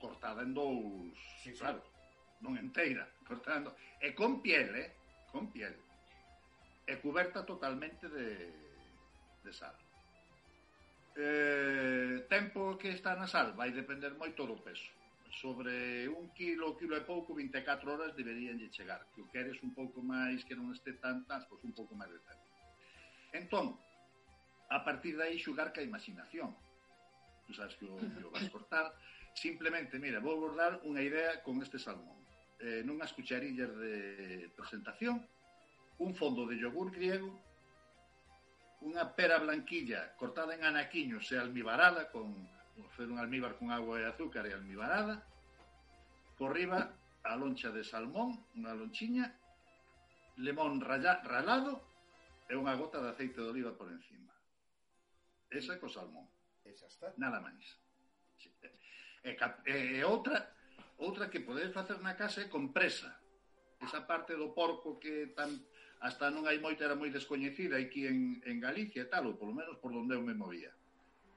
cortada 0.00 0.42
en 0.42 0.54
dous, 0.56 1.14
sí, 1.44 1.52
claro, 1.52 1.84
non 2.40 2.56
inteira, 2.58 3.06
cortada 3.28 3.60
en 3.60 3.64
dous, 3.68 3.76
e 4.00 4.16
con 4.16 4.40
piel, 4.40 4.72
eh? 4.74 4.88
con 5.30 5.52
piel, 5.52 5.76
e 6.88 6.92
coberta 6.98 7.44
totalmente 7.44 8.08
de, 8.08 8.50
de 9.44 9.52
sal. 9.52 9.76
Eh, 11.12 12.24
tempo 12.32 12.80
que 12.80 12.88
está 12.88 13.12
na 13.12 13.28
sal 13.28 13.52
vai 13.52 13.68
depender 13.68 14.16
moito 14.16 14.48
do 14.48 14.56
peso 14.56 15.01
sobre 15.40 16.08
un 16.08 16.28
kilo, 16.36 16.76
kilo 16.76 16.96
e 16.96 17.02
pouco, 17.08 17.32
24 17.32 17.88
horas 17.88 18.16
deberían 18.16 18.60
de 18.60 18.68
chegar. 18.68 19.08
Que 19.16 19.24
o 19.24 19.30
queres 19.32 19.56
un 19.64 19.72
pouco 19.72 20.04
máis, 20.04 20.44
que 20.44 20.52
non 20.52 20.68
este 20.72 20.92
tantas, 21.00 21.48
pois 21.48 21.64
un 21.64 21.72
pouco 21.72 21.96
máis 21.96 22.12
de 22.12 22.20
tempo. 22.20 22.46
Entón, 23.32 23.66
a 24.68 24.84
partir 24.84 25.16
dai 25.16 25.40
xugar 25.40 25.72
ca 25.72 25.80
imaginación. 25.80 26.52
Tu 27.48 27.56
sabes 27.56 27.74
que 27.80 27.88
o, 27.88 27.96
que 27.96 28.24
o 28.24 28.30
vas 28.30 28.44
cortar. 28.52 28.92
Simplemente, 29.32 29.96
mira, 29.96 30.20
vou 30.20 30.36
abordar 30.36 30.84
unha 30.84 31.00
idea 31.00 31.40
con 31.40 31.64
este 31.64 31.80
salmón. 31.80 32.20
Eh, 32.60 32.84
nunhas 32.84 33.16
cucharillas 33.16 33.72
de 33.72 34.52
presentación, 34.52 35.24
un 35.98 36.12
fondo 36.12 36.44
de 36.44 36.60
yogur 36.60 36.92
griego, 36.92 37.32
unha 38.84 39.16
pera 39.16 39.40
blanquilla 39.40 40.12
cortada 40.20 40.52
en 40.52 40.66
anaquiños 40.66 41.24
e 41.32 41.38
almibarada 41.38 42.10
con 42.10 42.34
facer 42.76 43.08
un 43.10 43.18
almíbar 43.18 43.56
con 43.58 43.70
agua 43.70 44.00
e 44.00 44.08
azúcar 44.08 44.46
e 44.48 44.56
almibarada, 44.56 45.24
por 46.38 46.56
riba 46.56 46.96
a 47.22 47.36
loncha 47.36 47.70
de 47.70 47.84
salmón, 47.84 48.40
unha 48.56 48.74
lonchiña, 48.74 49.36
lemón 50.40 50.80
ralla, 50.80 51.20
ralado 51.22 51.84
e 52.48 52.56
unha 52.56 52.74
gota 52.74 52.98
de 52.98 53.12
aceite 53.12 53.38
de 53.38 53.52
oliva 53.52 53.76
por 53.76 53.92
encima. 53.92 54.32
Esa 55.52 55.76
co 55.76 55.92
salmón. 55.92 56.26
Esa 56.64 56.88
está. 56.88 57.12
Nada 57.20 57.38
máis. 57.44 57.66
E, 58.40 58.48
e, 59.22 59.30
eh, 59.30 59.36
e 59.68 60.00
eh, 60.00 60.04
outra, 60.08 60.50
outra 60.98 61.28
que 61.28 61.44
podedes 61.44 61.76
facer 61.76 62.00
na 62.00 62.16
casa 62.16 62.42
é 62.42 62.48
compresa. 62.48 63.12
Esa 63.78 64.06
parte 64.08 64.34
do 64.34 64.54
porco 64.56 64.98
que 64.98 65.34
tan 65.36 65.50
hasta 66.02 66.34
non 66.34 66.50
hai 66.50 66.58
moita 66.58 66.82
era 66.82 66.98
moi 66.98 67.14
descoñecida 67.14 67.78
aquí 67.78 68.10
en, 68.10 68.42
en 68.42 68.58
Galicia 68.58 69.06
e 69.06 69.10
tal, 69.10 69.30
ou 69.30 69.38
polo 69.38 69.54
menos 69.54 69.78
por 69.78 69.94
onde 69.94 70.18
eu 70.18 70.22
me 70.22 70.34
movía. 70.34 70.74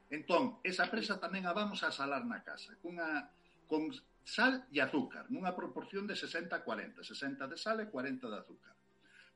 Entón, 0.09 0.61
esa 0.61 0.85
presa 0.93 1.17
tamén 1.17 1.49
a 1.49 1.53
vamos 1.53 1.81
a 1.81 1.89
salar 1.89 2.21
na 2.29 2.45
casa, 2.45 2.77
cunha, 2.77 3.33
con 3.65 3.89
sal 4.21 4.65
e 4.69 4.77
azúcar, 4.77 5.25
nunha 5.33 5.57
proporción 5.57 6.05
de 6.05 6.13
60-40, 6.13 7.01
60 7.01 7.49
de 7.49 7.57
sal 7.57 7.81
e 7.81 7.89
40 7.89 8.29
de 8.29 8.37
azúcar. 8.37 8.73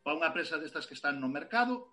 Para 0.06 0.18
unha 0.18 0.30
presa 0.30 0.62
destas 0.62 0.86
que 0.86 0.94
están 0.94 1.18
no 1.18 1.30
mercado, 1.30 1.90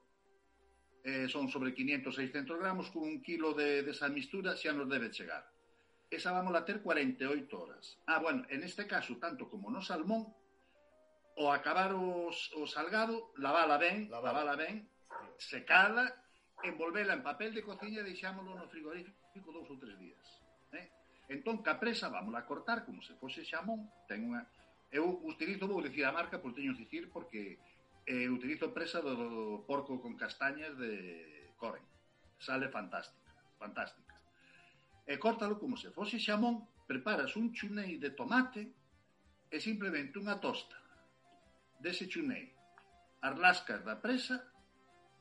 eh, 1.04 1.28
son 1.28 1.48
sobre 1.48 1.72
500-600 1.72 2.58
gramos, 2.60 2.92
con 2.92 3.08
un 3.08 3.24
kilo 3.24 3.56
de, 3.56 3.80
desa 3.80 4.12
mistura 4.12 4.52
xa 4.56 4.76
nos 4.76 4.88
debe 4.88 5.08
chegar. 5.08 5.48
Esa 6.12 6.36
vamos 6.36 6.52
a 6.52 6.64
ter 6.64 6.84
48 6.84 7.48
horas. 7.56 7.98
Ah, 8.06 8.20
bueno, 8.20 8.44
en 8.52 8.62
este 8.62 8.86
caso, 8.86 9.16
tanto 9.16 9.48
como 9.48 9.72
no 9.72 9.80
salmón, 9.80 10.36
o 11.36 11.52
acabar 11.52 11.92
os, 11.96 12.52
o 12.56 12.68
salgado, 12.68 13.32
lavala 13.36 13.76
ben, 13.76 14.08
lavala, 14.12 14.44
lavala 14.44 14.56
ben, 14.56 14.88
secala 15.36 16.25
envolvela 16.62 17.12
en 17.12 17.22
papel 17.22 17.52
de 17.52 17.64
cociña 17.64 18.00
e 18.00 18.08
deixámolo 18.08 18.56
no 18.56 18.70
frigorífico 18.72 19.52
dous 19.52 19.68
ou 19.68 19.76
tres 19.76 19.96
días. 20.00 20.24
Eh? 20.72 20.88
Entón, 21.28 21.60
capresa, 21.60 22.08
vamos 22.08 22.34
a 22.34 22.46
cortar 22.46 22.86
como 22.86 23.02
se 23.02 23.18
fose 23.18 23.44
xamón, 23.44 23.90
ten 24.08 24.24
unha... 24.24 24.46
Eu 24.88 25.04
eh, 25.04 25.26
utilizo, 25.26 25.66
vou 25.66 25.82
dicir 25.82 26.06
a 26.06 26.14
marca, 26.14 26.38
por 26.38 26.54
teño 26.54 26.72
dicir, 26.72 27.10
porque 27.10 27.58
eh, 28.06 28.30
utilizo 28.30 28.70
presa 28.72 29.02
do 29.02 29.66
porco 29.66 29.98
con 29.98 30.14
castañas 30.14 30.78
de 30.78 31.52
Coren. 31.58 31.82
Sale 32.38 32.70
fantástica, 32.70 33.32
fantástica. 33.58 34.14
E 35.06 35.18
córtalo 35.18 35.58
como 35.58 35.74
se 35.76 35.90
fose 35.90 36.22
xamón, 36.22 36.64
preparas 36.86 37.34
un 37.34 37.50
chunei 37.50 37.98
de 37.98 38.14
tomate 38.14 38.62
e 39.50 39.58
simplemente 39.58 40.18
unha 40.22 40.38
tosta 40.38 40.78
dese 41.82 42.06
chunei. 42.06 42.54
As 43.22 43.34
lascas 43.38 43.82
da 43.82 43.98
presa 43.98 44.42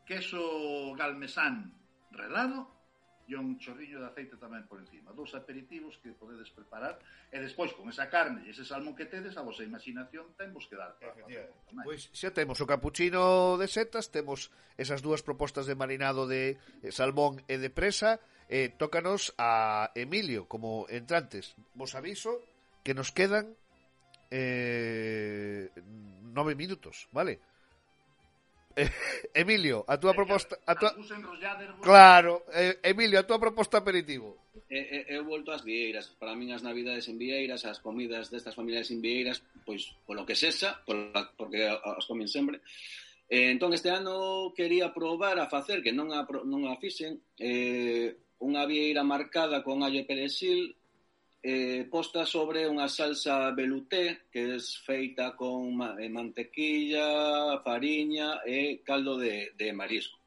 queso 0.06 0.94
galmesán 0.96 1.74
relado 2.14 2.76
e 3.28 3.34
un 3.34 3.58
chorriño 3.58 3.98
de 3.98 4.06
aceite 4.06 4.38
tamén 4.38 4.70
por 4.70 4.78
encima. 4.78 5.10
Dos 5.10 5.34
aperitivos 5.34 5.98
que 5.98 6.14
podedes 6.14 6.54
preparar 6.54 7.02
e 7.34 7.42
despois 7.42 7.74
con 7.74 7.90
esa 7.90 8.06
carne 8.06 8.46
e 8.46 8.54
ese 8.54 8.62
salmón 8.62 8.94
que 8.94 9.10
tedes 9.10 9.34
a 9.34 9.42
vosa 9.42 9.66
imaginación 9.66 10.38
ten 10.38 10.54
vos 10.54 10.70
que 10.70 10.78
dar. 10.78 10.94
Pois 11.82 12.14
xa 12.14 12.30
temos 12.30 12.62
o 12.62 12.70
capuchino 12.70 13.58
de 13.58 13.66
setas, 13.66 14.14
temos 14.14 14.54
esas 14.78 15.02
dúas 15.02 15.26
propostas 15.26 15.66
de 15.66 15.74
marinado 15.74 16.30
de 16.30 16.62
eh, 16.86 16.94
salmón 16.94 17.42
e 17.50 17.58
de 17.58 17.74
presa, 17.74 18.22
eh, 18.46 18.70
tócanos 18.70 19.34
a 19.42 19.90
Emilio 19.98 20.46
como 20.46 20.86
entrantes. 20.94 21.58
Vos 21.74 21.98
aviso 21.98 22.46
que 22.86 22.94
nos 22.94 23.10
quedan 23.10 23.58
eh, 24.30 25.74
nove 26.30 26.54
minutos, 26.54 27.10
vale? 27.10 27.42
Emilio, 29.34 29.84
a 29.88 29.96
túa 29.98 30.14
proposta... 30.14 30.60
A 30.68 30.76
túa... 30.76 30.92
Claro, 31.82 32.46
eh, 32.52 32.80
Emilio, 32.84 33.20
a 33.20 33.28
túa 33.28 33.40
proposta 33.40 33.80
aperitivo. 33.80 34.52
Eh, 34.70 35.08
eh, 35.08 35.16
eu 35.16 35.24
volto 35.24 35.52
ás 35.52 35.64
vieiras. 35.64 36.12
Para 36.20 36.36
min 36.36 36.52
as 36.52 36.64
navidades 36.64 37.08
en 37.08 37.16
vieiras, 37.16 37.64
as 37.64 37.80
comidas 37.80 38.28
destas 38.28 38.56
familias 38.56 38.92
en 38.92 39.00
vieiras, 39.00 39.44
pois, 39.64 39.96
polo 40.04 40.28
que 40.28 40.36
sexa, 40.36 40.82
pola, 40.84 41.32
porque 41.40 41.66
as 41.68 42.06
comen 42.06 42.28
sempre, 42.28 42.60
Eh, 43.26 43.50
entón 43.50 43.74
este 43.74 43.90
ano 43.90 44.54
quería 44.56 44.94
probar 44.94 45.40
a 45.40 45.50
facer 45.50 45.82
que 45.82 45.90
non 45.90 46.14
a, 46.14 46.30
non 46.46 46.70
a 46.70 46.78
fixen 46.78 47.18
eh, 47.42 48.14
unha 48.38 48.70
vieira 48.70 49.02
marcada 49.02 49.66
con 49.66 49.82
allo 49.82 49.98
e 49.98 50.06
perexil 50.06 50.78
eh, 51.46 51.86
posta 51.94 52.26
sobre 52.26 52.66
unha 52.66 52.90
salsa 52.90 53.54
veluté 53.54 54.26
que 54.34 54.58
é 54.58 54.58
feita 54.82 55.38
con 55.38 55.78
eh, 56.02 56.10
mantequilla, 56.10 57.62
fariña 57.62 58.42
e 58.42 58.82
caldo 58.82 59.14
de, 59.22 59.54
de 59.54 59.70
marisco. 59.70 60.18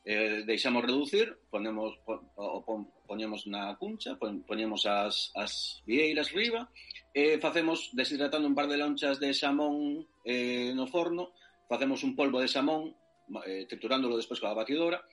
Eh, 0.00 0.48
deixamos 0.48 0.80
reducir, 0.80 1.36
ponemos 1.52 2.00
o 2.40 2.64
pon, 2.64 2.88
poñemos 3.04 3.44
na 3.44 3.76
cuncha, 3.76 4.16
pon, 4.16 4.40
poñemos 4.48 4.88
as, 4.88 5.28
as 5.36 5.84
vieiras 5.84 6.32
riba 6.32 6.72
e 7.12 7.36
eh, 7.36 7.38
facemos 7.42 7.92
deshidratando 7.92 8.48
un 8.48 8.56
par 8.56 8.64
de 8.64 8.80
lonchas 8.80 9.20
de 9.20 9.36
xamón 9.36 10.08
eh, 10.24 10.72
no 10.72 10.88
forno, 10.88 11.36
facemos 11.68 12.00
un 12.00 12.16
polvo 12.16 12.40
de 12.40 12.48
xamón 12.48 12.96
eh, 13.44 13.68
triturándolo 13.68 14.16
despois 14.16 14.40
coa 14.40 14.56
batidora 14.56 15.04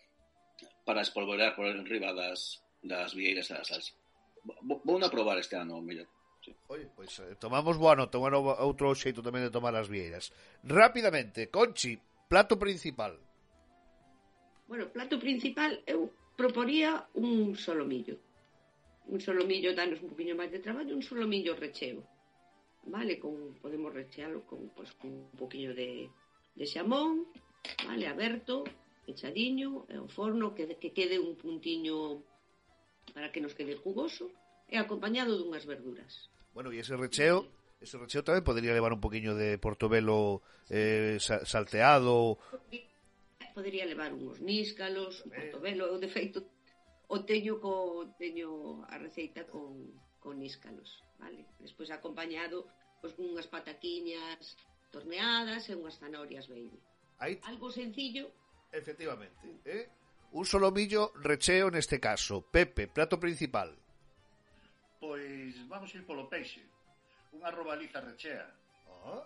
para 0.87 1.03
espolvorear 1.03 1.51
por 1.51 1.67
riba 1.67 2.15
das, 2.15 2.63
das 2.79 3.11
vieiras 3.11 3.51
da 3.51 3.59
salsa 3.67 3.91
vou 4.61 4.97
a 5.03 5.09
probar 5.09 5.37
este 5.39 5.55
ano, 5.55 5.81
mellor. 5.81 6.07
Sí. 6.43 6.51
Oye, 6.67 6.91
pois 6.95 7.19
eh, 7.19 7.35
tomamos 7.39 7.77
boa 7.79 7.95
nota, 7.95 8.19
bueno, 8.19 8.43
outro 8.43 8.91
xeito 8.95 9.23
tamén 9.23 9.47
de 9.47 9.53
tomar 9.53 9.71
as 9.79 9.87
vieiras. 9.87 10.35
Rápidamente, 10.67 11.47
Conchi, 11.47 11.95
plato 12.27 12.59
principal. 12.59 13.15
Bueno, 14.67 14.91
plato 14.91 15.15
principal 15.19 15.79
eu 15.87 16.11
proporía 16.35 17.07
un 17.15 17.55
solomillo. 17.55 18.19
Un 19.07 19.19
solomillo 19.23 19.71
danos 19.71 20.03
un 20.03 20.11
poquinho 20.11 20.35
máis 20.35 20.51
de 20.51 20.59
traballo, 20.59 20.91
un 20.95 21.03
solomillo 21.03 21.55
recheo. 21.55 22.03
Vale, 22.83 23.15
con 23.23 23.55
podemos 23.63 23.95
rechealo 23.95 24.43
con 24.43 24.67
pois 24.75 24.91
pues, 24.91 24.99
con 24.99 25.11
un 25.15 25.35
poquinho 25.39 25.71
de 25.71 26.11
de 26.53 26.65
xamón, 26.67 27.25
vale, 27.87 28.05
aberto, 28.05 28.63
echadiño, 29.07 29.87
e 29.89 29.97
o 29.97 30.07
forno 30.07 30.53
que, 30.53 30.67
que 30.77 30.91
quede 30.91 31.17
un 31.17 31.33
puntiño 31.35 32.21
para 33.13 33.31
que 33.31 33.41
nos 33.41 33.53
quede 33.53 33.77
jugoso 33.77 34.29
e 34.67 34.75
acompañado 34.77 35.37
dunhas 35.37 35.65
verduras. 35.69 36.29
Bueno, 36.53 36.73
e 36.73 36.81
ese 36.81 36.97
recheo, 36.97 37.47
ese 37.79 37.97
recheo 37.97 38.25
tamén 38.25 38.45
podría 38.45 38.73
levar 38.73 38.93
un 38.93 39.01
poquinho 39.01 39.37
de 39.37 39.57
portobelo 39.57 40.41
eh, 40.69 41.17
salteado. 41.21 42.41
Podería 43.53 43.85
levar 43.85 44.09
uns 44.17 44.41
níscalos, 44.41 45.21
un 45.25 45.31
eh. 45.33 45.37
portobelo, 45.37 45.85
eu 45.93 46.01
de 46.01 46.09
feito 46.09 46.41
o 47.05 47.21
teño 47.21 47.61
co 47.61 48.09
teño 48.17 48.81
a 48.89 48.97
receita 48.97 49.45
con 49.45 49.93
con 50.23 50.39
níscalos, 50.39 51.03
vale? 51.19 51.45
Despois 51.59 51.91
acompañado 51.91 52.65
pois 53.03 53.13
con 53.13 53.27
unhas 53.27 53.51
pataquiñas 53.51 54.55
torneadas 54.89 55.67
e 55.67 55.75
unhas 55.75 55.99
zanahorias 55.99 56.47
baby. 56.47 56.79
Aí... 57.19 57.35
Algo 57.43 57.67
sencillo. 57.69 58.31
Efectivamente, 58.71 59.43
eh? 59.67 59.91
Un 60.33 60.45
solomillo 60.45 61.13
recheo 61.21 61.69
neste 61.69 62.01
caso. 62.01 62.41
Pepe, 62.41 62.87
plato 62.89 63.19
principal. 63.21 63.69
Pois 64.97 65.53
vamos 65.69 65.93
ir 65.93 66.01
polo 66.09 66.25
peixe. 66.25 66.65
Unha 67.37 67.53
robaliza 67.53 68.01
rechea. 68.01 68.49
Oh. 68.89 69.21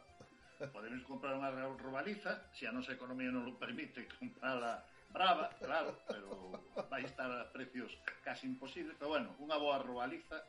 Podemos 0.76 1.00
comprar 1.08 1.40
unha 1.40 1.48
robaliza, 1.80 2.52
se 2.52 2.68
a 2.68 2.76
nosa 2.76 2.92
economía 2.92 3.32
non 3.32 3.48
lo 3.48 3.56
permite 3.56 4.04
comprala 4.20 4.84
brava, 5.08 5.48
claro, 5.64 5.96
pero 6.12 6.60
vai 6.92 7.08
estar 7.08 7.32
a 7.32 7.48
precios 7.56 7.96
casi 8.28 8.44
imposibles. 8.52 9.00
Pero 9.00 9.16
bueno, 9.16 9.32
unha 9.40 9.56
boa 9.56 9.80
robaliza. 9.80 10.44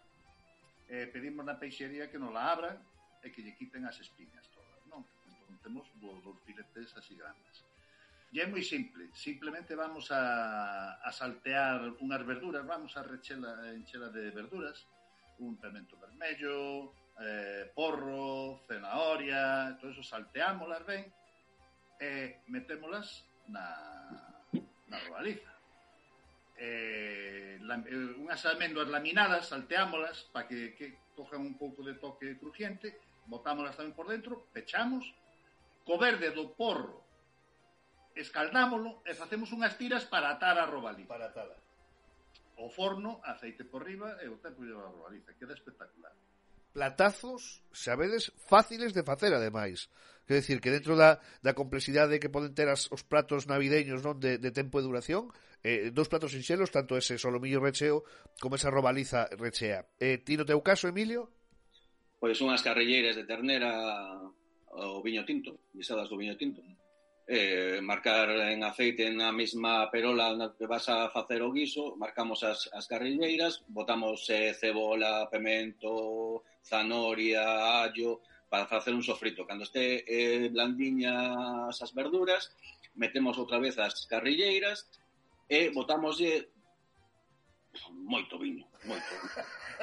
Eh, 0.91 1.07
pedimos 1.07 1.47
na 1.47 1.55
peixería 1.55 2.11
que 2.11 2.19
nos 2.19 2.35
la 2.35 2.51
abran 2.51 2.75
e 3.23 3.31
que 3.31 3.47
lle 3.47 3.55
quiten 3.55 3.87
as 3.87 4.03
espiñas 4.03 4.43
todas, 4.51 4.83
non? 4.91 5.07
Entón, 5.29 5.55
temos 5.63 5.87
dos 6.03 6.35
filetes 6.43 6.99
así 6.99 7.15
grandes. 7.15 7.68
E 8.29 8.41
é 8.41 8.47
moi 8.47 8.61
simple, 8.61 9.09
simplemente 9.17 9.73
vamos 9.73 10.13
a, 10.13 11.01
a 11.01 11.11
saltear 11.17 11.97
unhas 12.05 12.21
verduras, 12.29 12.61
vamos 12.61 12.93
a 13.01 13.01
rechela, 13.01 13.73
enchela 13.73 14.13
de 14.13 14.29
verduras, 14.29 14.85
un 15.41 15.57
pemento 15.57 15.97
vermello, 15.97 16.93
eh, 17.25 17.73
porro, 17.73 18.61
zanahoria, 18.69 19.81
todo 19.81 19.97
eso 19.97 20.05
salteámoslas, 20.05 20.85
ben 20.85 21.09
e 21.97 22.05
eh, 22.05 22.29
metémolas 22.53 23.25
na, 23.49 23.65
na 24.93 24.97
robaliza. 25.09 25.49
Eh, 26.61 27.57
la, 27.65 27.81
eh, 27.81 28.13
unhas 28.21 28.45
almendras 28.45 28.93
laminadas, 28.93 29.49
salteámolas 29.49 30.29
para 30.29 30.45
que, 30.45 30.77
que 30.77 31.17
cojan 31.17 31.41
un 31.41 31.57
pouco 31.57 31.81
de 31.81 31.97
toque 31.97 32.37
crujiente, 32.37 32.93
botámolas 33.25 33.73
tamén 33.73 33.97
por 33.97 34.05
dentro, 34.05 34.53
pechamos, 34.53 35.17
co 35.89 35.97
verde 35.97 36.29
do 36.37 36.53
porro 36.53 37.08
escaldámolo 38.19 39.07
e 39.07 39.15
facemos 39.15 39.55
unhas 39.55 39.79
tiras 39.79 40.05
para 40.11 40.35
atar 40.35 40.59
a 40.59 40.67
robaliza. 40.67 41.09
Para 41.09 41.31
atala. 41.31 41.57
O 42.59 42.67
forno, 42.69 43.23
aceite 43.23 43.63
por 43.63 43.87
riba 43.87 44.19
e 44.19 44.27
o 44.27 44.43
tempo 44.43 44.67
de 44.67 44.75
a 44.75 44.83
robaliza. 44.83 45.39
Queda 45.39 45.55
espectacular. 45.55 46.11
Platazos, 46.75 47.63
sabedes, 47.73 48.35
fáciles 48.51 48.93
de 48.93 49.07
facer, 49.07 49.33
ademais. 49.33 49.89
Quer 50.27 50.45
decir, 50.45 50.61
que 50.61 50.71
dentro 50.71 50.93
da, 50.93 51.23
da 51.41 51.57
complexidade 51.57 52.21
que 52.21 52.29
poden 52.29 52.53
ter 52.53 52.69
as, 52.69 52.91
os 52.93 53.01
pratos 53.01 53.49
navideños 53.49 54.05
non 54.05 54.21
de, 54.21 54.37
de 54.37 54.51
tempo 54.53 54.77
e 54.77 54.85
duración, 54.85 55.33
eh, 55.65 55.91
dous 55.91 56.11
platos 56.11 56.37
sinxelos, 56.37 56.69
tanto 56.71 57.01
ese 57.01 57.17
solomillo 57.17 57.65
recheo 57.65 58.05
como 58.39 58.61
esa 58.61 58.69
robaliza 58.69 59.27
rechea. 59.41 59.89
Eh, 59.99 60.21
ti 60.21 60.37
no 60.37 60.45
teu 60.45 60.61
caso, 60.61 60.85
Emilio? 60.85 61.33
Pois 62.21 62.37
unhas 62.45 62.61
carrilleiras 62.61 63.17
de 63.17 63.25
ternera 63.25 63.73
o 64.71 65.03
viño 65.03 65.25
tinto, 65.25 65.59
guisadas 65.75 66.07
do 66.11 66.21
viño 66.21 66.37
tinto. 66.39 66.63
Non? 66.63 66.78
eh, 67.29 67.81
marcar 67.83 68.31
en 68.31 68.65
aceite 68.65 69.05
na 69.13 69.29
mesma 69.37 69.91
perola 69.93 70.33
na 70.33 70.57
que 70.57 70.65
vas 70.65 70.89
a 70.89 71.13
facer 71.13 71.45
o 71.45 71.53
guiso, 71.53 71.93
marcamos 72.01 72.41
as, 72.41 72.73
as 72.73 72.89
carrilleiras, 72.89 73.61
botamos 73.69 74.25
eh, 74.33 74.57
cebola, 74.57 75.29
pemento, 75.29 76.43
zanoria, 76.65 77.85
allo, 77.85 78.25
para 78.49 78.65
facer 78.65 78.97
un 78.97 79.05
sofrito. 79.05 79.45
Cando 79.45 79.69
este 79.69 80.09
eh, 80.09 80.49
blandiñas 80.49 81.77
as 81.77 81.93
verduras, 81.93 82.49
metemos 82.97 83.37
outra 83.37 83.61
vez 83.61 83.77
as 83.77 84.09
carrilleiras 84.09 84.89
e 85.45 85.69
botamoslle 85.69 86.49
moito 88.09 88.41
viño, 88.41 88.65
moito. 88.89 89.13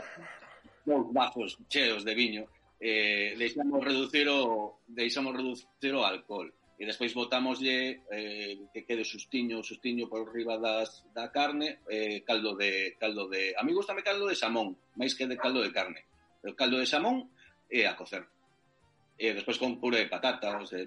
Dous 0.86 1.14
vasos 1.14 1.62
cheos 1.70 2.02
de 2.02 2.14
viño. 2.18 2.50
Eh, 2.82 3.38
deixamos 3.38 3.86
reducir 3.86 4.26
o 4.30 4.82
deixamos 4.90 5.34
reducir 5.38 5.94
o 5.94 6.02
alcohol 6.02 6.50
e 6.76 6.84
despois 6.84 7.16
botamoslle 7.16 8.04
eh, 8.12 8.68
que 8.76 8.84
quede 8.84 9.08
sustiño, 9.08 9.64
sustiño 9.64 10.12
por 10.12 10.28
riba 10.28 10.60
das, 10.60 11.08
da 11.16 11.32
carne, 11.32 11.80
eh, 11.88 12.20
caldo 12.28 12.56
de 12.60 13.00
caldo 13.00 13.32
de, 13.32 13.56
a 13.56 13.64
mí 13.64 13.72
gustame 13.72 14.04
caldo 14.04 14.28
de 14.28 14.36
xamón, 14.36 14.76
máis 15.00 15.16
que 15.16 15.24
de 15.24 15.40
caldo 15.40 15.64
de 15.64 15.72
carne. 15.72 16.04
O 16.44 16.52
caldo 16.52 16.78
de 16.78 16.86
xamón 16.86 17.32
é 17.72 17.88
a 17.88 17.96
cocer. 17.96 18.28
E 19.16 19.32
despois 19.32 19.56
con 19.56 19.80
puré 19.80 20.04
de 20.04 20.12
patata, 20.12 20.60
ou 20.60 20.68
sea, 20.68 20.84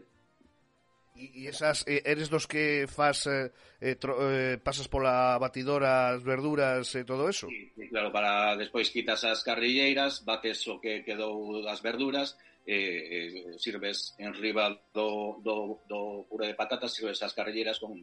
E 1.19 1.51
esas 1.51 1.83
eres 1.89 2.31
dos 2.31 2.47
que 2.47 2.87
fas 2.87 3.27
eh, 3.27 3.51
eh, 3.83 3.99
tro, 3.99 4.15
eh, 4.31 4.55
pasas 4.63 4.87
pola 4.87 5.35
batidora 5.43 6.15
as 6.15 6.23
verduras 6.23 6.95
e 6.95 7.03
eh, 7.03 7.05
todo 7.09 7.27
eso? 7.27 7.51
Sí, 7.51 7.91
claro, 7.91 8.15
para 8.15 8.55
despois 8.55 8.95
quitas 8.95 9.27
as 9.27 9.43
carrilleiras, 9.43 10.23
bates 10.23 10.63
o 10.71 10.79
que 10.79 11.03
quedou 11.03 11.59
das 11.67 11.83
verduras 11.83 12.39
Eh, 12.69 12.77
eh, 12.77 13.57
sirves 13.57 14.13
en 14.21 14.37
riba 14.37 14.69
do, 14.93 15.41
do, 15.41 15.81
do 15.89 16.29
puré 16.29 16.53
de 16.53 16.59
patatas, 16.59 16.93
sirves 16.93 17.17
as 17.25 17.33
carrilleiras 17.33 17.81
con, 17.81 17.97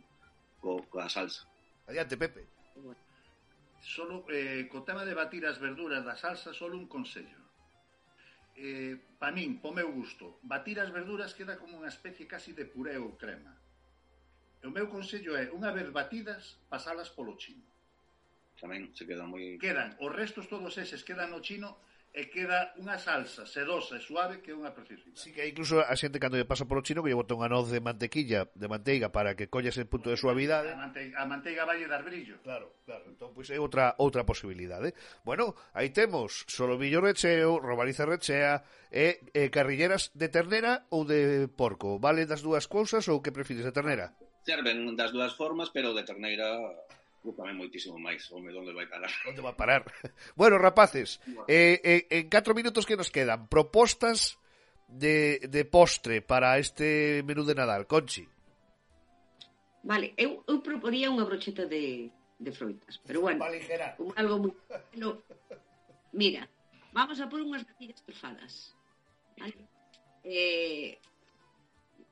co, 0.57 0.81
coa 0.89 1.05
salsa. 1.05 1.45
Adiante, 1.85 2.17
Pepe. 2.17 2.49
Solo, 3.85 4.25
eh, 4.33 4.65
co 4.65 4.81
tema 4.81 5.05
de 5.05 5.13
batir 5.13 5.45
as 5.45 5.61
verduras 5.61 6.01
da 6.01 6.17
salsa, 6.17 6.49
solo 6.49 6.81
un 6.81 6.89
consello. 6.89 7.45
Eh, 8.57 8.97
pa 9.21 9.29
min, 9.29 9.61
po 9.61 9.69
meu 9.69 9.93
gusto, 9.93 10.41
batir 10.41 10.81
as 10.81 10.89
verduras 10.89 11.37
queda 11.37 11.61
como 11.61 11.77
unha 11.77 11.93
especie 11.93 12.25
casi 12.25 12.57
de 12.57 12.65
puré 12.65 12.97
ou 12.97 13.13
crema. 13.21 13.53
E 14.57 14.65
o 14.65 14.73
meu 14.73 14.89
consello 14.89 15.37
é, 15.37 15.45
unha 15.53 15.69
vez 15.69 15.93
batidas, 15.93 16.57
pasalas 16.73 17.13
polo 17.13 17.37
chino. 17.37 17.61
Tamén 18.57 18.89
se 18.97 19.05
queda 19.05 19.29
moi... 19.29 19.61
Quedan, 19.61 19.93
os 20.01 20.09
restos 20.09 20.49
todos 20.49 20.73
eses 20.81 21.05
quedan 21.05 21.29
no 21.29 21.45
chino, 21.45 21.77
e 22.15 22.31
queda 22.31 22.71
unha 22.79 22.95
salsa 22.95 23.43
sedosa 23.43 23.99
e 23.99 24.01
suave 24.01 24.39
que 24.39 24.55
é 24.55 24.55
unha 24.55 24.71
preciosidade. 24.71 25.19
Sí, 25.19 25.35
que 25.35 25.43
incluso 25.43 25.83
a 25.83 25.91
xente 25.99 26.15
cando 26.15 26.39
lle 26.39 26.47
pasa 26.47 26.63
polo 26.63 26.79
chino 26.79 27.03
que 27.03 27.11
lle 27.11 27.19
bota 27.19 27.35
unha 27.35 27.51
noz 27.51 27.67
de 27.67 27.83
mantequilla, 27.83 28.47
de 28.55 28.67
manteiga 28.71 29.11
para 29.11 29.35
que 29.35 29.51
colle 29.51 29.75
el 29.75 29.91
punto 29.91 30.07
de 30.07 30.15
suavidade. 30.15 30.71
A 30.71 30.79
manteiga, 30.79 31.13
a 31.19 31.25
manteiga 31.27 31.67
vai 31.67 31.83
dar 31.83 32.07
brillo. 32.07 32.39
Claro, 32.39 32.79
claro. 32.87 33.03
Entón 33.11 33.35
pois 33.35 33.51
é 33.51 33.59
outra 33.59 33.99
outra 33.99 34.23
posibilidade. 34.23 34.95
Bueno, 35.27 35.59
aí 35.75 35.91
temos 35.91 36.47
solomillo 36.47 37.03
recheo, 37.03 37.59
robaliza 37.59 38.07
rechea 38.07 38.63
e, 38.87 39.19
e 39.35 39.51
carrilleras 39.51 40.15
de 40.15 40.31
ternera 40.31 40.87
ou 40.95 41.03
de 41.03 41.51
porco. 41.51 41.99
Vale 41.99 42.23
das 42.23 42.39
dúas 42.39 42.71
cousas 42.71 43.11
ou 43.11 43.19
que 43.19 43.35
prefires 43.35 43.67
de 43.67 43.75
ternera? 43.75 44.15
Serven 44.47 44.95
das 44.95 45.11
dúas 45.11 45.35
formas, 45.35 45.67
pero 45.67 45.91
de 45.91 46.07
terneira 46.07 46.47
preocupa 47.25 47.49
moitísimo 47.53 47.97
máis, 47.97 48.29
home, 48.29 48.53
onde 48.53 48.69
vai 48.69 48.85
parar? 48.85 49.09
Onde 49.29 49.41
vai 49.41 49.55
parar? 49.57 49.81
Bueno, 50.37 50.61
rapaces, 50.61 51.17
bueno. 51.25 51.45
Eh, 51.49 51.81
eh, 51.81 52.21
en 52.21 52.29
4 52.29 52.53
minutos 52.53 52.85
que 52.85 52.95
nos 52.95 53.09
quedan, 53.09 53.49
propostas 53.49 54.37
de, 54.87 55.41
de 55.49 55.65
postre 55.65 56.21
para 56.21 56.59
este 56.61 57.23
menú 57.25 57.41
de 57.43 57.55
Nadal, 57.57 57.87
Conchi. 57.89 58.29
Vale, 59.81 60.13
eu, 60.17 60.45
eu 60.45 60.61
proporía 60.61 61.09
unha 61.09 61.25
brocheta 61.25 61.65
de, 61.65 62.13
de 62.37 62.51
froitas, 62.53 63.01
pero 63.01 63.25
bueno, 63.25 63.41
un, 63.97 64.13
algo 64.13 64.35
moi... 64.37 64.53
No, 64.97 65.25
mira, 66.13 66.45
vamos 66.93 67.17
a 67.17 67.25
por 67.25 67.41
unhas 67.41 67.65
natillas 67.65 68.01
trufadas, 68.05 68.77
vale? 69.37 69.65
Eh, 70.25 71.01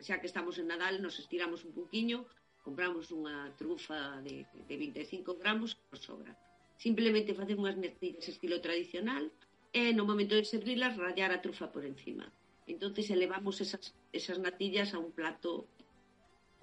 xa 0.01 0.17
que 0.17 0.29
estamos 0.29 0.57
en 0.57 0.69
Nadal, 0.69 1.01
nos 1.01 1.17
estiramos 1.17 1.65
un 1.65 1.73
poquinho, 1.73 2.25
compramos 2.63 3.11
unha 3.11 3.51
trufa 3.59 4.23
de, 4.23 4.47
de 4.47 4.75
25 4.79 5.35
gramos 5.37 5.75
que 5.75 5.85
nos 5.91 6.01
sobra. 6.01 6.31
Simplemente 6.79 7.35
facer 7.35 7.59
unhas 7.59 7.77
mercidas 7.77 8.25
estilo 8.25 8.63
tradicional 8.63 9.29
e 9.75 9.91
no 9.91 10.07
momento 10.07 10.33
de 10.33 10.47
servirlas 10.47 10.95
rallar 10.95 11.35
a 11.35 11.43
trufa 11.43 11.69
por 11.69 11.83
encima. 11.83 12.31
Entonces 12.65 13.11
elevamos 13.11 13.59
esas, 13.59 13.91
esas 14.15 14.39
natillas 14.39 14.95
a 14.95 14.99
un 15.03 15.11
plato 15.11 15.67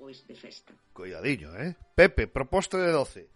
pois 0.00 0.24
de 0.24 0.34
festa. 0.34 0.72
Coidadiño, 0.96 1.52
eh? 1.60 1.76
Pepe, 1.94 2.26
proposta 2.26 2.80
de 2.80 2.90
doce. 2.90 3.28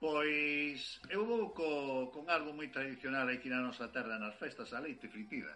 Pois 0.00 1.00
eu 1.12 1.28
vou 1.28 1.52
co, 1.52 2.08
con 2.12 2.28
algo 2.32 2.56
moi 2.56 2.72
tradicional 2.72 3.28
aquí 3.28 3.52
na 3.52 3.60
nosa 3.60 3.92
terra 3.92 4.16
nas 4.16 4.36
festas 4.40 4.72
a 4.72 4.80
leite 4.80 5.12
fritida. 5.12 5.52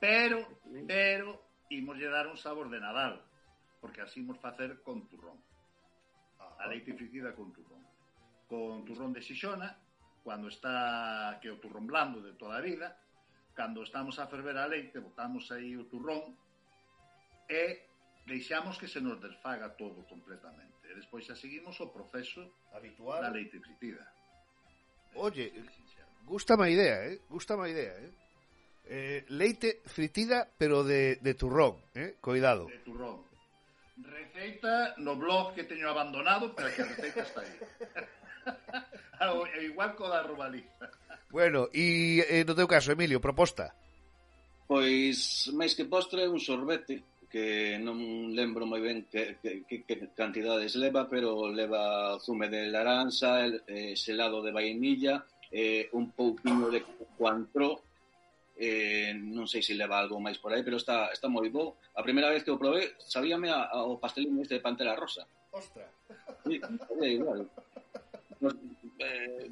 Pero, 0.00 0.44
pero, 0.84 1.40
imos 1.72 1.96
lle 1.96 2.12
dar 2.12 2.28
un 2.28 2.36
sabor 2.36 2.68
de 2.68 2.80
Nadal 2.80 3.24
porque 3.80 4.00
así 4.00 4.20
imos 4.20 4.38
facer 4.38 4.82
con 4.82 5.06
turrón. 5.08 5.38
Ah, 6.38 6.64
a 6.64 6.68
fritida 6.68 7.34
con 7.34 7.52
turrón. 7.52 7.82
Con 8.48 8.84
turrón 8.84 9.12
de 9.12 9.22
xixona, 9.22 9.76
cando 10.24 10.48
está 10.48 11.38
que 11.40 11.50
o 11.50 11.60
turrón 11.60 11.86
blando 11.86 12.20
de 12.20 12.32
toda 12.32 12.58
a 12.58 12.64
vida, 12.64 12.96
cando 13.54 13.82
estamos 13.82 14.18
a 14.18 14.26
ferver 14.26 14.56
a 14.56 14.68
leite, 14.68 14.98
botamos 14.98 15.50
aí 15.50 15.76
o 15.76 15.86
turrón 15.86 16.36
e 17.48 17.88
deixamos 18.28 18.76
que 18.76 18.88
se 18.88 19.00
nos 19.00 19.20
desfaga 19.20 19.72
todo 19.76 20.04
completamente. 20.06 20.84
E 20.88 20.92
despois 20.94 21.24
xa 21.24 21.36
seguimos 21.36 21.80
o 21.80 21.88
proceso 21.92 22.44
habitual 22.72 23.20
da 23.24 23.32
fritida. 23.32 24.04
Oye, 25.16 25.52
gusta 26.24 26.56
má 26.56 26.68
idea, 26.68 27.08
eh? 27.08 27.24
Gusta 27.28 27.56
má 27.56 27.68
idea, 27.68 27.96
eh? 27.96 28.12
eh, 28.88 29.24
leite 29.28 29.80
fritida, 29.84 30.48
pero 30.56 30.84
de, 30.84 31.16
de 31.16 31.34
turrón, 31.34 31.76
eh? 31.94 32.16
Cuidado. 32.20 32.66
De 32.66 32.78
turrón. 32.78 33.27
Receita 34.02 34.94
no 34.98 35.16
blog 35.16 35.54
que 35.54 35.64
teño 35.64 35.90
abandonado, 35.90 36.54
pero 36.54 36.70
que 36.74 36.82
a 36.82 36.86
receita 36.86 37.22
está 37.22 37.40
aí. 37.42 37.58
igual 39.66 39.94
co 39.94 40.08
da 40.08 40.22
rubaliza. 40.22 40.90
Bueno, 41.30 41.68
e 41.74 42.24
eh, 42.24 42.44
no 42.46 42.54
teu 42.54 42.66
caso, 42.66 42.92
Emilio, 42.92 43.20
proposta? 43.20 43.74
Pois, 44.64 45.50
máis 45.52 45.74
que 45.74 45.84
postre, 45.84 46.28
un 46.28 46.40
sorbete 46.40 47.04
que 47.28 47.76
non 47.76 48.32
lembro 48.32 48.64
moi 48.64 48.80
ben 48.80 49.04
que, 49.04 49.36
que, 49.44 49.60
que, 49.68 49.84
que 49.84 50.08
cantidades 50.16 50.80
leva, 50.80 51.04
pero 51.04 51.52
leva 51.52 52.16
zume 52.24 52.48
de 52.48 52.72
laranxa, 52.72 53.44
el, 53.44 53.60
eh, 53.68 53.92
selado 53.96 54.40
de 54.40 54.52
vainilla, 54.52 55.28
eh, 55.52 55.92
un 55.92 56.12
pouquiño 56.12 56.72
de 56.72 56.80
coantro 57.20 57.84
eh, 58.58 59.14
non 59.14 59.46
sei 59.46 59.62
se 59.62 59.78
leva 59.78 60.02
algo 60.02 60.18
máis 60.18 60.42
por 60.42 60.50
aí, 60.50 60.66
pero 60.66 60.82
está, 60.82 61.14
está 61.14 61.30
moi 61.30 61.46
bo. 61.46 61.78
A 61.94 62.02
primeira 62.02 62.26
vez 62.34 62.42
que 62.42 62.50
o 62.50 62.58
probé, 62.58 62.98
sabíame 62.98 63.54
a, 63.54 63.70
a, 63.70 63.86
pastelín 64.02 64.34
este 64.42 64.58
de 64.58 64.64
Pantera 64.66 64.98
Rosa. 64.98 65.22
Ostra! 65.54 65.86
Sí, 66.42 66.58
sabía 66.58 67.08
igual. 67.14 67.46
Nos, 68.42 68.54
eh, 68.98 69.46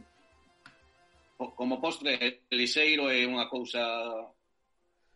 como 1.38 1.78
postre, 1.78 2.42
liseiro 2.50 3.06
é 3.06 3.22
unha 3.22 3.46
cousa 3.46 3.78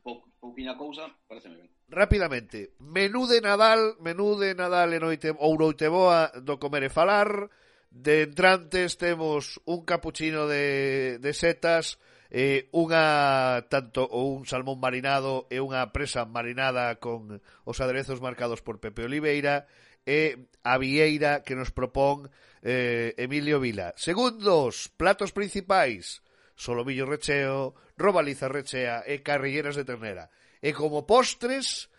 pou, 0.06 0.22
pouquinha 0.38 0.78
cousa, 0.78 1.10
pareceme 1.26 1.58
ben. 1.58 1.70
Rápidamente, 1.90 2.78
menú 2.78 3.26
de 3.26 3.42
Nadal, 3.42 3.98
menú 3.98 4.38
de 4.38 4.54
Nadal 4.54 4.94
en 4.94 5.02
noite 5.02 5.34
ou 5.34 5.58
noite 5.58 5.90
boa 5.90 6.30
do 6.38 6.62
comer 6.62 6.86
e 6.86 6.94
falar. 6.94 7.50
De 7.90 8.22
entrantes 8.22 8.94
temos 8.94 9.58
un 9.66 9.82
capuchino 9.82 10.46
de, 10.46 11.18
de 11.18 11.32
setas, 11.34 11.98
eh, 12.30 12.70
unha 12.70 13.66
tanto 13.66 14.06
ou 14.06 14.38
un 14.38 14.46
salmón 14.46 14.78
marinado 14.78 15.50
e 15.50 15.58
unha 15.58 15.90
presa 15.90 16.22
marinada 16.22 17.02
con 17.02 17.42
os 17.66 17.76
aderezos 17.82 18.22
marcados 18.22 18.62
por 18.62 18.78
Pepe 18.78 19.02
Oliveira 19.02 19.66
e 20.06 20.48
a 20.62 20.78
vieira 20.78 21.42
que 21.42 21.58
nos 21.58 21.74
propón 21.74 22.30
eh, 22.62 23.12
Emilio 23.18 23.58
Vila. 23.58 23.92
Segundos, 23.98 24.88
platos 24.94 25.34
principais, 25.34 26.22
solomillo 26.54 27.04
recheo, 27.04 27.74
robaliza 27.98 28.46
rechea 28.46 29.02
e 29.02 29.26
carrilleras 29.26 29.74
de 29.74 29.84
ternera. 29.84 30.30
E 30.62 30.70
como 30.70 31.08
postres, 31.08 31.90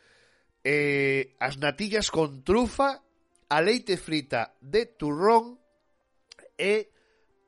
eh, 0.64 1.36
as 1.44 1.60
natillas 1.60 2.08
con 2.08 2.48
trufa, 2.48 3.04
a 3.52 3.58
leite 3.60 4.00
frita 4.00 4.56
de 4.64 4.88
turrón 4.88 5.60
e 6.56 6.88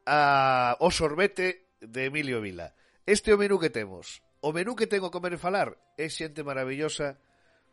a, 0.04 0.76
o 0.84 0.92
sorbete 0.92 1.63
de 1.88 2.06
Emilio 2.06 2.42
Vila. 2.42 2.74
Este 3.06 3.32
é 3.32 3.36
o 3.36 3.42
menú 3.42 3.60
que 3.60 3.70
temos. 3.70 4.24
O 4.40 4.56
menú 4.56 4.76
que 4.76 4.88
tengo 4.88 5.12
comer 5.12 5.36
e 5.36 5.40
falar 5.40 5.76
é 6.00 6.08
xente 6.08 6.44
maravillosa 6.44 7.20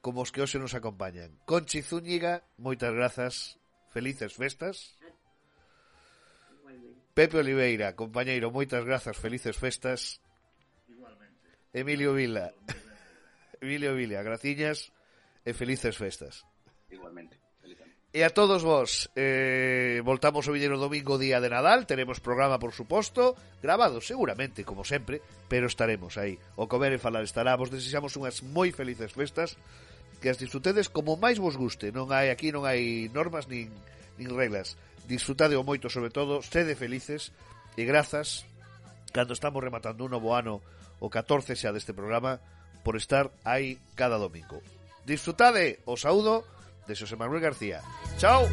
como 0.03 0.23
os 0.23 0.31
que 0.35 0.43
hoxe 0.43 0.59
nos 0.59 0.75
acompañan. 0.75 1.31
Conchi 1.47 1.83
Zúñiga, 1.83 2.43
moitas 2.59 2.91
grazas, 2.91 3.59
felices 3.91 4.35
festas. 4.35 4.99
Pepe 7.15 7.43
Oliveira, 7.43 7.99
compañeiro, 7.99 8.55
moitas 8.55 8.87
grazas, 8.87 9.19
felices 9.19 9.59
festas. 9.59 10.23
Igualmente. 10.89 11.47
Emilio 11.75 12.15
Vila. 12.15 12.55
Emilio 13.61 13.95
Vila, 13.95 14.23
graciñas 14.23 14.95
e 15.45 15.53
felices 15.53 15.99
festas. 15.99 16.47
Igualmente. 16.89 17.50
E 18.11 18.27
a 18.27 18.35
todos 18.35 18.67
vos, 18.67 19.07
eh, 19.15 20.03
voltamos 20.03 20.43
o 20.43 20.51
vindeiro 20.51 20.83
domingo 20.83 21.15
día 21.15 21.39
de 21.39 21.47
Nadal, 21.47 21.87
teremos 21.87 22.19
programa, 22.19 22.59
por 22.59 22.75
suposto, 22.75 23.39
grabado 23.63 24.03
seguramente, 24.03 24.67
como 24.67 24.83
sempre, 24.83 25.23
pero 25.47 25.71
estaremos 25.71 26.19
aí. 26.19 26.35
O 26.59 26.67
comer 26.67 26.91
e 26.91 26.99
falar 26.99 27.23
estará, 27.23 27.55
vos 27.55 27.71
desexamos 27.71 28.19
unhas 28.19 28.43
moi 28.43 28.75
felices 28.75 29.15
festas, 29.15 29.55
que 30.19 30.27
as 30.27 30.43
disfrutedes 30.43 30.91
como 30.91 31.15
máis 31.23 31.39
vos 31.39 31.55
guste, 31.55 31.95
non 31.95 32.11
hai 32.11 32.35
aquí 32.35 32.51
non 32.51 32.67
hai 32.67 33.07
normas 33.15 33.47
nin, 33.47 33.71
nin 34.19 34.35
reglas. 34.35 34.75
Disfrutade 35.07 35.55
o 35.55 35.63
moito, 35.63 35.87
sobre 35.87 36.11
todo, 36.11 36.43
sede 36.43 36.75
felices 36.75 37.31
e 37.79 37.87
grazas 37.87 38.43
cando 39.15 39.39
estamos 39.39 39.63
rematando 39.63 40.03
un 40.03 40.11
novo 40.11 40.35
ano 40.35 40.59
o 40.99 41.07
14 41.07 41.55
xa 41.55 41.71
deste 41.71 41.95
programa 41.95 42.43
por 42.83 42.99
estar 42.99 43.31
aí 43.47 43.79
cada 43.95 44.19
domingo. 44.19 44.59
Disfrutade, 45.07 45.79
o 45.87 45.95
saúdo, 45.95 46.43
de 46.91 46.97
Xosé 46.99 47.17
Manuel 47.17 47.41
García. 47.41 47.81
Chao. 48.19 48.51